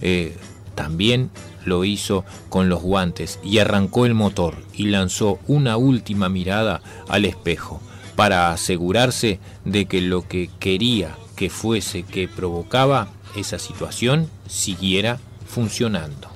Eh, 0.00 0.36
también 0.76 1.30
lo 1.64 1.84
hizo 1.84 2.24
con 2.50 2.68
los 2.68 2.80
guantes 2.80 3.40
y 3.42 3.58
arrancó 3.58 4.06
el 4.06 4.14
motor 4.14 4.54
y 4.72 4.86
lanzó 4.86 5.40
una 5.48 5.76
última 5.76 6.28
mirada 6.28 6.82
al 7.08 7.24
espejo 7.24 7.80
para 8.14 8.52
asegurarse 8.52 9.40
de 9.64 9.86
que 9.86 10.00
lo 10.00 10.28
que 10.28 10.48
quería 10.60 11.16
que 11.34 11.50
fuese 11.50 12.04
que 12.04 12.28
provocaba 12.28 13.08
esa 13.34 13.58
situación 13.58 14.30
siguiera 14.46 15.18
funcionando. 15.48 16.28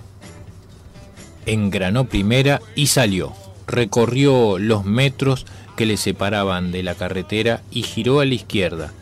Engranó 1.46 2.08
primera 2.08 2.60
y 2.74 2.88
salió. 2.88 3.32
Recorrió 3.68 4.58
los 4.58 4.84
metros 4.84 5.46
que 5.78 5.86
le 5.86 5.96
separaban 5.96 6.72
de 6.72 6.82
la 6.82 6.96
carretera 6.96 7.62
y 7.70 7.82
giró 7.82 8.18
a 8.18 8.24
la 8.24 8.34
izquierda. 8.34 8.92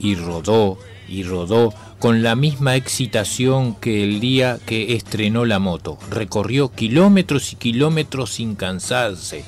Y 0.00 0.16
rodó 0.16 0.78
y 1.08 1.22
rodó 1.22 1.72
con 2.00 2.24
la 2.24 2.34
misma 2.34 2.74
excitación 2.74 3.76
que 3.76 4.02
el 4.02 4.18
día 4.18 4.58
que 4.66 4.96
estrenó 4.96 5.44
la 5.44 5.60
moto. 5.60 5.96
Recorrió 6.10 6.72
kilómetros 6.72 7.52
y 7.52 7.56
kilómetros 7.56 8.32
sin 8.32 8.56
cansarse. 8.56 9.44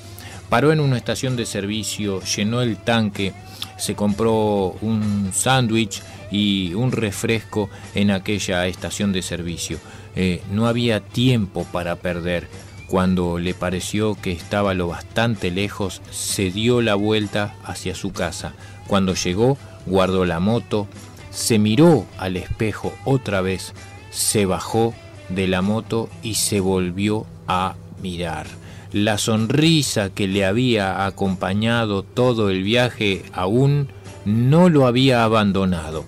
Paró 0.49 0.73
en 0.73 0.79
una 0.79 0.97
estación 0.97 1.35
de 1.35 1.45
servicio, 1.45 2.23
llenó 2.23 2.63
el 2.63 2.77
tanque, 2.77 3.33
se 3.77 3.97
compró 3.97 4.77
un 4.81 5.33
sándwich 5.35 6.01
y 6.31 6.73
un 6.75 6.93
refresco 6.93 7.69
en 7.97 8.13
aquella 8.13 8.65
estación 8.69 9.13
de 9.13 9.23
servicio. 9.23 9.81
Eh, 10.15 10.41
no 10.53 10.69
había 10.69 11.01
tiempo 11.01 11.67
para 11.73 11.97
perder. 11.97 12.47
Cuando 12.89 13.39
le 13.39 13.53
pareció 13.53 14.15
que 14.15 14.33
estaba 14.33 14.73
lo 14.75 14.89
bastante 14.89 15.51
lejos, 15.51 16.03
se 16.11 16.51
dio 16.51 16.83
la 16.83 16.95
vuelta 16.95 17.57
hacia 17.65 17.95
su 17.95 18.13
casa. 18.13 18.55
Cuando 18.87 19.15
llegó, 19.15 19.59
guardó 19.87 20.25
la 20.25 20.39
moto, 20.39 20.87
se 21.31 21.59
miró 21.59 22.07
al 22.19 22.37
espejo 22.37 22.95
otra 23.05 23.41
vez, 23.41 23.75
se 24.11 24.47
bajó 24.47 24.95
de 25.29 25.49
la 25.49 25.63
moto 25.63 26.09
y 26.23 26.35
se 26.35 26.61
volvió 26.61 27.27
a 27.49 27.75
mirar. 28.01 28.47
La 28.93 29.19
sonrisa 29.19 30.11
que 30.11 30.29
le 30.29 30.47
había 30.47 31.05
acompañado 31.07 32.05
todo 32.05 32.51
el 32.51 32.63
viaje 32.63 33.25
aún 33.33 33.89
no 34.25 34.69
lo 34.69 34.87
había 34.87 35.25
abandonado. 35.25 36.05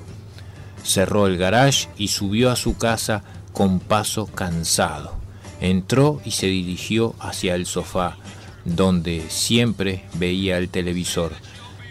Cerró 0.84 1.26
el 1.26 1.36
garage 1.36 1.88
y 1.98 2.08
subió 2.08 2.50
a 2.50 2.56
su 2.56 2.78
casa 2.78 3.24
con 3.52 3.80
paso 3.80 4.26
cansado. 4.26 5.17
Entró 5.60 6.20
y 6.24 6.32
se 6.32 6.46
dirigió 6.46 7.14
hacia 7.18 7.54
el 7.54 7.66
sofá, 7.66 8.16
donde 8.64 9.24
siempre 9.28 10.04
veía 10.14 10.58
el 10.58 10.68
televisor, 10.68 11.32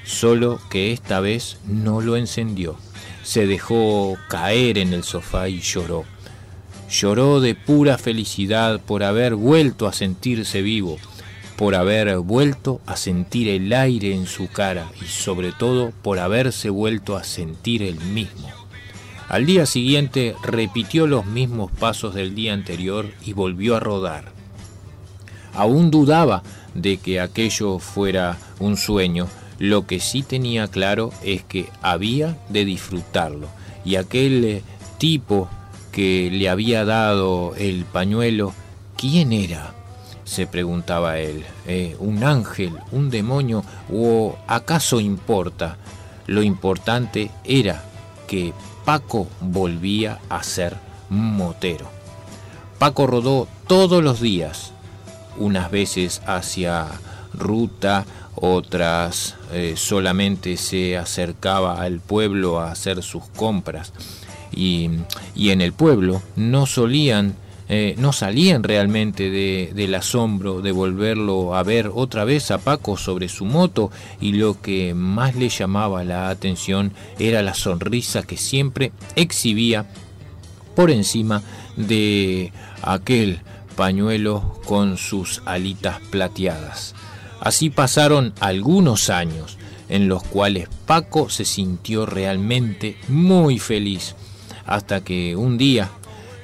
solo 0.06 0.60
que 0.70 0.94
esta 0.94 1.20
vez 1.20 1.58
no 1.66 2.02
lo 2.02 2.16
encendió. 2.16 2.78
Se 3.24 3.46
dejó 3.46 4.18
caer 4.30 4.78
en 4.78 4.94
el 4.94 5.04
sofá 5.04 5.50
y 5.50 5.60
lloró. 5.60 6.06
Lloró 6.90 7.42
de 7.42 7.56
pura 7.56 7.98
felicidad 7.98 8.80
por 8.80 9.04
haber 9.04 9.36
vuelto 9.36 9.88
a 9.88 9.94
sentirse 9.94 10.62
vivo, 10.62 10.98
por 11.58 11.76
haber 11.76 12.18
vuelto 12.20 12.80
a 12.86 12.96
sentir 12.96 13.50
el 13.50 13.74
aire 13.74 14.14
en 14.14 14.28
su 14.28 14.48
cara 14.48 14.90
y 15.02 15.06
sobre 15.06 15.52
todo 15.52 15.92
por 16.02 16.20
haberse 16.20 16.70
vuelto 16.70 17.18
a 17.18 17.26
sentir 17.26 17.84
el 17.84 18.00
mismo. 18.00 18.48
Al 19.30 19.46
día 19.46 19.66
siguiente 19.66 20.36
repitió 20.44 21.06
los 21.06 21.26
mismos 21.26 21.72
pasos 21.72 22.16
del 22.16 22.34
día 22.34 22.54
anterior 22.54 23.08
y 23.26 23.34
volvió 23.34 23.76
a 23.76 23.80
rodar. 23.80 24.32
Aún 25.54 25.92
dudaba 25.92 26.44
de 26.74 26.98
que 26.98 27.20
aquello 27.20 27.80
fuera 27.80 28.38
un 28.60 28.78
sueño, 28.78 29.28
lo 29.60 29.86
que 29.88 30.00
sí 30.00 30.24
tenía 30.24 30.68
claro 30.68 31.12
es 31.24 31.44
que 31.44 31.70
había 31.82 32.38
de 32.50 32.63
disfrutarlo 32.63 33.48
y 33.84 33.96
aquel 33.96 34.46
eh, 34.46 34.63
tipo 34.98 35.50
que 35.92 36.30
le 36.32 36.48
había 36.48 36.86
dado 36.86 37.56
el 37.56 37.86
pañuelo, 37.86 38.54
¿quién 38.96 39.34
era? 39.34 39.74
se 40.28 40.46
preguntaba 40.46 41.20
él. 41.20 41.46
Eh, 41.66 41.96
¿Un 42.00 42.24
ángel? 42.24 42.74
¿Un 42.92 43.10
demonio? 43.10 43.63
¿O 43.92 44.38
acaso 44.46 45.00
importa? 45.00 45.78
Lo 46.28 46.44
importante 46.44 47.32
era 47.46 47.84
que 48.28 48.54
Paco 48.88 49.28
volvía 49.41 50.19
a 50.30 50.43
ser 50.43 50.78
motero. 51.10 51.89
Paco 52.80 53.06
rodó 53.06 53.50
todos 53.67 54.02
los 54.02 54.21
días, 54.21 54.71
unas 55.36 55.69
veces 55.69 56.21
hacia 56.26 56.88
ruta, 57.34 58.06
otras 58.36 59.36
eh, 59.52 59.73
solamente 59.76 60.56
se 60.56 60.97
acercaba 60.97 61.82
al 61.82 62.00
pueblo 62.00 62.62
a 62.62 62.71
hacer 62.71 63.04
sus 63.04 63.26
compras. 63.26 63.91
Y, 64.54 64.89
y 65.36 65.50
en 65.50 65.60
el 65.60 65.73
pueblo 65.73 66.21
no 66.38 66.65
solían 66.65 67.36
eh, 67.70 67.96
no 67.98 68.14
salían 68.14 68.64
realmente 68.64 69.30
del 69.30 69.96
asombro 69.96 70.62
de 70.62 70.72
volverlo 70.72 71.56
a 71.56 71.64
ver 71.64 71.92
otra 71.94 72.24
vez 72.24 72.50
a 72.52 72.60
Paco 72.60 72.96
sobre 72.96 73.28
su 73.28 73.44
moto 73.44 73.92
y 74.22 74.34
lo 74.34 74.62
que 74.62 74.94
más 74.94 75.36
le 75.36 75.50
llamaba 75.50 76.04
la 76.06 76.30
atención 76.30 76.94
era 77.20 77.42
la 77.42 77.54
sonrisa 77.54 78.24
que 78.24 78.38
siempre 78.38 78.94
exhibía 79.16 79.86
por 80.76 80.92
encima 80.92 81.44
de 81.76 82.54
aquel 82.82 83.42
pañuelo 83.76 84.60
con 84.66 84.98
sus 84.98 85.42
alitas 85.46 86.00
plateadas. 86.10 86.96
Así 87.42 87.70
pasaron 87.70 88.34
algunos 88.40 89.10
años 89.10 89.58
en 89.90 90.08
los 90.08 90.24
cuales 90.24 90.70
Paco 90.86 91.30
se 91.30 91.46
sintió 91.46 92.06
realmente 92.06 92.98
muy 93.08 93.60
feliz, 93.60 94.16
hasta 94.66 95.04
que 95.04 95.36
un 95.36 95.58
día 95.58 95.90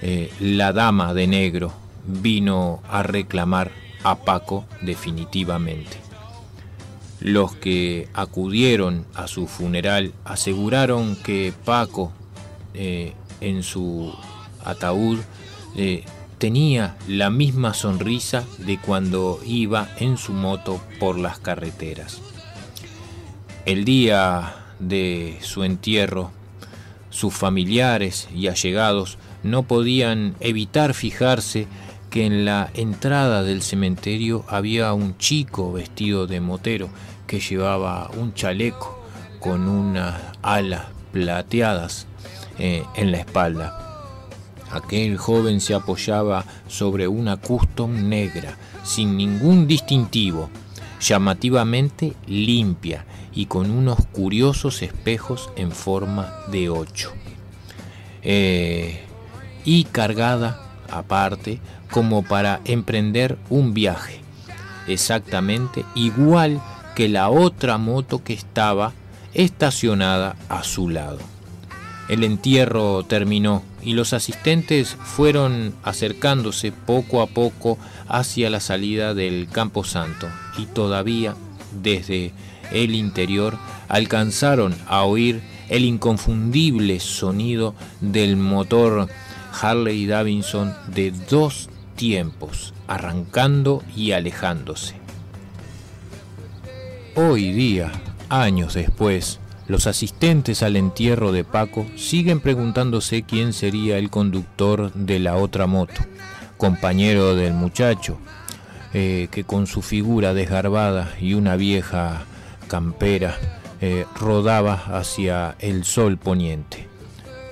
eh, 0.05 0.29
la 0.41 0.73
dama 0.73 1.13
de 1.13 1.27
negro 1.27 1.71
vino 2.05 2.81
a 2.89 3.03
reclamar 3.03 3.71
a 4.03 4.15
Paco 4.15 4.65
definitivamente. 4.81 5.95
Los 7.21 7.55
que 7.55 8.09
acudieron 8.13 9.05
a 9.13 9.27
su 9.27 9.47
funeral 9.47 10.11
aseguraron 10.25 11.15
que 11.15 11.53
Paco 11.63 12.11
eh, 12.73 13.13
en 13.39 13.63
su 13.63 14.13
ataúd 14.65 15.19
eh, 15.77 16.03
tenía 16.37 16.97
la 17.07 17.29
misma 17.29 17.73
sonrisa 17.73 18.43
de 18.57 18.77
cuando 18.79 19.39
iba 19.45 19.87
en 20.01 20.17
su 20.17 20.33
moto 20.33 20.81
por 20.99 21.17
las 21.17 21.39
carreteras. 21.39 22.19
El 23.65 23.85
día 23.85 24.53
de 24.79 25.37
su 25.41 25.63
entierro, 25.63 26.31
sus 27.09 27.33
familiares 27.33 28.27
y 28.35 28.49
allegados 28.49 29.17
no 29.43 29.63
podían 29.63 30.35
evitar 30.39 30.93
fijarse 30.93 31.67
que 32.09 32.25
en 32.25 32.45
la 32.45 32.69
entrada 32.73 33.43
del 33.43 33.61
cementerio 33.61 34.45
había 34.47 34.93
un 34.93 35.17
chico 35.17 35.73
vestido 35.73 36.27
de 36.27 36.41
motero 36.41 36.89
que 37.27 37.39
llevaba 37.39 38.09
un 38.17 38.33
chaleco 38.33 39.03
con 39.39 39.67
unas 39.67 40.21
alas 40.41 40.83
plateadas 41.11 42.07
eh, 42.59 42.83
en 42.95 43.11
la 43.11 43.17
espalda. 43.17 43.79
Aquel 44.71 45.17
joven 45.17 45.59
se 45.59 45.73
apoyaba 45.73 46.45
sobre 46.67 47.07
una 47.07 47.37
custom 47.37 48.09
negra, 48.09 48.57
sin 48.83 49.17
ningún 49.17 49.67
distintivo, 49.67 50.49
llamativamente 50.99 52.13
limpia 52.27 53.05
y 53.33 53.47
con 53.47 53.71
unos 53.71 54.05
curiosos 54.11 54.81
espejos 54.81 55.49
en 55.55 55.71
forma 55.71 56.31
de 56.51 56.69
ocho. 56.69 57.11
Eh, 58.21 59.03
y 59.65 59.85
cargada 59.85 60.59
aparte 60.89 61.59
como 61.91 62.23
para 62.23 62.61
emprender 62.65 63.37
un 63.49 63.73
viaje, 63.73 64.19
exactamente 64.87 65.85
igual 65.95 66.61
que 66.95 67.09
la 67.09 67.29
otra 67.29 67.77
moto 67.77 68.23
que 68.23 68.33
estaba 68.33 68.93
estacionada 69.33 70.35
a 70.49 70.63
su 70.63 70.89
lado. 70.89 71.19
El 72.09 72.23
entierro 72.23 73.03
terminó 73.03 73.63
y 73.81 73.93
los 73.93 74.13
asistentes 74.13 74.97
fueron 75.01 75.73
acercándose 75.83 76.71
poco 76.71 77.21
a 77.21 77.27
poco 77.27 77.77
hacia 78.07 78.49
la 78.49 78.59
salida 78.59 79.13
del 79.13 79.47
Campo 79.49 79.83
Santo 79.83 80.27
y 80.57 80.65
todavía 80.65 81.35
desde 81.81 82.33
el 82.71 82.93
interior 82.93 83.57
alcanzaron 83.87 84.75
a 84.87 85.03
oír 85.03 85.41
el 85.69 85.85
inconfundible 85.85 86.99
sonido 86.99 87.73
del 88.01 88.35
motor 88.35 89.07
Harley 89.61 90.05
Davidson 90.07 90.73
de 90.87 91.11
dos 91.29 91.69
tiempos, 91.95 92.73
arrancando 92.87 93.83
y 93.95 94.11
alejándose. 94.11 94.95
Hoy 97.15 97.51
día, 97.53 97.91
años 98.29 98.73
después, 98.73 99.39
Los 99.65 99.87
asistentes 99.87 100.61
al 100.61 100.75
entierro 100.75 101.31
de 101.31 101.45
Paco 101.45 101.85
siguen 101.95 102.41
preguntándose 102.41 103.23
quién 103.23 103.53
sería 103.53 103.97
el 103.97 104.09
conductor 104.09 104.91
de 104.93 105.19
la 105.19 105.37
otra 105.37 105.67
moto, 105.67 106.01
compañero 106.57 107.33
del 107.35 107.53
muchacho, 107.53 108.17
eh, 108.93 109.29
que 109.31 109.45
con 109.45 109.65
su 109.65 109.81
figura 109.81 110.33
desgarbada 110.33 111.13
y 111.19 111.33
una 111.35 111.55
vieja 111.55 112.25
campera 112.67 113.37
eh, 113.79 114.05
rodaba 114.19 114.73
hacia 114.73 115.55
el 115.59 115.85
sol 115.85 116.17
poniente. 116.17 116.92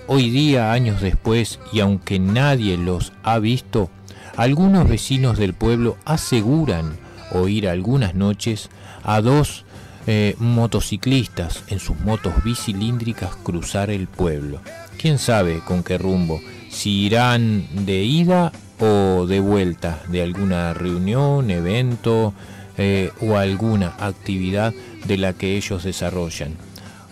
Hoy 0.08 0.30
día, 0.30 0.72
años 0.72 1.02
después, 1.02 1.60
y 1.72 1.80
aunque 1.80 2.20
nadie 2.20 2.78
los 2.78 3.14
ha 3.24 3.40
visto, 3.40 3.90
algunos 4.36 4.90
vecinos 4.90 5.38
del 5.38 5.54
pueblo 5.54 5.98
aseguran 6.06 6.98
oír 7.32 7.70
algunas 7.70 8.16
noches 8.16 8.70
a 9.04 9.22
dos 9.22 9.64
eh, 10.08 10.36
motociclistas 10.40 11.64
en 11.68 11.80
sus 11.80 12.00
motos 12.00 12.34
bicilíndricas 12.44 13.36
cruzar 13.36 13.90
el 13.92 14.08
pueblo. 14.08 14.60
¿Quién 14.98 15.20
sabe 15.20 15.60
con 15.60 15.84
qué 15.84 15.98
rumbo? 15.98 16.42
Si 16.70 17.06
irán 17.06 17.68
de 17.86 18.04
ida 18.04 18.52
o 18.80 19.28
de 19.28 19.40
vuelta 19.40 20.02
de 20.08 20.24
alguna 20.24 20.74
reunión, 20.74 21.52
evento 21.52 22.34
eh, 22.78 23.12
o 23.22 23.38
alguna 23.38 23.96
actividad 24.00 24.74
de 25.06 25.18
la 25.18 25.34
que 25.34 25.56
ellos 25.56 25.84
desarrollan. 25.84 26.56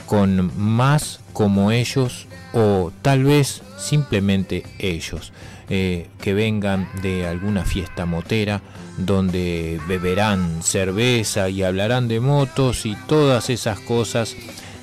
Con 0.07 0.51
más 0.57 1.19
como 1.33 1.71
ellos 1.71 2.27
o 2.53 2.91
tal 3.01 3.23
vez 3.23 3.61
simplemente 3.77 4.63
ellos, 4.79 5.31
eh, 5.69 6.07
que 6.21 6.33
vengan 6.33 6.89
de 7.01 7.27
alguna 7.27 7.63
fiesta 7.63 8.05
motera 8.05 8.61
donde 8.97 9.79
beberán 9.87 10.61
cerveza 10.61 11.49
y 11.49 11.63
hablarán 11.63 12.07
de 12.07 12.19
motos 12.19 12.85
y 12.85 12.95
todas 13.07 13.49
esas 13.49 13.79
cosas 13.79 14.35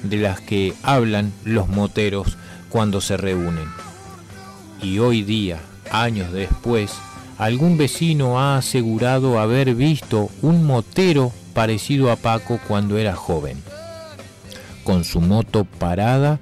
de 0.03 0.19
las 0.19 0.41
que 0.41 0.75
hablan 0.83 1.33
los 1.45 1.69
moteros 1.69 2.37
cuando 2.69 3.01
se 3.01 3.17
reúnen. 3.17 3.69
Y 4.83 4.99
hoy 4.99 5.23
día, 5.23 5.61
años 5.91 6.33
después, 6.33 6.93
algún 7.39 7.77
vecino 7.77 8.41
ha 8.41 8.57
asegurado 8.57 9.39
haber 9.39 9.75
visto 9.75 10.31
un 10.43 10.65
motero 10.65 11.33
parecido 11.53 12.11
a 12.11 12.17
Paco 12.17 12.61
cuando 12.69 12.99
era 12.99 13.15
joven, 13.15 13.63
con 14.85 15.05
su 15.05 15.21
moto 15.21 15.65
parada 15.65 16.39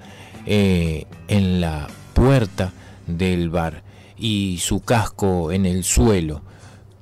eh, 0.47 1.07
en 1.29 1.61
la 1.61 1.89
puerta 2.12 2.72
del 3.07 3.51
bar 3.51 3.83
y 4.16 4.59
su 4.61 4.81
casco 4.81 5.53
en 5.53 5.66
el 5.66 5.85
suelo, 5.85 6.43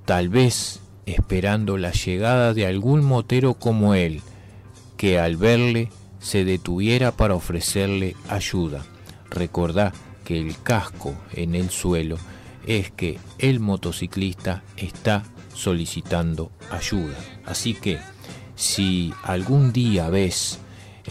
tal 0.05 0.29
vez 0.29 0.81
esperando 1.07 1.77
la 1.77 1.93
llegada 1.93 2.55
de 2.55 2.67
algún 2.67 3.05
motero 3.05 3.55
como 3.55 3.95
él, 3.95 4.23
que 4.97 5.19
al 5.19 5.37
verle 5.37 5.91
se 6.21 6.45
detuviera 6.45 7.13
para 7.13 7.35
ofrecerle 7.35 8.17
ayuda. 8.29 8.85
Recordá 9.31 9.93
que 10.25 10.39
el 10.39 10.61
casco 10.63 11.15
en 11.33 11.55
el 11.55 11.71
suelo 11.71 12.17
es 12.67 12.91
que 12.91 13.19
el 13.39 13.61
motociclista 13.61 14.63
está 14.77 15.25
solicitando 15.55 16.51
ayuda. 16.71 17.17
Así 17.45 17.75
que 17.75 17.99
si 18.55 19.13
algún 19.25 19.73
día 19.73 20.09
ves 20.09 20.59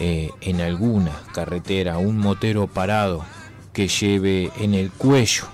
eh, 0.04 0.32
en 0.40 0.60
alguna 0.60 1.12
carretera 1.32 1.98
un 1.98 2.18
motero 2.18 2.66
parado 2.66 3.24
que 3.72 3.86
lleve 3.86 4.50
en 4.58 4.74
el 4.74 4.90
cuello 4.90 5.44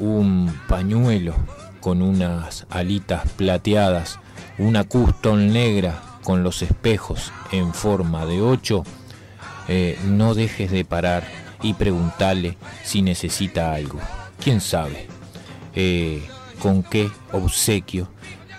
un 0.00 0.54
pañuelo 0.68 1.34
con 1.80 2.02
unas 2.02 2.66
alitas 2.68 3.26
plateadas, 3.38 4.18
una 4.58 4.84
custom 4.84 5.46
negra 5.46 5.98
con 6.22 6.42
los 6.42 6.60
espejos 6.60 7.32
en 7.52 7.72
forma 7.72 8.26
de 8.26 8.42
ocho, 8.42 8.84
eh, 9.66 9.98
no 10.04 10.34
dejes 10.34 10.70
de 10.70 10.84
parar 10.84 11.24
y 11.62 11.72
preguntarle 11.72 12.58
si 12.84 13.00
necesita 13.00 13.72
algo. 13.72 13.98
¿Quién 14.44 14.60
sabe 14.60 15.06
eh, 15.74 16.28
con 16.58 16.82
qué 16.82 17.10
obsequio 17.32 18.08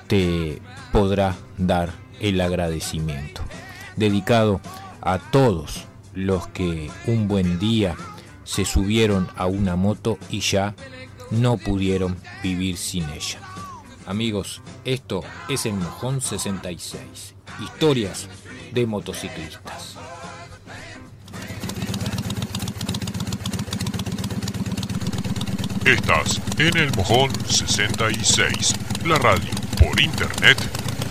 te 0.07 0.59
podrá 0.91 1.36
dar 1.59 1.91
el 2.19 2.41
agradecimiento? 2.41 3.43
Dedicado 3.97 4.61
a 5.02 5.20
todos 5.20 5.86
los 6.14 6.47
que 6.47 6.89
un 7.08 7.28
buen 7.28 7.60
día 7.60 7.95
se 8.43 8.66
subieron 8.66 9.28
a 9.36 9.45
una 9.45 9.76
moto 9.76 10.18
y 10.30 10.41
ya 10.41 10.76
no 11.30 11.58
pudieron 11.58 12.18
vivir 12.43 12.78
sin 12.78 13.10
ella. 13.10 13.39
Amigos, 14.06 14.62
esto 14.84 15.24
es 15.47 15.66
el 15.66 15.74
Mojón 15.74 16.22
66. 16.22 17.36
Historias 17.62 18.28
de 18.74 18.86
motociclistas. 18.86 19.97
Estás 25.86 26.41
en 26.58 26.78
el 26.78 26.95
Mojón 26.95 27.32
66, 27.47 28.76
la 29.06 29.18
radio 29.18 29.49
por 29.80 29.99
internet 29.99 30.58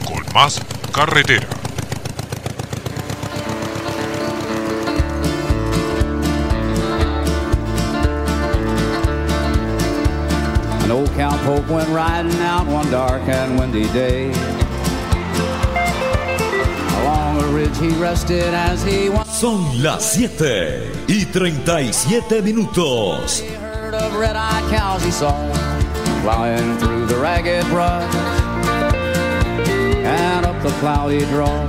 con 0.07 0.25
más 0.33 0.61
carretera. 0.93 1.60
Old 11.51 11.61
cowpoke 11.61 11.69
went 11.71 11.89
riding 11.91 12.41
out 12.41 12.67
one 12.67 12.91
dark 12.91 13.23
and 13.23 13.59
windy 13.59 13.85
day. 13.93 14.31
Along 17.01 17.43
a 17.43 17.47
ridge 17.49 17.77
he 17.79 17.91
rested 18.01 18.55
as 18.55 18.83
he 18.85 19.09
went. 19.09 19.27
Son 19.27 19.83
las 19.83 20.13
7 20.13 21.07
y 21.09 21.25
37 21.25 22.43
minutos. 22.43 23.41
herd 23.41 23.95
of 23.95 24.17
red-eyed 24.17 24.71
cows 24.71 25.03
he 25.05 25.11
saw 25.11 25.33
plowing 26.23 26.79
through 26.79 27.07
the 27.07 27.17
ragged 27.17 27.65
brush 27.67 28.15
and 30.05 30.47
up 30.47 30.63
the 30.63 30.71
cloudy 30.81 31.25
draw. 31.27 31.67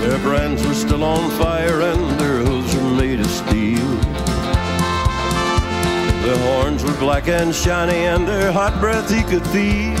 Their 0.00 0.18
brands 0.18 0.64
were 0.66 0.74
still 0.74 1.04
on 1.04 1.30
fire 1.32 1.80
and 1.82 2.20
their 2.20 2.38
hooves 2.44 2.74
were 2.74 2.90
made 2.90 3.20
of 3.20 3.26
steel. 3.26 4.21
Their 6.22 6.38
horns 6.38 6.84
were 6.84 6.96
black 7.00 7.26
and 7.26 7.52
shiny 7.52 8.06
and 8.06 8.28
their 8.28 8.52
hot 8.52 8.78
breath 8.80 9.10
he 9.10 9.24
could 9.24 9.44
feel. 9.48 9.98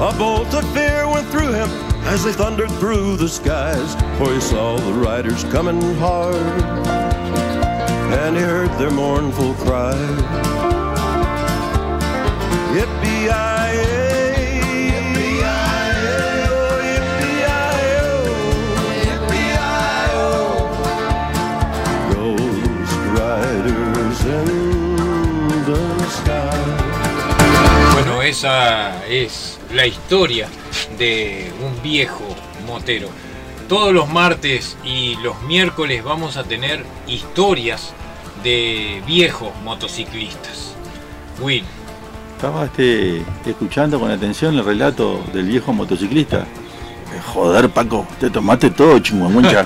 A 0.00 0.14
bolt 0.16 0.54
of 0.54 0.64
fear 0.72 1.06
went 1.06 1.28
through 1.28 1.52
him 1.52 1.68
as 2.06 2.24
they 2.24 2.32
thundered 2.32 2.70
through 2.80 3.16
the 3.16 3.28
skies, 3.28 3.94
for 4.16 4.32
he 4.32 4.40
saw 4.40 4.78
the 4.78 4.94
riders 4.94 5.44
coming 5.44 5.80
hard 5.96 6.36
and 8.16 8.34
he 8.34 8.42
heard 8.42 8.70
their 8.78 8.90
mournful 8.90 9.52
cry. 9.54 10.65
Esa 28.26 29.06
es 29.06 29.58
la 29.72 29.86
historia 29.86 30.48
de 30.98 31.52
un 31.64 31.82
viejo 31.82 32.24
motero. 32.66 33.08
Todos 33.68 33.92
los 33.92 34.08
martes 34.08 34.76
y 34.84 35.16
los 35.22 35.40
miércoles 35.42 36.02
vamos 36.02 36.36
a 36.36 36.44
tener 36.44 36.84
historias 37.06 37.92
de 38.42 39.02
viejos 39.06 39.50
motociclistas. 39.62 40.74
Will, 41.40 41.64
Estaba 42.36 42.66
este, 42.66 43.22
escuchando 43.46 43.98
con 44.00 44.10
atención 44.10 44.58
el 44.58 44.64
relato 44.64 45.22
del 45.32 45.46
viejo 45.46 45.72
motociclista. 45.72 46.46
Eh, 47.16 47.20
Joder, 47.24 47.68
Paco, 47.70 48.06
te 48.20 48.30
tomaste 48.30 48.70
todo, 48.70 48.98
chingüemucha. 48.98 49.64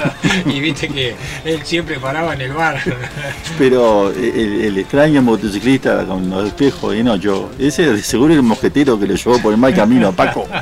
y 0.46 0.60
viste 0.60 0.88
que 0.88 1.14
él 1.44 1.60
siempre 1.64 1.98
paraba 1.98 2.34
en 2.34 2.42
el 2.42 2.52
bar. 2.52 2.80
Pero 3.58 4.10
el, 4.10 4.62
el 4.62 4.78
extraño 4.78 5.22
motociclista 5.22 6.04
con 6.04 6.28
los 6.30 6.46
espejos 6.46 6.92
de 6.92 7.02
noche, 7.02 7.30
ese 7.58 7.92
de 7.92 8.02
seguro 8.02 8.32
era 8.32 8.40
el 8.40 8.46
mosquetero 8.46 8.98
que 8.98 9.06
lo 9.06 9.14
llevó 9.14 9.38
por 9.40 9.52
el 9.52 9.58
mal 9.58 9.74
camino 9.74 10.08
a 10.08 10.12
Paco. 10.12 10.46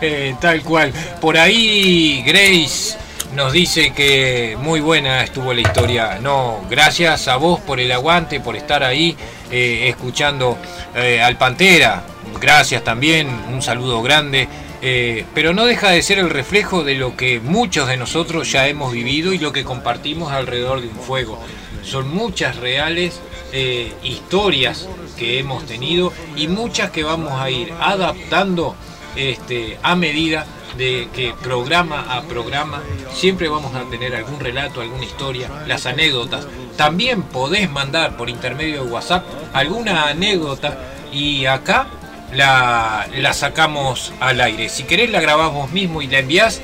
Eh, 0.00 0.34
tal 0.40 0.62
cual. 0.62 0.92
Por 1.20 1.38
ahí 1.38 2.24
Grace 2.26 2.96
nos 3.36 3.52
dice 3.52 3.92
que 3.92 4.56
muy 4.60 4.80
buena 4.80 5.22
estuvo 5.22 5.54
la 5.54 5.60
historia. 5.60 6.18
No, 6.20 6.60
gracias 6.68 7.28
a 7.28 7.36
vos 7.36 7.60
por 7.60 7.78
el 7.78 7.92
aguante, 7.92 8.40
por 8.40 8.56
estar 8.56 8.82
ahí 8.82 9.16
eh, 9.50 9.88
escuchando 9.88 10.58
eh, 10.96 11.22
al 11.22 11.36
Pantera. 11.36 12.02
Gracias 12.40 12.82
también, 12.82 13.28
un 13.52 13.62
saludo 13.62 14.02
grande. 14.02 14.48
Eh, 14.82 15.24
pero 15.34 15.54
no 15.54 15.64
deja 15.64 15.90
de 15.90 16.02
ser 16.02 16.18
el 16.18 16.28
reflejo 16.28 16.82
de 16.82 16.96
lo 16.96 17.16
que 17.16 17.40
muchos 17.40 17.88
de 17.88 17.96
nosotros 17.96 18.50
ya 18.50 18.66
hemos 18.66 18.92
vivido 18.92 19.32
y 19.32 19.38
lo 19.38 19.52
que 19.52 19.64
compartimos 19.64 20.32
alrededor 20.32 20.80
de 20.80 20.88
un 20.88 20.98
fuego. 20.98 21.38
Son 21.82 22.12
muchas 22.12 22.56
reales 22.56 23.20
historias 24.02 24.88
que 25.16 25.38
hemos 25.38 25.66
tenido 25.66 26.12
y 26.36 26.48
muchas 26.48 26.90
que 26.90 27.04
vamos 27.04 27.32
a 27.34 27.50
ir 27.50 27.72
adaptando 27.80 28.74
este, 29.14 29.78
a 29.82 29.94
medida 29.94 30.46
de 30.76 31.08
que 31.12 31.34
programa 31.42 32.16
a 32.16 32.22
programa 32.22 32.82
siempre 33.12 33.48
vamos 33.48 33.74
a 33.74 33.84
tener 33.90 34.14
algún 34.14 34.40
relato, 34.40 34.80
alguna 34.80 35.04
historia, 35.04 35.50
las 35.66 35.86
anécdotas. 35.86 36.46
También 36.76 37.22
podés 37.22 37.70
mandar 37.70 38.16
por 38.16 38.30
intermedio 38.30 38.84
de 38.84 38.90
WhatsApp 38.90 39.24
alguna 39.52 40.08
anécdota 40.08 40.78
y 41.12 41.44
acá 41.44 41.86
la, 42.32 43.06
la 43.16 43.32
sacamos 43.32 44.12
al 44.20 44.40
aire. 44.40 44.68
Si 44.68 44.84
querés 44.84 45.10
la 45.10 45.20
grabás 45.20 45.52
vos 45.52 45.70
mismo 45.70 46.02
y 46.02 46.06
la 46.06 46.18
enviás. 46.18 46.60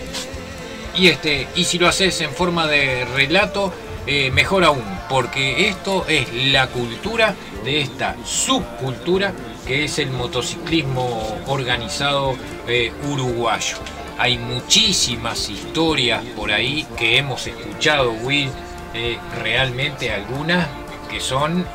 Y, 0.97 1.09
este, 1.09 1.47
y 1.55 1.65
si 1.65 1.79
lo 1.79 1.89
haces 1.89 2.21
en 2.21 2.31
forma 2.31 2.67
de 2.67 3.05
relato, 3.15 3.73
eh, 4.07 4.31
mejor 4.31 4.65
aún, 4.65 4.83
porque 5.09 5.69
esto 5.69 6.07
es 6.09 6.33
la 6.33 6.69
cultura 6.69 7.35
de 7.63 7.83
esta 7.83 8.17
subcultura 8.25 9.35
que 9.67 9.85
es 9.85 9.99
el 9.99 10.11
motociclismo 10.11 11.39
organizado 11.47 12.35
eh, 12.67 12.91
uruguayo. 13.11 13.77
Hay 14.17 14.39
muchísimas 14.39 15.51
historias 15.51 16.25
por 16.35 16.51
ahí 16.51 16.87
que 16.97 17.19
hemos 17.19 17.47
escuchado, 17.47 18.13
Will, 18.13 18.51
eh, 18.95 19.19
realmente 19.43 20.11
algunas 20.11 20.67
que 21.11 21.21
son 21.21 21.67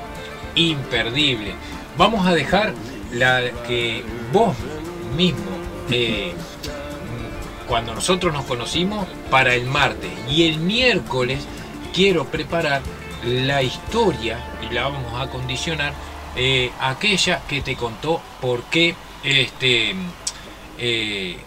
imperdibles. 0.56 1.54
Vamos 1.98 2.26
a 2.26 2.34
dejar 2.34 2.74
la 3.14 3.42
que 3.68 4.04
vos 4.32 4.56
mismo, 5.16 5.52
eh, 5.92 6.34
cuando 7.68 7.94
nosotros 7.94 8.34
nos 8.34 8.46
conocimos, 8.46 9.08
para 9.30 9.56
el 9.56 9.66
martes. 9.66 10.12
Y 10.30 10.48
el 10.50 10.58
miércoles 10.58 11.46
quiero 11.94 12.26
preparar 12.26 12.82
la 13.24 13.62
historia, 13.62 14.40
y 14.62 14.74
la 14.74 14.84
vamos 14.84 15.22
a 15.22 15.30
condicionar, 15.30 15.94
eh, 16.36 16.72
aquella 16.80 17.42
que 17.48 17.62
te 17.62 17.76
contó 17.76 18.22
por 18.42 18.64
qué 18.64 18.96
este, 19.24 19.94
eh, 20.80 21.38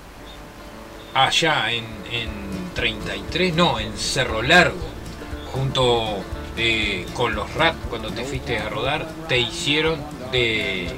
allá 1.13 1.73
en, 1.73 1.85
en 2.11 2.75
33, 2.75 3.55
no, 3.55 3.79
en 3.79 3.97
Cerro 3.97 4.43
Largo, 4.43 4.79
junto 5.53 6.23
con 7.13 7.35
los 7.35 7.53
RAT, 7.53 7.77
cuando 7.91 8.11
te 8.11 8.25
fuiste 8.25 8.57
a 8.57 8.71
rodar, 8.71 9.07
te 9.29 9.39
hicieron 9.39 10.01
de 10.33 10.91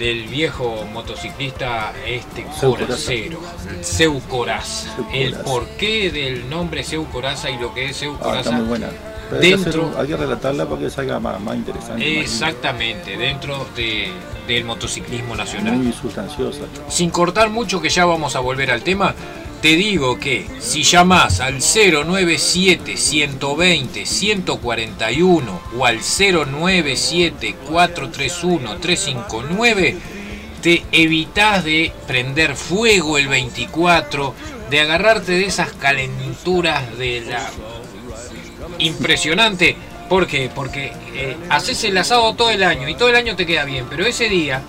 del 0.00 0.24
viejo 0.28 0.84
motociclista 0.92 1.92
este 2.06 2.44
coracero, 2.58 3.38
Seu 3.82 4.18
Coraza. 4.20 4.88
El 5.12 5.34
porqué 5.34 6.10
del 6.10 6.48
nombre 6.48 6.82
Seu 6.82 7.04
Coraza 7.04 7.50
y 7.50 7.58
lo 7.58 7.72
que 7.74 7.84
es 7.90 7.96
Seu 7.98 8.14
Ah, 8.14 8.22
Coraza 8.22 8.50
muy 8.50 8.66
buena. 8.66 8.88
Pero 9.28 9.42
hay, 9.42 9.50
que 9.50 9.56
dentro 9.58 9.86
hacer- 9.90 10.00
hay 10.00 10.06
que 10.08 10.16
relatarla 10.16 10.66
para 10.66 10.80
que 10.80 10.90
salga 10.90 11.20
más, 11.20 11.38
más 11.40 11.54
interesante. 11.54 12.14
más 12.16 12.24
Exactamente, 12.24 13.16
dentro 13.18 13.66
de- 13.76 14.08
del 14.48 14.64
motociclismo 14.64 15.36
nacional. 15.36 15.74
Muy 15.76 15.92
sustanciosa. 15.92 16.62
Sin 16.88 17.10
cortar 17.10 17.50
mucho, 17.50 17.80
que 17.80 17.90
ya 17.90 18.06
vamos 18.06 18.34
a 18.34 18.40
volver 18.40 18.70
al 18.72 18.82
tema, 18.82 19.14
te 19.60 19.76
digo 19.76 20.18
que 20.18 20.46
si 20.58 20.82
llamás 20.82 21.40
al 21.40 21.58
097 21.60 22.96
120 22.96 24.06
141 24.06 25.60
o 25.76 25.86
al 25.86 25.98
097 25.98 27.56
431 27.68 28.76
359, 28.78 29.96
te 30.62 30.82
evitás 30.92 31.64
de 31.64 31.92
prender 32.06 32.56
fuego 32.56 33.18
el 33.18 33.28
24, 33.28 34.34
de 34.70 34.80
agarrarte 34.80 35.32
de 35.32 35.44
esas 35.44 35.72
calenturas 35.72 36.96
de 36.98 37.22
la 37.22 37.50
impresionante. 38.78 39.76
¿Por 40.08 40.26
qué? 40.26 40.50
Porque 40.52 40.92
eh, 41.14 41.36
haces 41.50 41.84
el 41.84 41.96
asado 41.96 42.34
todo 42.34 42.50
el 42.50 42.62
año 42.62 42.88
y 42.88 42.94
todo 42.94 43.08
el 43.08 43.16
año 43.16 43.36
te 43.36 43.46
queda 43.46 43.64
bien, 43.64 43.86
pero 43.88 44.06
ese 44.06 44.28
día 44.28 44.62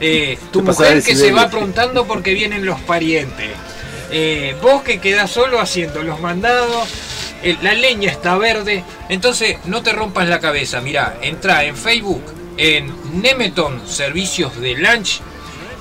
eh, 0.00 0.38
tu 0.52 0.62
mujer 0.62 1.02
que 1.02 1.16
se 1.16 1.32
va 1.32 1.42
aprontando 1.42 2.06
porque 2.06 2.34
vienen 2.34 2.64
los 2.64 2.80
parientes, 2.80 3.50
eh, 4.16 4.54
vos 4.62 4.82
que 4.82 5.00
quedás 5.00 5.32
solo 5.32 5.58
haciendo 5.58 6.04
los 6.04 6.20
mandados, 6.20 6.88
eh, 7.42 7.56
la 7.62 7.74
leña 7.74 8.12
está 8.12 8.38
verde, 8.38 8.84
entonces 9.08 9.58
no 9.64 9.82
te 9.82 9.92
rompas 9.92 10.28
la 10.28 10.38
cabeza. 10.38 10.80
Mirá, 10.80 11.18
entra 11.20 11.64
en 11.64 11.76
Facebook, 11.76 12.22
en 12.56 12.94
Nemeton 13.20 13.88
Servicios 13.88 14.60
de 14.60 14.76
Lunch 14.76 15.20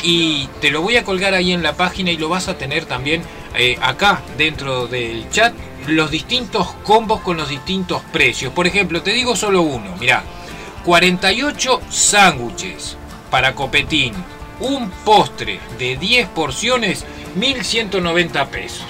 y 0.02 0.48
te 0.62 0.72
lo 0.72 0.82
voy 0.82 0.98
a 0.98 1.04
colgar 1.04 1.36
ahí 1.36 1.54
en 1.54 1.62
la 1.62 1.78
página 1.78 2.10
y 2.10 2.18
lo 2.18 2.28
vas 2.28 2.48
a 2.48 2.58
tener 2.58 2.86
también 2.86 3.22
eh, 3.56 3.78
acá 3.84 4.24
dentro 4.36 4.88
del 4.88 5.30
chat 5.30 5.54
los 5.86 6.10
distintos 6.10 6.74
combos 6.84 7.22
con 7.22 7.38
los 7.38 7.50
distintos 7.50 8.02
precios. 8.12 8.52
Por 8.52 8.66
ejemplo, 8.66 9.04
te 9.04 9.12
digo 9.12 9.36
solo 9.36 9.62
uno, 9.62 9.96
mirá, 10.00 10.24
48 10.86 11.82
sándwiches 11.88 12.98
para 13.30 13.54
copetín, 13.54 14.14
un 14.60 14.90
postre 15.06 15.60
de 15.78 15.98
10 15.98 16.30
porciones, 16.30 17.06
1190 17.36 18.46
pesos. 18.50 18.86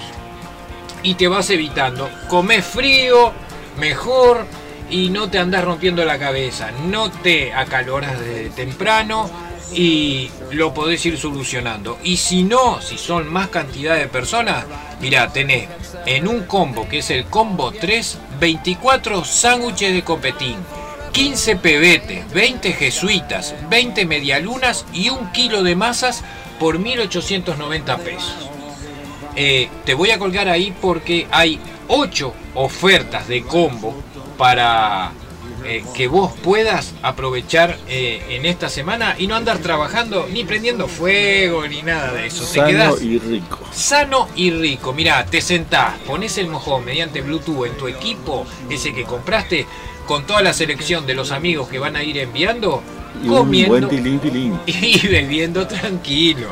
Y 1.02 1.14
te 1.14 1.28
vas 1.28 1.50
evitando, 1.50 2.08
comés 2.28 2.64
frío, 2.64 3.32
mejor 3.78 4.46
y 4.90 5.10
no 5.10 5.28
te 5.28 5.38
andás 5.38 5.64
rompiendo 5.64 6.04
la 6.04 6.18
cabeza, 6.18 6.70
no 6.86 7.10
te 7.10 7.52
acaloras 7.52 8.18
desde 8.18 8.50
temprano 8.50 9.30
y 9.72 10.30
lo 10.52 10.72
podés 10.72 11.04
ir 11.06 11.18
solucionando. 11.18 11.98
Y 12.02 12.16
si 12.16 12.42
no, 12.42 12.80
si 12.80 12.98
son 12.98 13.32
más 13.32 13.48
cantidad 13.48 13.96
de 13.96 14.08
personas, 14.08 14.64
mirá, 15.00 15.32
tenés 15.32 15.68
en 16.06 16.28
un 16.28 16.44
combo 16.44 16.88
que 16.88 16.98
es 16.98 17.10
el 17.10 17.24
combo 17.26 17.72
3, 17.72 18.18
24 18.40 19.24
sándwiches 19.24 19.92
de 19.92 20.02
copetín, 20.02 20.56
15 21.12 21.56
pebetes, 21.56 22.30
20 22.32 22.72
jesuitas, 22.72 23.54
20 23.70 24.04
medialunas 24.06 24.84
y 24.92 25.10
un 25.10 25.30
kilo 25.32 25.62
de 25.62 25.76
masas 25.76 26.22
por 26.58 26.78
1890 26.78 27.98
pesos. 27.98 28.34
Eh, 29.36 29.68
te 29.84 29.94
voy 29.94 30.10
a 30.10 30.18
colgar 30.18 30.48
ahí 30.48 30.74
porque 30.80 31.26
hay 31.30 31.58
8 31.88 32.32
ofertas 32.54 33.26
de 33.28 33.42
combo 33.42 33.94
para 34.38 35.10
eh, 35.64 35.82
que 35.94 36.06
vos 36.08 36.32
puedas 36.42 36.92
aprovechar 37.02 37.78
eh, 37.88 38.22
en 38.30 38.44
esta 38.46 38.68
semana 38.68 39.16
y 39.18 39.26
no 39.26 39.34
andar 39.34 39.58
trabajando 39.58 40.28
ni 40.30 40.44
prendiendo 40.44 40.86
fuego 40.88 41.66
ni 41.66 41.82
nada 41.82 42.12
de 42.12 42.26
eso. 42.26 42.44
te 42.44 42.54
Sano 42.54 42.66
quedás 42.68 43.02
y 43.02 43.18
rico. 43.18 43.58
sano 43.72 44.28
y 44.36 44.50
rico. 44.50 44.92
Mirá, 44.92 45.24
te 45.26 45.40
sentás, 45.40 45.98
pones 46.06 46.38
el 46.38 46.48
mojón 46.48 46.84
mediante 46.84 47.20
Bluetooth 47.22 47.66
en 47.66 47.76
tu 47.76 47.88
equipo, 47.88 48.46
ese 48.70 48.92
que 48.94 49.04
compraste, 49.04 49.66
con 50.06 50.26
toda 50.26 50.42
la 50.42 50.52
selección 50.52 51.06
de 51.06 51.14
los 51.14 51.32
amigos 51.32 51.68
que 51.68 51.78
van 51.78 51.96
a 51.96 52.02
ir 52.02 52.18
enviando, 52.18 52.82
Y 53.22 53.28
comiendo 53.28 53.70
buen 53.70 53.88
tilín 53.88 54.18
tilín. 54.18 54.60
y 54.66 55.06
bebiendo 55.06 55.66
tranquilo. 55.66 56.48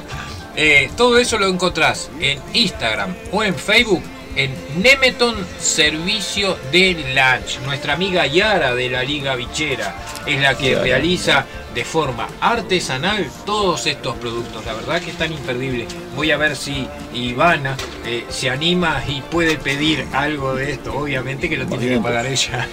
Eh, 0.55 0.91
todo 0.97 1.19
eso 1.19 1.39
lo 1.39 1.47
encontrás 1.47 2.11
en 2.21 2.39
Instagram 2.53 3.15
o 3.31 3.43
en 3.43 3.55
Facebook 3.55 4.03
en 4.37 4.55
Nemeton 4.83 5.37
Servicio 5.59 6.57
de 6.71 6.95
Lunch. 7.15 7.61
Nuestra 7.65 7.95
amiga 7.95 8.27
Yara 8.27 8.75
de 8.75 8.89
la 8.89 9.03
Liga 9.03 9.35
Bichera 9.35 9.95
es 10.27 10.41
la 10.41 10.57
que 10.57 10.73
Yara. 10.73 10.83
realiza 10.83 11.47
de 11.75 11.85
forma 11.85 12.29
artesanal 12.41 13.27
todos 13.47 13.87
estos 13.87 14.17
productos. 14.17 14.65
La 14.65 14.75
verdad 14.75 15.01
que 15.01 15.11
están 15.11 15.33
imperdibles. 15.33 15.89
Voy 16.15 16.31
a 16.31 16.37
ver 16.37 16.57
si 16.57 16.87
Ivana 17.15 17.77
eh, 18.07 18.25
se 18.29 18.51
anima 18.51 19.03
y 19.07 19.23
puede 19.23 19.57
pedir 19.57 20.07
algo 20.13 20.55
de 20.55 20.73
esto. 20.73 20.95
Obviamente 20.95 21.49
que 21.49 21.57
lo 21.57 21.67
tiene 21.67 21.89
que 21.89 21.99
pagar 21.99 22.27
ella. 22.27 22.69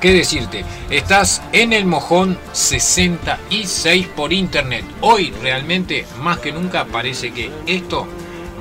¿Qué 0.00 0.12
decirte? 0.12 0.64
Estás 0.90 1.42
en 1.52 1.72
el 1.72 1.84
mojón 1.84 2.38
66 2.52 4.06
por 4.14 4.32
internet. 4.32 4.84
Hoy 5.00 5.32
realmente 5.42 6.06
más 6.20 6.38
que 6.38 6.52
nunca 6.52 6.84
parece 6.84 7.32
que 7.32 7.50
esto 7.66 8.06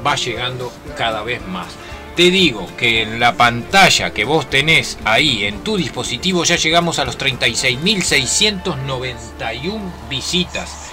va 0.05 0.15
llegando 0.15 0.73
cada 0.97 1.21
vez 1.21 1.45
más. 1.45 1.67
Te 2.15 2.31
digo 2.31 2.67
que 2.75 3.03
en 3.03 3.19
la 3.19 3.33
pantalla 3.33 4.11
que 4.11 4.25
vos 4.25 4.49
tenés 4.49 4.97
ahí 5.05 5.45
en 5.45 5.63
tu 5.63 5.77
dispositivo 5.77 6.43
ya 6.43 6.55
llegamos 6.55 6.97
a 6.97 7.05
los 7.05 7.19
36.691 7.19 9.79
visitas. 10.09 10.89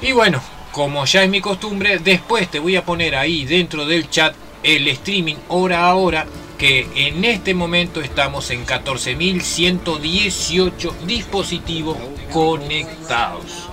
Y 0.00 0.12
bueno, 0.12 0.40
como 0.70 1.04
ya 1.04 1.24
es 1.24 1.30
mi 1.30 1.40
costumbre, 1.40 1.98
después 1.98 2.48
te 2.48 2.60
voy 2.60 2.76
a 2.76 2.84
poner 2.84 3.16
ahí 3.16 3.44
dentro 3.44 3.86
del 3.86 4.08
chat 4.08 4.36
el 4.62 4.86
streaming 4.86 5.34
hora 5.48 5.86
a 5.86 5.96
hora 5.96 6.28
que 6.58 6.86
en 6.94 7.24
este 7.24 7.54
momento 7.54 8.00
estamos 8.02 8.50
en 8.50 8.66
14.118 8.66 10.92
dispositivos 11.06 11.96
conectados. 12.32 13.68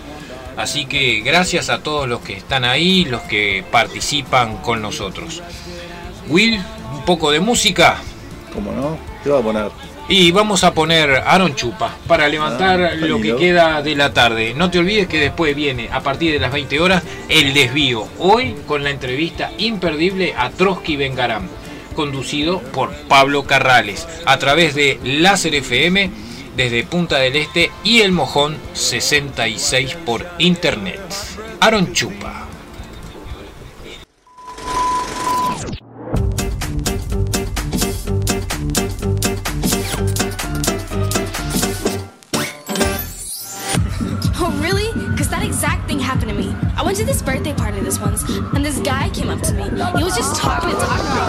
Así 0.56 0.86
que 0.86 1.20
gracias 1.22 1.70
a 1.70 1.82
todos 1.84 2.08
los 2.08 2.22
que 2.22 2.32
están 2.34 2.64
ahí, 2.64 3.04
los 3.06 3.22
que 3.24 3.66
participan 3.72 4.58
con 4.58 4.80
nosotros. 4.82 5.42
Will, 6.30 6.62
un 6.94 7.04
poco 7.04 7.32
de 7.32 7.40
música. 7.42 7.98
¿Cómo 8.54 8.72
no? 8.72 8.98
¿Qué 9.24 9.30
va 9.32 9.40
a 9.40 9.44
poner? 9.44 9.72
Y 10.08 10.32
vamos 10.32 10.64
a 10.64 10.72
poner 10.74 11.24
Aaron 11.26 11.56
Chupa 11.56 11.98
para 12.08 12.30
levantar 12.30 12.80
Ah, 12.80 12.94
lo 12.96 13.20
que 13.20 13.36
queda 13.36 13.82
de 13.82 13.96
la 13.96 14.14
tarde. 14.14 14.54
No 14.56 14.70
te 14.70 14.78
olvides 14.78 15.08
que 15.08 15.20
después 15.20 15.56
viene, 15.56 15.90
a 15.92 16.02
partir 16.02 16.32
de 16.32 16.38
las 16.40 16.54
20 16.54 16.80
horas, 16.80 17.02
el 17.28 17.56
desvío. 17.56 18.08
Hoy 18.20 18.56
con 18.68 18.84
la 18.84 18.92
entrevista 18.92 19.52
imperdible 19.58 20.36
a 20.38 20.52
Trotsky 20.52 20.96
Bengaram, 20.96 21.48
conducido 21.96 22.62
por 22.62 22.93
Pablo 23.08 23.46
Carrales, 23.46 24.08
a 24.26 24.38
través 24.38 24.76
de 24.76 25.00
Láser 25.04 25.56
FM 25.56 26.12
desde 26.56 26.84
Punta 26.84 27.18
del 27.18 27.36
Este 27.36 27.72
y 27.84 28.02
El 28.02 28.12
Mojón 28.12 28.58
66 28.74 29.96
por 30.06 30.26
Internet. 30.38 31.02
Aaron 31.60 31.93
Chupa. 31.93 32.48
Oh, 44.38 44.52
happened 46.06 46.30
to 46.30 46.36
me. 46.36 46.56
I 46.78 46.84
went 46.84 46.98
to 46.98 47.06
this 47.06 47.22
birthday 47.22 47.54
party 47.54 47.80
this 47.82 48.00
once, 48.00 48.24
and 48.30 48.64
this 48.64 48.80
guy 48.80 49.10
came 49.10 49.30
up 49.30 49.41
to 49.41 49.54
me. 49.54 49.64
He 49.98 50.04
was 50.04 50.16
just 50.16 50.36
talking 50.39 50.70
and 50.70 50.80
talking. 50.80 51.24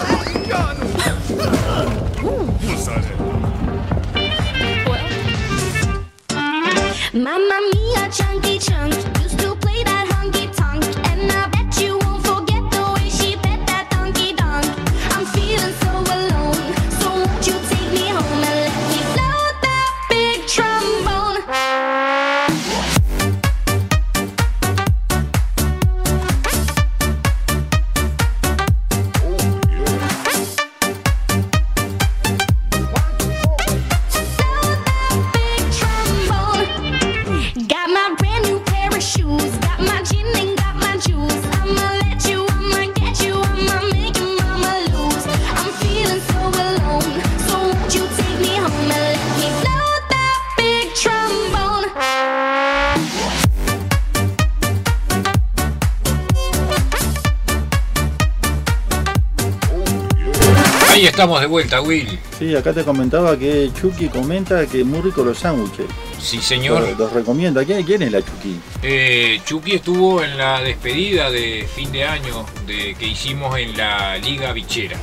Estamos 61.27 61.41
de 61.41 61.47
vuelta, 61.47 61.81
Will. 61.81 62.19
Sí, 62.39 62.55
acá 62.55 62.71
te 62.73 62.83
comentaba 62.83 63.37
que 63.37 63.69
Chucky 63.79 64.07
comenta 64.07 64.65
que 64.65 64.83
muy 64.83 65.01
rico 65.01 65.23
los 65.23 65.37
sándwiches. 65.39 65.85
Sí, 66.19 66.39
señor. 66.41 66.81
Los, 66.89 66.97
los 66.97 67.13
recomienda. 67.13 67.65
¿Quién, 67.65 67.83
quién 67.83 68.01
es 68.03 68.11
la 68.11 68.19
Chucky? 68.21 68.59
Eh, 68.81 69.41
Chucky 69.45 69.75
estuvo 69.75 70.23
en 70.23 70.37
la 70.37 70.61
despedida 70.61 71.29
de 71.29 71.67
fin 71.75 71.91
de 71.91 72.05
año 72.05 72.45
de, 72.65 72.95
que 72.95 73.07
hicimos 73.07 73.57
en 73.57 73.75
la 73.75 74.17
Liga 74.17 74.53
Bichera. 74.53 74.97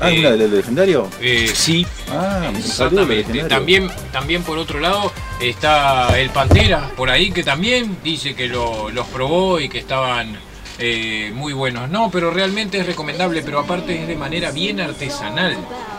Ah, 0.00 0.10
Eh, 0.10 0.18
una 0.20 0.30
del 0.32 0.54
legendario. 0.54 1.08
Eh, 1.20 1.50
sí, 1.54 1.86
Ah, 2.10 2.50
exactamente. 2.56 3.44
También, 3.44 3.88
también 4.12 4.42
por 4.42 4.58
otro 4.58 4.80
lado 4.80 5.12
está 5.40 6.18
el 6.18 6.30
Pantera 6.30 6.90
por 6.96 7.10
ahí 7.10 7.30
que 7.30 7.42
también 7.44 7.98
dice 8.02 8.34
que 8.34 8.46
lo- 8.48 8.90
los 8.90 9.06
probó 9.08 9.60
y 9.60 9.68
que 9.68 9.78
estaban 9.78 10.38
eh, 10.78 11.32
muy 11.34 11.52
buenos. 11.52 11.88
No, 11.90 12.10
pero 12.10 12.30
realmente 12.30 12.78
es 12.78 12.86
recomendable, 12.86 13.42
pero 13.42 13.58
aparte 13.58 14.02
es 14.02 14.08
de 14.08 14.16
manera 14.16 14.50
bien 14.50 14.80
artesanal. 14.80 15.56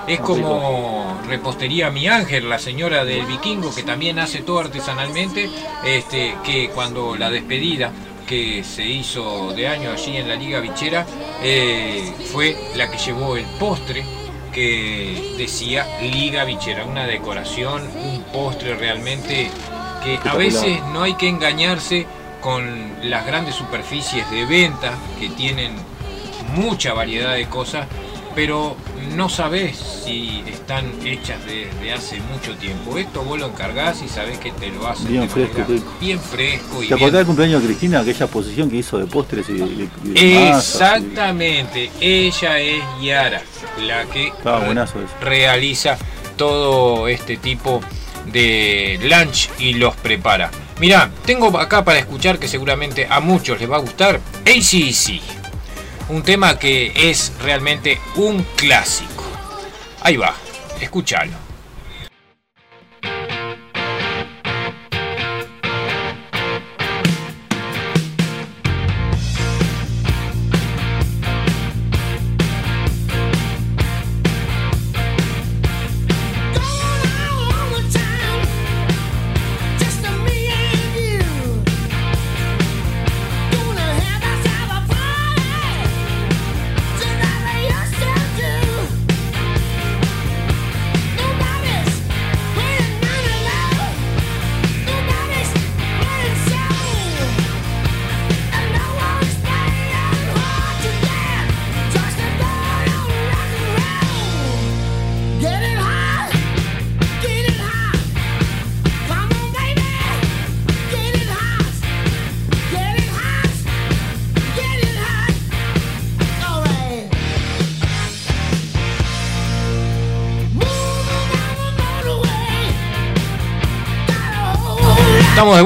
Es 0.07 0.19
como 0.21 1.21
repostería 1.27 1.91
Mi 1.91 2.07
Ángel, 2.07 2.49
la 2.49 2.57
señora 2.59 3.05
del 3.05 3.25
vikingo, 3.25 3.73
que 3.75 3.83
también 3.83 4.19
hace 4.19 4.39
todo 4.39 4.59
artesanalmente, 4.59 5.49
este, 5.85 6.35
que 6.43 6.69
cuando 6.69 7.15
la 7.15 7.29
despedida 7.29 7.91
que 8.25 8.63
se 8.63 8.85
hizo 8.85 9.53
de 9.53 9.67
año 9.67 9.91
allí 9.91 10.17
en 10.17 10.27
la 10.27 10.35
Liga 10.35 10.59
Bichera 10.59 11.05
eh, 11.41 12.13
fue 12.31 12.55
la 12.75 12.89
que 12.89 12.97
llevó 12.99 13.35
el 13.35 13.45
postre 13.59 14.03
que 14.53 15.35
decía 15.37 15.99
Liga 16.01 16.43
Bichera, 16.43 16.85
una 16.85 17.05
decoración, 17.05 17.81
un 17.81 18.23
postre 18.31 18.75
realmente 18.75 19.49
que 20.03 20.19
a 20.23 20.35
veces 20.35 20.79
no 20.93 21.03
hay 21.03 21.15
que 21.15 21.27
engañarse 21.27 22.05
con 22.41 22.63
las 23.09 23.25
grandes 23.25 23.55
superficies 23.55 24.29
de 24.31 24.45
venta 24.45 24.93
que 25.19 25.29
tienen 25.29 25.73
mucha 26.55 26.93
variedad 26.93 27.33
de 27.35 27.45
cosas, 27.47 27.87
pero 28.35 28.75
no 29.15 29.27
sabes 29.27 29.77
si 30.05 30.43
están 30.47 30.85
hechas 31.05 31.37
desde 31.45 31.93
hace 31.93 32.19
mucho 32.21 32.55
tiempo. 32.55 32.97
Esto 32.97 33.23
vos 33.23 33.39
lo 33.39 33.47
encargás 33.47 34.01
y 34.01 34.07
sabés 34.07 34.37
que 34.37 34.51
te 34.51 34.69
lo 34.69 34.87
hacen 34.87 35.07
Bien 35.09 35.21
de 35.23 35.29
fresco, 35.29 35.63
rico. 35.67 35.93
bien 35.99 36.19
fresco 36.19 36.83
y 36.83 36.87
¿Te 36.87 36.93
acordás 36.93 37.13
del 37.17 37.25
cumpleaños 37.25 37.61
de 37.61 37.67
Cristina? 37.67 37.99
Aquella 37.99 38.27
posición 38.27 38.69
que 38.69 38.77
hizo 38.77 38.97
de 38.97 39.05
postres 39.07 39.49
y, 39.49 39.53
y- 39.53 39.89
y 40.03 40.09
de 40.09 40.39
masas 40.51 41.01
y- 41.01 41.05
Exactamente, 41.05 41.91
ella 41.99 42.59
es 42.59 42.83
Yara, 43.01 43.41
la 43.81 44.05
que 44.05 44.31
realiza 45.21 45.97
todo 46.37 47.07
este 47.07 47.37
tipo 47.37 47.81
de 48.31 48.99
lunch 49.03 49.49
y 49.59 49.73
los 49.73 49.95
prepara. 49.97 50.49
Mirá, 50.79 51.11
tengo 51.25 51.57
acá 51.59 51.83
para 51.83 51.99
escuchar 51.99 52.39
que 52.39 52.47
seguramente 52.47 53.05
a 53.09 53.19
muchos 53.19 53.59
les 53.59 53.69
va 53.69 53.75
a 53.75 53.81
gustar 53.81 54.21
ACC, 54.45 55.21
un 56.07 56.23
tema 56.23 56.57
que 56.57 56.93
es 56.95 57.33
realmente 57.41 57.99
un 58.15 58.43
clásico. 58.55 59.25
Ahí 60.01 60.15
va, 60.15 60.33
escúchalo. 60.79 61.48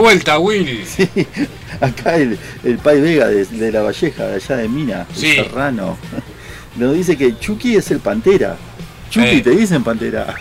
Vuelta, 0.03 0.37
Will. 0.39 0.85
Sí, 0.95 1.07
acá 1.81 2.15
el, 2.17 2.37
el 2.63 2.77
Pai 2.77 2.99
Vega 3.01 3.27
de, 3.27 3.45
de 3.45 3.71
la 3.71 3.81
Valleja, 3.81 4.27
de 4.27 4.35
allá 4.35 4.55
de 4.57 4.67
Mina, 4.69 5.07
el 5.09 5.15
Sí. 5.15 5.35
Serrano, 5.35 5.97
nos 6.75 6.93
dice 6.93 7.17
que 7.17 7.37
Chucky 7.39 7.75
es 7.77 7.89
el 7.91 7.99
Pantera. 7.99 8.55
Chucky, 9.09 9.37
Eh. 9.37 9.41
te 9.41 9.51
dicen 9.51 9.83
Pantera. 9.83 10.35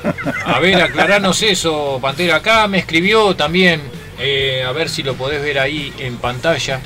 A 0.45 0.59
ver, 0.61 0.81
aclaranos 0.89 1.43
eso, 1.43 1.99
Pantera. 2.03 2.37
Acá 2.37 2.67
me 2.69 2.79
escribió 2.79 3.35
también, 3.37 3.81
eh, 4.19 4.63
a 4.67 4.73
ver 4.73 4.89
si 4.89 5.03
lo 5.03 5.15
podés 5.15 5.43
ver 5.43 5.59
ahí 5.59 5.93
en 5.99 6.17
pantalla. 6.17 6.81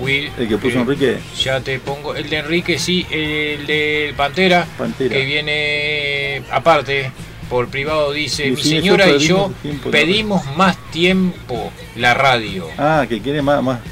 Will, 0.00 0.28
El 0.36 0.48
que 0.48 0.58
puso 0.58 0.78
eh, 0.78 0.80
Enrique. 0.82 1.18
Ya 1.40 1.60
te 1.60 1.78
pongo. 1.78 2.16
El 2.16 2.28
de 2.28 2.38
Enrique, 2.38 2.78
sí, 2.80 3.06
el 3.10 3.64
de 3.64 4.12
Pantera, 4.16 4.66
Pantera. 4.76 5.14
que 5.14 5.24
viene 5.24 6.42
aparte. 6.50 7.12
Por 7.48 7.68
privado 7.68 8.12
dice, 8.12 8.50
mi 8.50 8.62
señora 8.62 9.08
y 9.08 9.18
yo 9.18 9.52
pedimos 9.90 10.44
más 10.56 10.76
tiempo 10.90 11.72
la 11.96 12.14
radio. 12.14 12.68
Ah, 12.78 13.04
que 13.08 13.20
quiere 13.20 13.42
más. 13.42 13.62
más. 13.62 13.80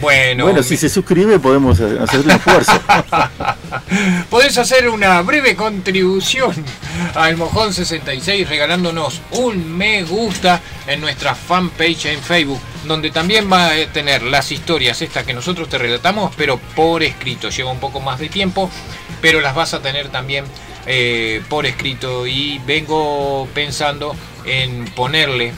Bueno, 0.00 0.46
bueno, 0.46 0.64
si 0.64 0.76
se 0.76 0.88
suscribe 0.88 1.38
podemos 1.38 1.78
hacer 1.78 2.20
un 2.20 2.30
esfuerzo. 2.32 2.72
Podés 4.30 4.58
hacer 4.58 4.88
una 4.88 5.22
breve 5.22 5.54
contribución 5.54 6.52
al 7.14 7.36
Mojón 7.36 7.72
66 7.72 8.48
regalándonos 8.48 9.20
un 9.30 9.76
me 9.76 10.02
gusta 10.02 10.60
en 10.88 11.00
nuestra 11.00 11.36
fanpage 11.36 12.06
en 12.06 12.20
Facebook, 12.20 12.60
donde 12.84 13.12
también 13.12 13.50
va 13.50 13.68
a 13.68 13.92
tener 13.92 14.24
las 14.24 14.50
historias 14.50 15.00
estas 15.02 15.24
que 15.24 15.34
nosotros 15.34 15.68
te 15.68 15.78
relatamos, 15.78 16.34
pero 16.36 16.58
por 16.58 17.04
escrito. 17.04 17.50
Lleva 17.50 17.70
un 17.70 17.78
poco 17.78 18.00
más 18.00 18.18
de 18.18 18.28
tiempo, 18.28 18.68
pero 19.20 19.40
las 19.40 19.54
vas 19.54 19.72
a 19.72 19.80
tener 19.80 20.08
también 20.08 20.44
eh, 20.86 21.42
por 21.48 21.66
escrito 21.66 22.26
y 22.26 22.60
vengo 22.66 23.48
pensando 23.54 24.14
en 24.44 24.84
ponerle 24.86 25.52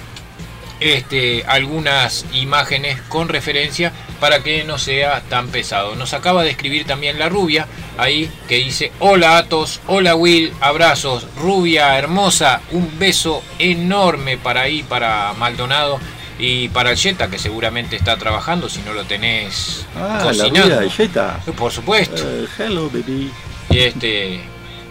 este, 0.81 1.45
algunas 1.47 2.27
imágenes 2.33 3.01
con 3.09 3.29
referencia 3.29 3.93
para 4.21 4.41
que 4.43 4.65
no 4.65 4.79
sea 4.79 5.23
tan 5.23 5.49
pesado. 5.49 5.95
Nos 5.97 6.13
acaba 6.15 6.43
de 6.43 6.51
escribir 6.51 6.87
también 6.87 7.19
la 7.19 7.29
rubia 7.29 7.67
ahí 7.97 8.31
que 8.49 8.57
dice 8.57 8.93
hola 8.99 9.39
Atos, 9.39 9.81
hola 9.87 10.15
Will, 10.15 10.53
abrazos, 10.61 11.27
rubia 11.41 11.97
hermosa, 11.99 12.61
un 12.73 12.99
beso 12.99 13.43
enorme 13.59 14.37
para 14.37 14.63
ahí, 14.63 14.83
para 14.83 15.33
Maldonado 15.35 15.99
Y 16.39 16.69
para 16.71 16.91
el 16.91 16.97
Jetta, 16.99 17.31
que 17.31 17.39
seguramente 17.39 17.95
está 17.95 18.17
trabajando, 18.17 18.69
si 18.69 18.81
no 18.83 18.93
lo 18.93 19.05
tenés 19.05 19.87
Ah, 19.97 20.19
la 20.19 20.25
cocinando. 20.25 20.65
vida 20.67 20.81
de 20.81 20.91
Jetta. 20.91 21.41
Por 21.57 21.71
supuesto. 21.71 22.23
Eh, 22.27 22.47
hello, 22.59 22.91
baby. 22.91 23.31
Y 23.71 23.79
este. 23.79 24.41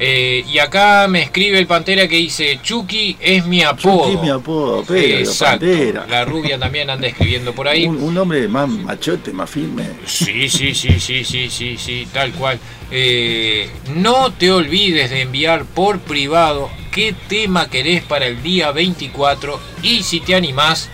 Eh, 0.05 0.43
y 0.51 0.59
acá 0.59 1.07
me 1.07 1.21
escribe 1.21 1.57
el 1.57 1.65
Pantera 1.65 2.09
que 2.09 2.17
dice, 2.17 2.59
Chucky 2.61 3.15
es 3.21 3.45
mi 3.45 3.63
apodo. 3.63 4.03
Chucky 4.03 4.15
es 4.15 4.21
mi 4.21 4.29
apodo, 4.31 4.83
pero, 4.85 5.19
Exacto. 5.19 5.65
Pantera. 5.65 6.05
La 6.09 6.25
rubia 6.25 6.59
también 6.59 6.89
anda 6.89 7.07
escribiendo 7.07 7.55
por 7.55 7.69
ahí. 7.69 7.85
Un, 7.85 8.03
un 8.03 8.17
hombre 8.17 8.45
más 8.49 8.67
machote, 8.67 9.31
más 9.31 9.49
firme. 9.49 9.85
Sí, 10.05 10.49
sí, 10.49 10.75
sí, 10.75 10.99
sí, 10.99 11.23
sí, 11.23 11.49
sí, 11.49 11.77
sí, 11.77 12.07
tal 12.11 12.33
cual. 12.33 12.59
Eh, 12.91 13.69
no 13.95 14.33
te 14.33 14.51
olvides 14.51 15.09
de 15.09 15.21
enviar 15.21 15.63
por 15.63 15.99
privado 15.99 16.69
qué 16.91 17.15
tema 17.29 17.69
querés 17.69 18.03
para 18.03 18.25
el 18.27 18.43
día 18.43 18.73
24 18.73 19.57
y 19.83 20.03
si 20.03 20.19
te 20.19 20.35
animás, 20.35 20.89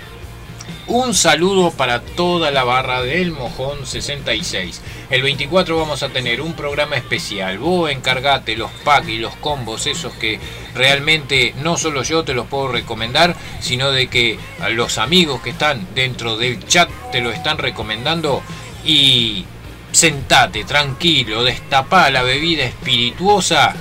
un 0.90 1.14
saludo 1.14 1.70
para 1.70 2.02
toda 2.02 2.50
la 2.50 2.64
barra 2.64 3.04
del 3.04 3.32
Mojón 3.32 3.86
66. 3.86 4.82
El 5.12 5.22
24 5.22 5.78
vamos 5.78 6.02
a 6.02 6.10
tener 6.10 6.42
un 6.42 6.54
programa 6.54 6.96
especial. 6.96 7.60
Vos 7.60 7.92
encargate 7.92 8.58
los 8.58 8.72
packs 8.84 9.10
y 9.10 9.18
los 9.18 9.36
combos, 9.36 9.86
esos 9.86 10.14
que 10.14 10.40
realmente 10.74 11.54
no 11.62 11.78
solo 11.78 12.02
yo 12.02 12.24
te 12.24 12.34
los 12.34 12.48
puedo 12.48 12.70
recomendar, 12.70 13.36
sino 13.60 13.92
de 13.92 14.08
que 14.08 14.40
los 14.72 14.98
amigos 14.98 15.42
que 15.42 15.52
están 15.52 15.88
dentro 15.94 16.38
del 16.38 16.66
chat 16.66 16.90
te 17.12 17.22
lo 17.22 17.32
están 17.32 17.60
recomendando. 17.60 18.42
Y 18.84 19.46
sentate 19.92 20.64
tranquilo, 20.64 21.44
destapá 21.44 22.10
la 22.10 22.24
bebida 22.24 22.64
espirituosa 22.64 23.76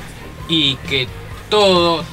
y 0.49 0.77
que 0.77 1.09
todo 1.49 2.05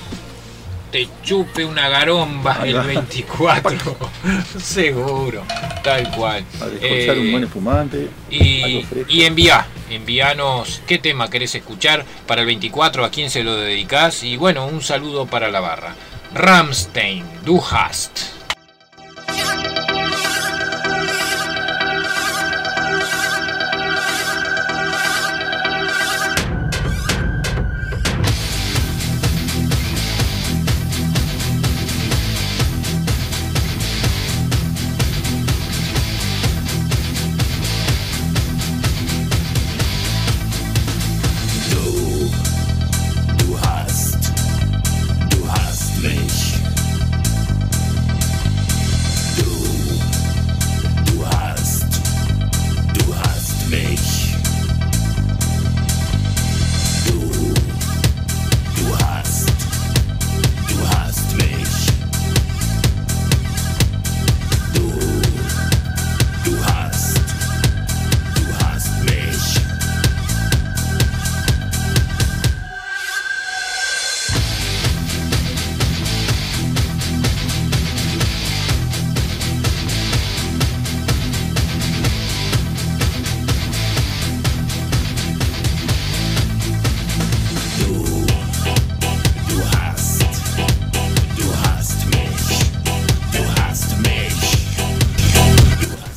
te 0.96 1.10
chupe 1.24 1.66
una 1.66 1.90
garomba 1.90 2.62
el 2.64 2.78
va. 2.78 2.84
24. 2.84 3.98
Seguro, 4.58 5.44
tal 5.84 6.10
cual. 6.16 6.46
A 6.62 6.68
descorchar 6.68 7.18
un 7.20 7.28
Eh, 7.28 7.32
buen 7.32 7.44
espumante. 7.44 8.10
y, 8.30 8.86
y 9.10 9.24
envía, 9.26 9.66
envíanos 9.90 10.82
qué 10.88 10.98
tema 10.98 11.30
querés 11.30 11.54
escuchar 11.54 12.06
para 12.26 12.40
el 12.42 12.48
24, 12.48 13.04
a 13.04 13.10
quién 13.12 13.30
se 13.30 13.44
lo 13.44 13.58
dedicás. 13.58 14.24
Y 14.24 14.38
bueno, 14.38 14.68
un 14.68 14.82
saludo 14.82 15.26
para 15.26 15.50
la 15.52 15.60
barra. 15.60 15.96
Ramstein, 16.34 17.26
du 17.44 17.62
hast. 17.62 18.35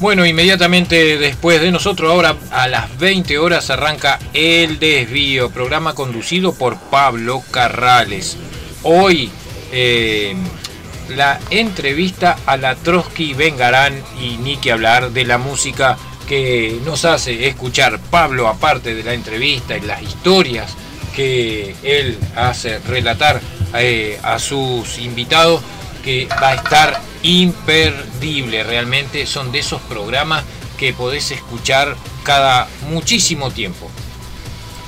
Bueno, 0.08 0.24
inmediatamente 0.24 1.18
después 1.18 1.60
de 1.60 1.70
nosotros, 1.70 2.10
ahora 2.10 2.34
a 2.50 2.66
las 2.66 2.98
20 2.98 3.36
horas 3.36 3.68
arranca 3.68 4.18
El 4.32 4.78
Desvío, 4.78 5.50
programa 5.50 5.94
conducido 5.94 6.54
por 6.54 6.78
Pablo 6.78 7.42
Carrales. 7.50 8.38
Hoy 8.84 9.30
eh, 9.70 10.34
la 11.10 11.38
entrevista 11.50 12.38
a 12.46 12.56
la 12.56 12.74
Trotsky 12.74 13.34
Vengarán 13.34 14.02
y 14.18 14.38
ni 14.38 14.56
que 14.56 14.72
hablar 14.72 15.10
de 15.10 15.26
la 15.26 15.36
música 15.36 15.98
que 16.26 16.80
nos 16.86 17.04
hace 17.04 17.46
escuchar 17.46 18.00
Pablo, 18.10 18.48
aparte 18.48 18.94
de 18.94 19.04
la 19.04 19.12
entrevista 19.12 19.76
y 19.76 19.82
las 19.82 20.00
historias 20.00 20.74
que 21.14 21.74
él 21.82 22.16
hace 22.34 22.78
relatar 22.78 23.42
eh, 23.74 24.18
a 24.22 24.38
sus 24.38 24.98
invitados, 25.00 25.60
que 26.02 26.26
va 26.42 26.50
a 26.50 26.54
estar 26.54 27.00
imperdible. 27.22 28.64
Realmente 28.64 29.26
son 29.26 29.52
de 29.52 29.58
esos 29.60 29.80
programas 29.82 30.44
que 30.78 30.92
podés 30.92 31.30
escuchar 31.30 31.96
cada 32.24 32.68
muchísimo 32.88 33.50
tiempo. 33.50 33.90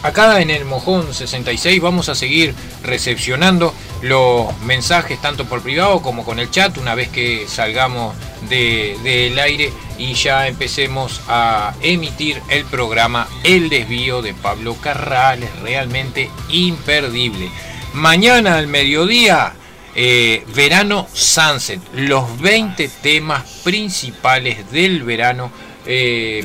Acá 0.02 0.40
en 0.40 0.48
el 0.50 0.64
Mojón 0.64 1.12
66 1.12 1.78
vamos 1.82 2.08
a 2.08 2.14
seguir 2.14 2.54
recepcionando 2.82 3.74
los 4.00 4.56
mensajes 4.62 5.20
tanto 5.20 5.44
por 5.44 5.60
privado 5.60 6.00
como 6.00 6.24
con 6.24 6.38
el 6.38 6.50
chat 6.50 6.78
una 6.78 6.94
vez 6.94 7.10
que 7.10 7.46
salgamos 7.46 8.14
de- 8.48 8.96
del 9.02 9.38
aire 9.38 9.70
y 9.98 10.14
ya 10.14 10.48
empecemos 10.48 11.20
a 11.28 11.74
emitir 11.82 12.40
el 12.48 12.64
programa 12.64 13.28
El 13.44 13.68
desvío 13.68 14.22
de 14.22 14.32
Pablo 14.32 14.74
Carrales, 14.80 15.50
realmente 15.60 16.30
imperdible. 16.48 17.50
Mañana 17.92 18.56
al 18.56 18.68
mediodía, 18.68 19.52
eh, 19.94 20.44
Verano 20.54 21.06
Sunset, 21.12 21.80
los 21.94 22.40
20 22.40 22.88
temas 23.02 23.44
principales 23.64 24.70
del 24.70 25.02
verano. 25.02 25.50
eh, 25.86 26.44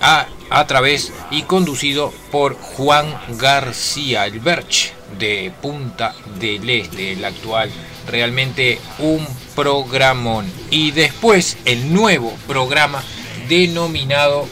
a, 0.00 0.26
a 0.50 0.66
través 0.66 1.12
y 1.30 1.42
conducido 1.42 2.12
por 2.30 2.54
Juan 2.54 3.06
García, 3.38 4.26
el 4.26 4.40
Berch 4.40 4.92
de 5.18 5.52
Punta 5.62 6.14
del 6.38 6.68
Este, 6.68 7.12
el 7.12 7.24
actual, 7.24 7.70
realmente 8.06 8.78
un 8.98 9.26
programón. 9.54 10.50
Y 10.70 10.90
después 10.90 11.56
el 11.64 11.92
nuevo 11.92 12.36
programa 12.46 13.02
denominado 13.48 14.46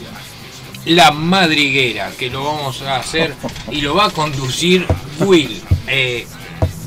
La 0.85 1.11
Madriguera, 1.11 2.11
que 2.17 2.29
lo 2.29 2.43
vamos 2.43 2.81
a 2.81 2.97
hacer 2.97 3.33
y 3.69 3.81
lo 3.81 3.95
va 3.95 4.05
a 4.05 4.09
conducir 4.09 4.87
Will. 5.19 5.61
Eh, 5.87 6.25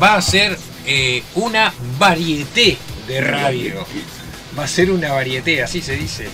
va 0.03 0.17
a 0.17 0.23
ser 0.23 0.59
eh, 0.87 1.23
una 1.35 1.73
varieté 1.99 2.77
de 3.09 3.21
radio. 3.21 3.85
Va 4.59 4.65
a 4.65 4.69
ser 4.69 4.91
una 4.91 5.13
varieté, 5.13 5.63
así 5.63 5.83
se 5.83 5.95
dice. 5.97 6.27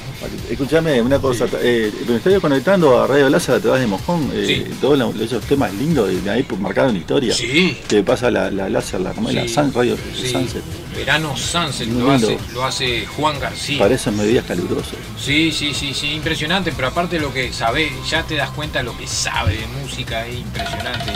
Escuchame 0.48 1.00
una 1.02 1.18
cosa, 1.18 1.46
eh, 1.60 1.90
me 2.06 2.16
estoy 2.18 2.38
conectando 2.40 3.02
a 3.02 3.08
Radio 3.08 3.28
Láser, 3.28 3.60
te 3.60 3.66
vas 3.66 3.80
de 3.80 3.88
mojón, 3.88 4.30
eh, 4.32 4.70
todos 4.80 4.96
los- 4.96 5.16
esos 5.20 5.42
temas 5.44 5.74
lindos 5.74 6.08
de 6.22 6.30
ahí 6.30 6.46
marcaron 6.60 6.96
historia. 6.96 7.34
Sí. 7.34 7.76
Que 7.88 8.04
pasa 8.04 8.30
la, 8.30 8.48
la 8.52 8.68
láser, 8.68 9.00
la, 9.00 9.10
¿cómo 9.12 9.28
es? 9.28 9.34
la 9.34 9.42
Sí, 9.42 9.48
Sun 9.48 9.72
Radio 9.74 9.96
sí. 10.14 10.28
Sunset. 10.30 10.62
Verano 10.94 11.36
Sunset 11.36 11.88
lo 11.88 12.12
hace, 12.12 12.38
lo 12.54 12.64
hace 12.64 13.06
Juan 13.06 13.40
García. 13.40 13.80
Parecen 13.80 14.16
medidas 14.16 14.44
calurosas. 14.44 14.94
Sí, 15.20 15.50
sí, 15.50 15.74
sí, 15.74 15.92
sí, 15.92 16.12
impresionante, 16.12 16.70
pero 16.70 16.88
aparte 16.88 17.18
lo 17.18 17.32
que 17.32 17.52
sabe, 17.52 17.90
ya 18.08 18.22
te 18.22 18.36
das 18.36 18.50
cuenta 18.50 18.84
lo 18.84 18.96
que 18.96 19.08
sabe 19.08 19.56
de 19.56 19.66
música, 19.82 20.24
es 20.28 20.38
impresionante. 20.38 21.10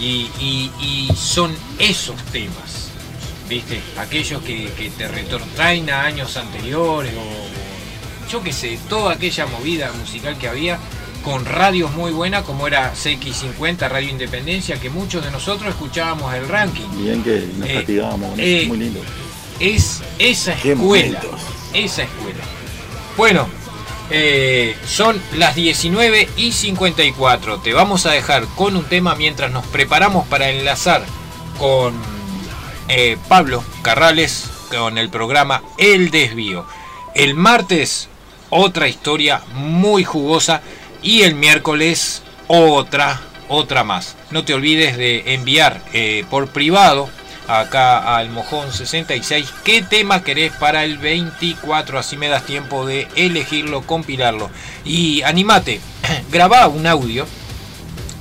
Y, 0.00 0.30
y- 0.40 0.70
y 0.80 1.08
son 1.16 1.54
esos 1.78 2.16
temas, 2.26 2.90
¿viste? 3.48 3.80
Aquellos 3.98 4.42
que, 4.42 4.70
que 4.76 4.90
te 4.90 5.08
retrotraen 5.08 5.90
a 5.90 6.02
años 6.04 6.36
anteriores 6.36 7.12
o, 7.14 8.30
yo 8.30 8.42
qué 8.42 8.52
sé, 8.52 8.78
toda 8.88 9.14
aquella 9.14 9.46
movida 9.46 9.90
musical 9.92 10.38
que 10.38 10.48
había 10.48 10.78
con 11.24 11.44
radios 11.44 11.90
muy 11.94 12.12
buenas 12.12 12.44
como 12.44 12.66
era 12.68 12.94
CX50, 12.94 13.88
Radio 13.88 14.08
Independencia, 14.10 14.78
que 14.80 14.88
muchos 14.88 15.24
de 15.24 15.30
nosotros 15.32 15.70
escuchábamos 15.70 16.32
el 16.34 16.46
ranking. 16.48 16.86
Bien 17.02 17.22
que 17.24 17.48
nos 17.58 17.68
Eh, 17.68 17.74
fatigábamos, 17.80 18.36
¿no? 18.36 18.42
eh, 18.42 18.64
muy 18.68 18.78
lindo. 18.78 19.00
es 19.58 20.00
esa 20.20 20.52
escuela. 20.52 21.20
Esa 21.74 22.04
escuela. 22.04 22.44
Bueno, 23.16 23.48
eh, 24.10 24.76
son 24.86 25.20
las 25.36 25.54
19 25.54 26.28
y 26.36 26.52
54. 26.52 27.58
Te 27.58 27.74
vamos 27.74 28.06
a 28.06 28.12
dejar 28.12 28.44
con 28.56 28.76
un 28.76 28.84
tema 28.84 29.14
mientras 29.14 29.50
nos 29.50 29.66
preparamos 29.66 30.26
para 30.26 30.50
enlazar 30.50 31.04
con 31.58 31.94
eh, 32.88 33.18
Pablo 33.28 33.62
Carrales 33.82 34.48
con 34.70 34.98
el 34.98 35.10
programa 35.10 35.62
El 35.76 36.10
Desvío. 36.10 36.66
El 37.14 37.34
martes 37.34 38.08
otra 38.50 38.88
historia 38.88 39.42
muy 39.54 40.04
jugosa 40.04 40.62
y 41.02 41.22
el 41.22 41.34
miércoles 41.34 42.22
otra, 42.46 43.20
otra 43.48 43.84
más. 43.84 44.16
No 44.30 44.44
te 44.44 44.54
olvides 44.54 44.96
de 44.96 45.34
enviar 45.34 45.82
eh, 45.92 46.24
por 46.30 46.48
privado 46.48 47.10
acá 47.48 48.16
al 48.16 48.30
Mojón 48.30 48.72
66 48.72 49.52
qué 49.64 49.82
tema 49.82 50.22
querés 50.22 50.52
para 50.52 50.84
el 50.84 50.98
24, 50.98 51.98
así 51.98 52.16
me 52.16 52.28
das 52.28 52.44
tiempo 52.44 52.86
de 52.86 53.08
elegirlo, 53.16 53.82
compilarlo. 53.82 54.50
Y 54.84 55.22
animate, 55.22 55.80
graba 56.30 56.68
un 56.68 56.86
audio 56.86 57.26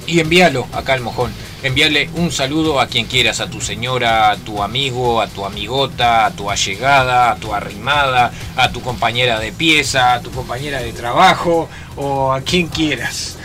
y 0.07 0.21
envíalo 0.21 0.67
acá 0.73 0.93
al 0.93 1.01
Mojón. 1.01 1.31
Envíale 1.63 2.09
un 2.13 2.31
saludo 2.31 2.79
a 2.79 2.87
quien 2.87 3.07
quieras, 3.07 3.41
a 3.41 3.49
tu 3.49 3.59
señora, 3.61 4.29
a 4.29 4.37
tu 4.37 4.61
amigo, 4.61 5.21
a 5.21 5.27
tu 5.27 5.43
amigota, 5.43 6.27
a 6.27 6.31
tu 6.31 6.49
allegada, 6.51 7.31
a 7.31 7.35
tu 7.35 7.53
arrimada, 7.53 8.31
a 8.55 8.71
tu 8.71 8.81
compañera 8.81 9.39
de 9.39 9.51
pieza, 9.51 10.13
a 10.13 10.21
tu 10.21 10.31
compañera 10.31 10.79
de 10.79 10.93
trabajo 10.93 11.67
o 11.95 12.31
a 12.31 12.41
quien 12.41 12.67
quieras. 12.67 13.37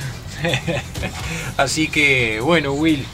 Así 1.57 1.89
que 1.89 2.41
bueno, 2.41 2.72
Will, 2.72 3.07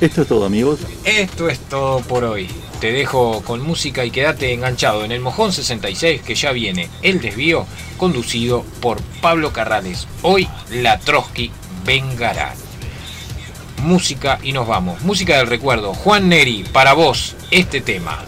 Esto 0.00 0.22
es 0.22 0.28
todo, 0.28 0.46
amigos. 0.46 0.80
esto 1.04 1.50
es 1.50 1.58
todo 1.58 2.00
por 2.00 2.24
hoy. 2.24 2.48
Te 2.80 2.90
dejo 2.90 3.42
con 3.42 3.60
música 3.60 4.02
y 4.04 4.10
quédate 4.10 4.54
enganchado 4.54 5.04
en 5.04 5.12
el 5.12 5.20
Mojón 5.20 5.52
66 5.52 6.22
que 6.22 6.34
ya 6.34 6.52
viene 6.52 6.88
El 7.02 7.20
Desvío, 7.20 7.66
conducido 7.98 8.64
por 8.80 9.02
Pablo 9.20 9.52
Carrales. 9.52 10.08
Hoy 10.22 10.48
la 10.70 10.98
Trotsky 10.98 11.50
vengará. 11.84 12.54
Música 13.82 14.38
y 14.42 14.52
nos 14.52 14.66
vamos. 14.66 15.02
Música 15.02 15.36
del 15.36 15.48
recuerdo. 15.48 15.92
Juan 15.92 16.30
Neri, 16.30 16.64
para 16.72 16.94
vos, 16.94 17.36
este 17.50 17.82
tema. 17.82 18.24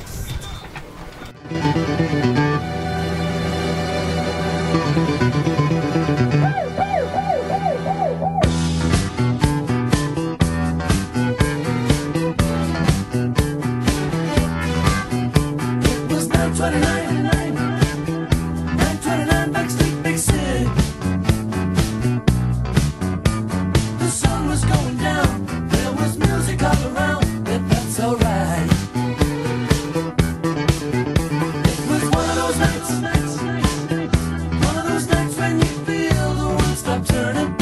One 33.02 34.76
of 34.76 34.86
those 34.88 35.08
nights 35.08 35.36
when 35.36 35.58
you 35.58 35.64
feel 35.64 36.34
the 36.34 36.46
world 36.46 36.76
stop 36.76 37.04
turning. 37.06 37.61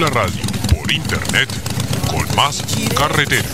La 0.00 0.08
radio 0.08 0.42
por 0.72 0.90
internet 0.90 1.50
con 2.08 2.34
más 2.34 2.62
carretera. 2.96 3.48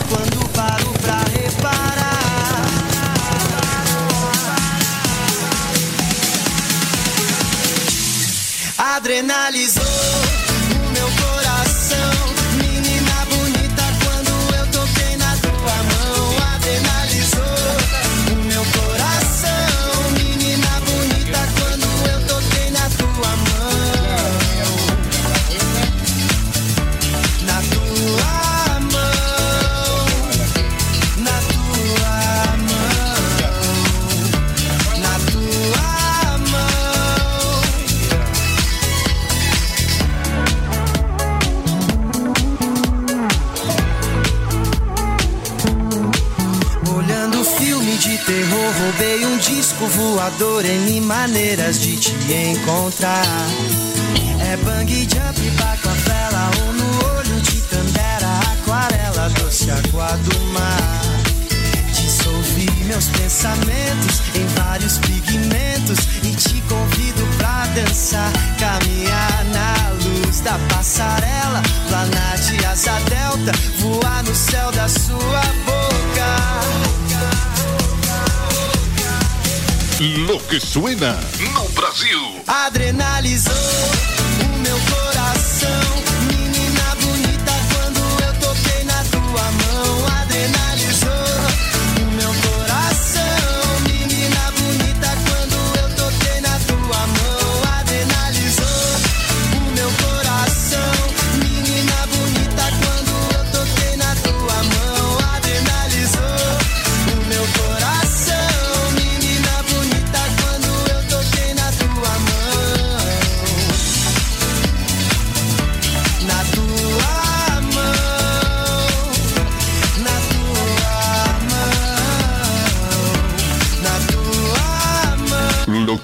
Adrenalizou 8.77 9.86
terror, 48.27 48.73
roubei 48.77 49.25
um 49.25 49.37
disco 49.37 49.87
voador 49.87 50.65
em 50.65 50.99
maneiras 50.99 51.79
de 51.79 51.95
te 51.95 52.13
encontrar. 52.33 53.23
É 54.41 54.57
bang 54.57 54.91
jump, 54.91 55.49
baco 55.51 55.87
a 55.87 55.93
vela, 55.93 56.51
ou 56.61 56.73
no 56.73 57.15
olho 57.15 57.41
de 57.41 57.61
tandera, 57.61 58.39
aquarela, 58.51 59.29
doce 59.29 59.71
água 59.71 60.09
do 60.17 60.39
mar. 60.47 61.01
Dissolvi 61.93 62.69
meus 62.83 63.07
pensamentos 63.07 64.21
em 64.35 64.45
vários 64.59 64.97
pigmentos 64.97 65.99
e 66.23 66.35
te 66.35 66.61
convido 66.67 67.25
pra 67.37 67.65
dançar, 67.67 68.31
caminhar 68.59 69.45
na 69.53 69.91
luz 70.03 70.41
da 70.41 70.59
passarela, 70.67 71.63
planar 71.87 72.37
de 72.39 72.65
asa 72.65 72.99
delta, 73.09 73.53
voar 73.79 74.21
no 74.23 74.35
céu 74.35 74.69
da 74.73 74.89
sua 74.89 75.41
Lo 79.99 80.37
que 80.45 80.59
suena 80.59 81.19
no 81.53 81.63
Brasil. 81.69 82.43
Adrenalizou 82.45 84.16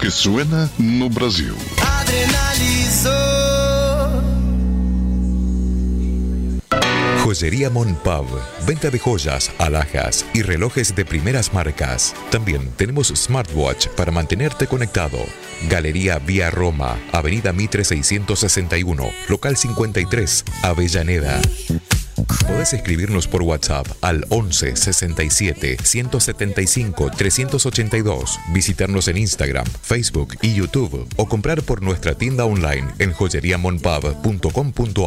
que 0.04 0.12
suena 0.12 0.70
no 0.78 1.10
Brasil. 1.10 1.56
Adrenalizou. 1.82 3.14
Joyería 7.24 7.70
Monpub. 7.70 8.28
Venta 8.68 8.90
de 8.90 9.00
joyas, 9.00 9.50
alhajas 9.60 10.26
y 10.34 10.42
relojes 10.42 10.94
de 10.94 11.06
primeras 11.06 11.54
marcas. 11.54 12.14
También 12.32 12.70
tenemos 12.76 13.14
smartwatch 13.16 13.88
para 13.96 14.12
mantenerte 14.12 14.68
conectado. 14.68 15.20
Galería 15.70 16.20
Vía 16.20 16.52
Roma, 16.52 17.00
Avenida 17.14 17.54
Mitre 17.54 17.86
661, 17.86 19.10
local 19.30 19.56
53, 19.56 20.44
Avellaneda. 20.64 21.42
Podés 22.48 22.74
escribirnos 22.74 23.28
por 23.28 23.42
WhatsApp 23.42 23.88
al 24.02 24.26
11 24.30 24.76
67 24.76 25.78
175 25.84 27.12
382, 27.16 28.40
visitarnos 28.54 29.08
en 29.08 29.18
Instagram, 29.18 29.66
Facebook 29.66 30.36
y 30.42 30.54
YouTube 30.54 31.08
o 31.16 31.28
comprar 31.28 31.62
por 31.64 31.82
nuestra 31.82 32.16
tienda 32.16 32.46
online 32.46 32.88
en 33.00 33.14
joyeriamonpub.com.ar. 33.14 35.04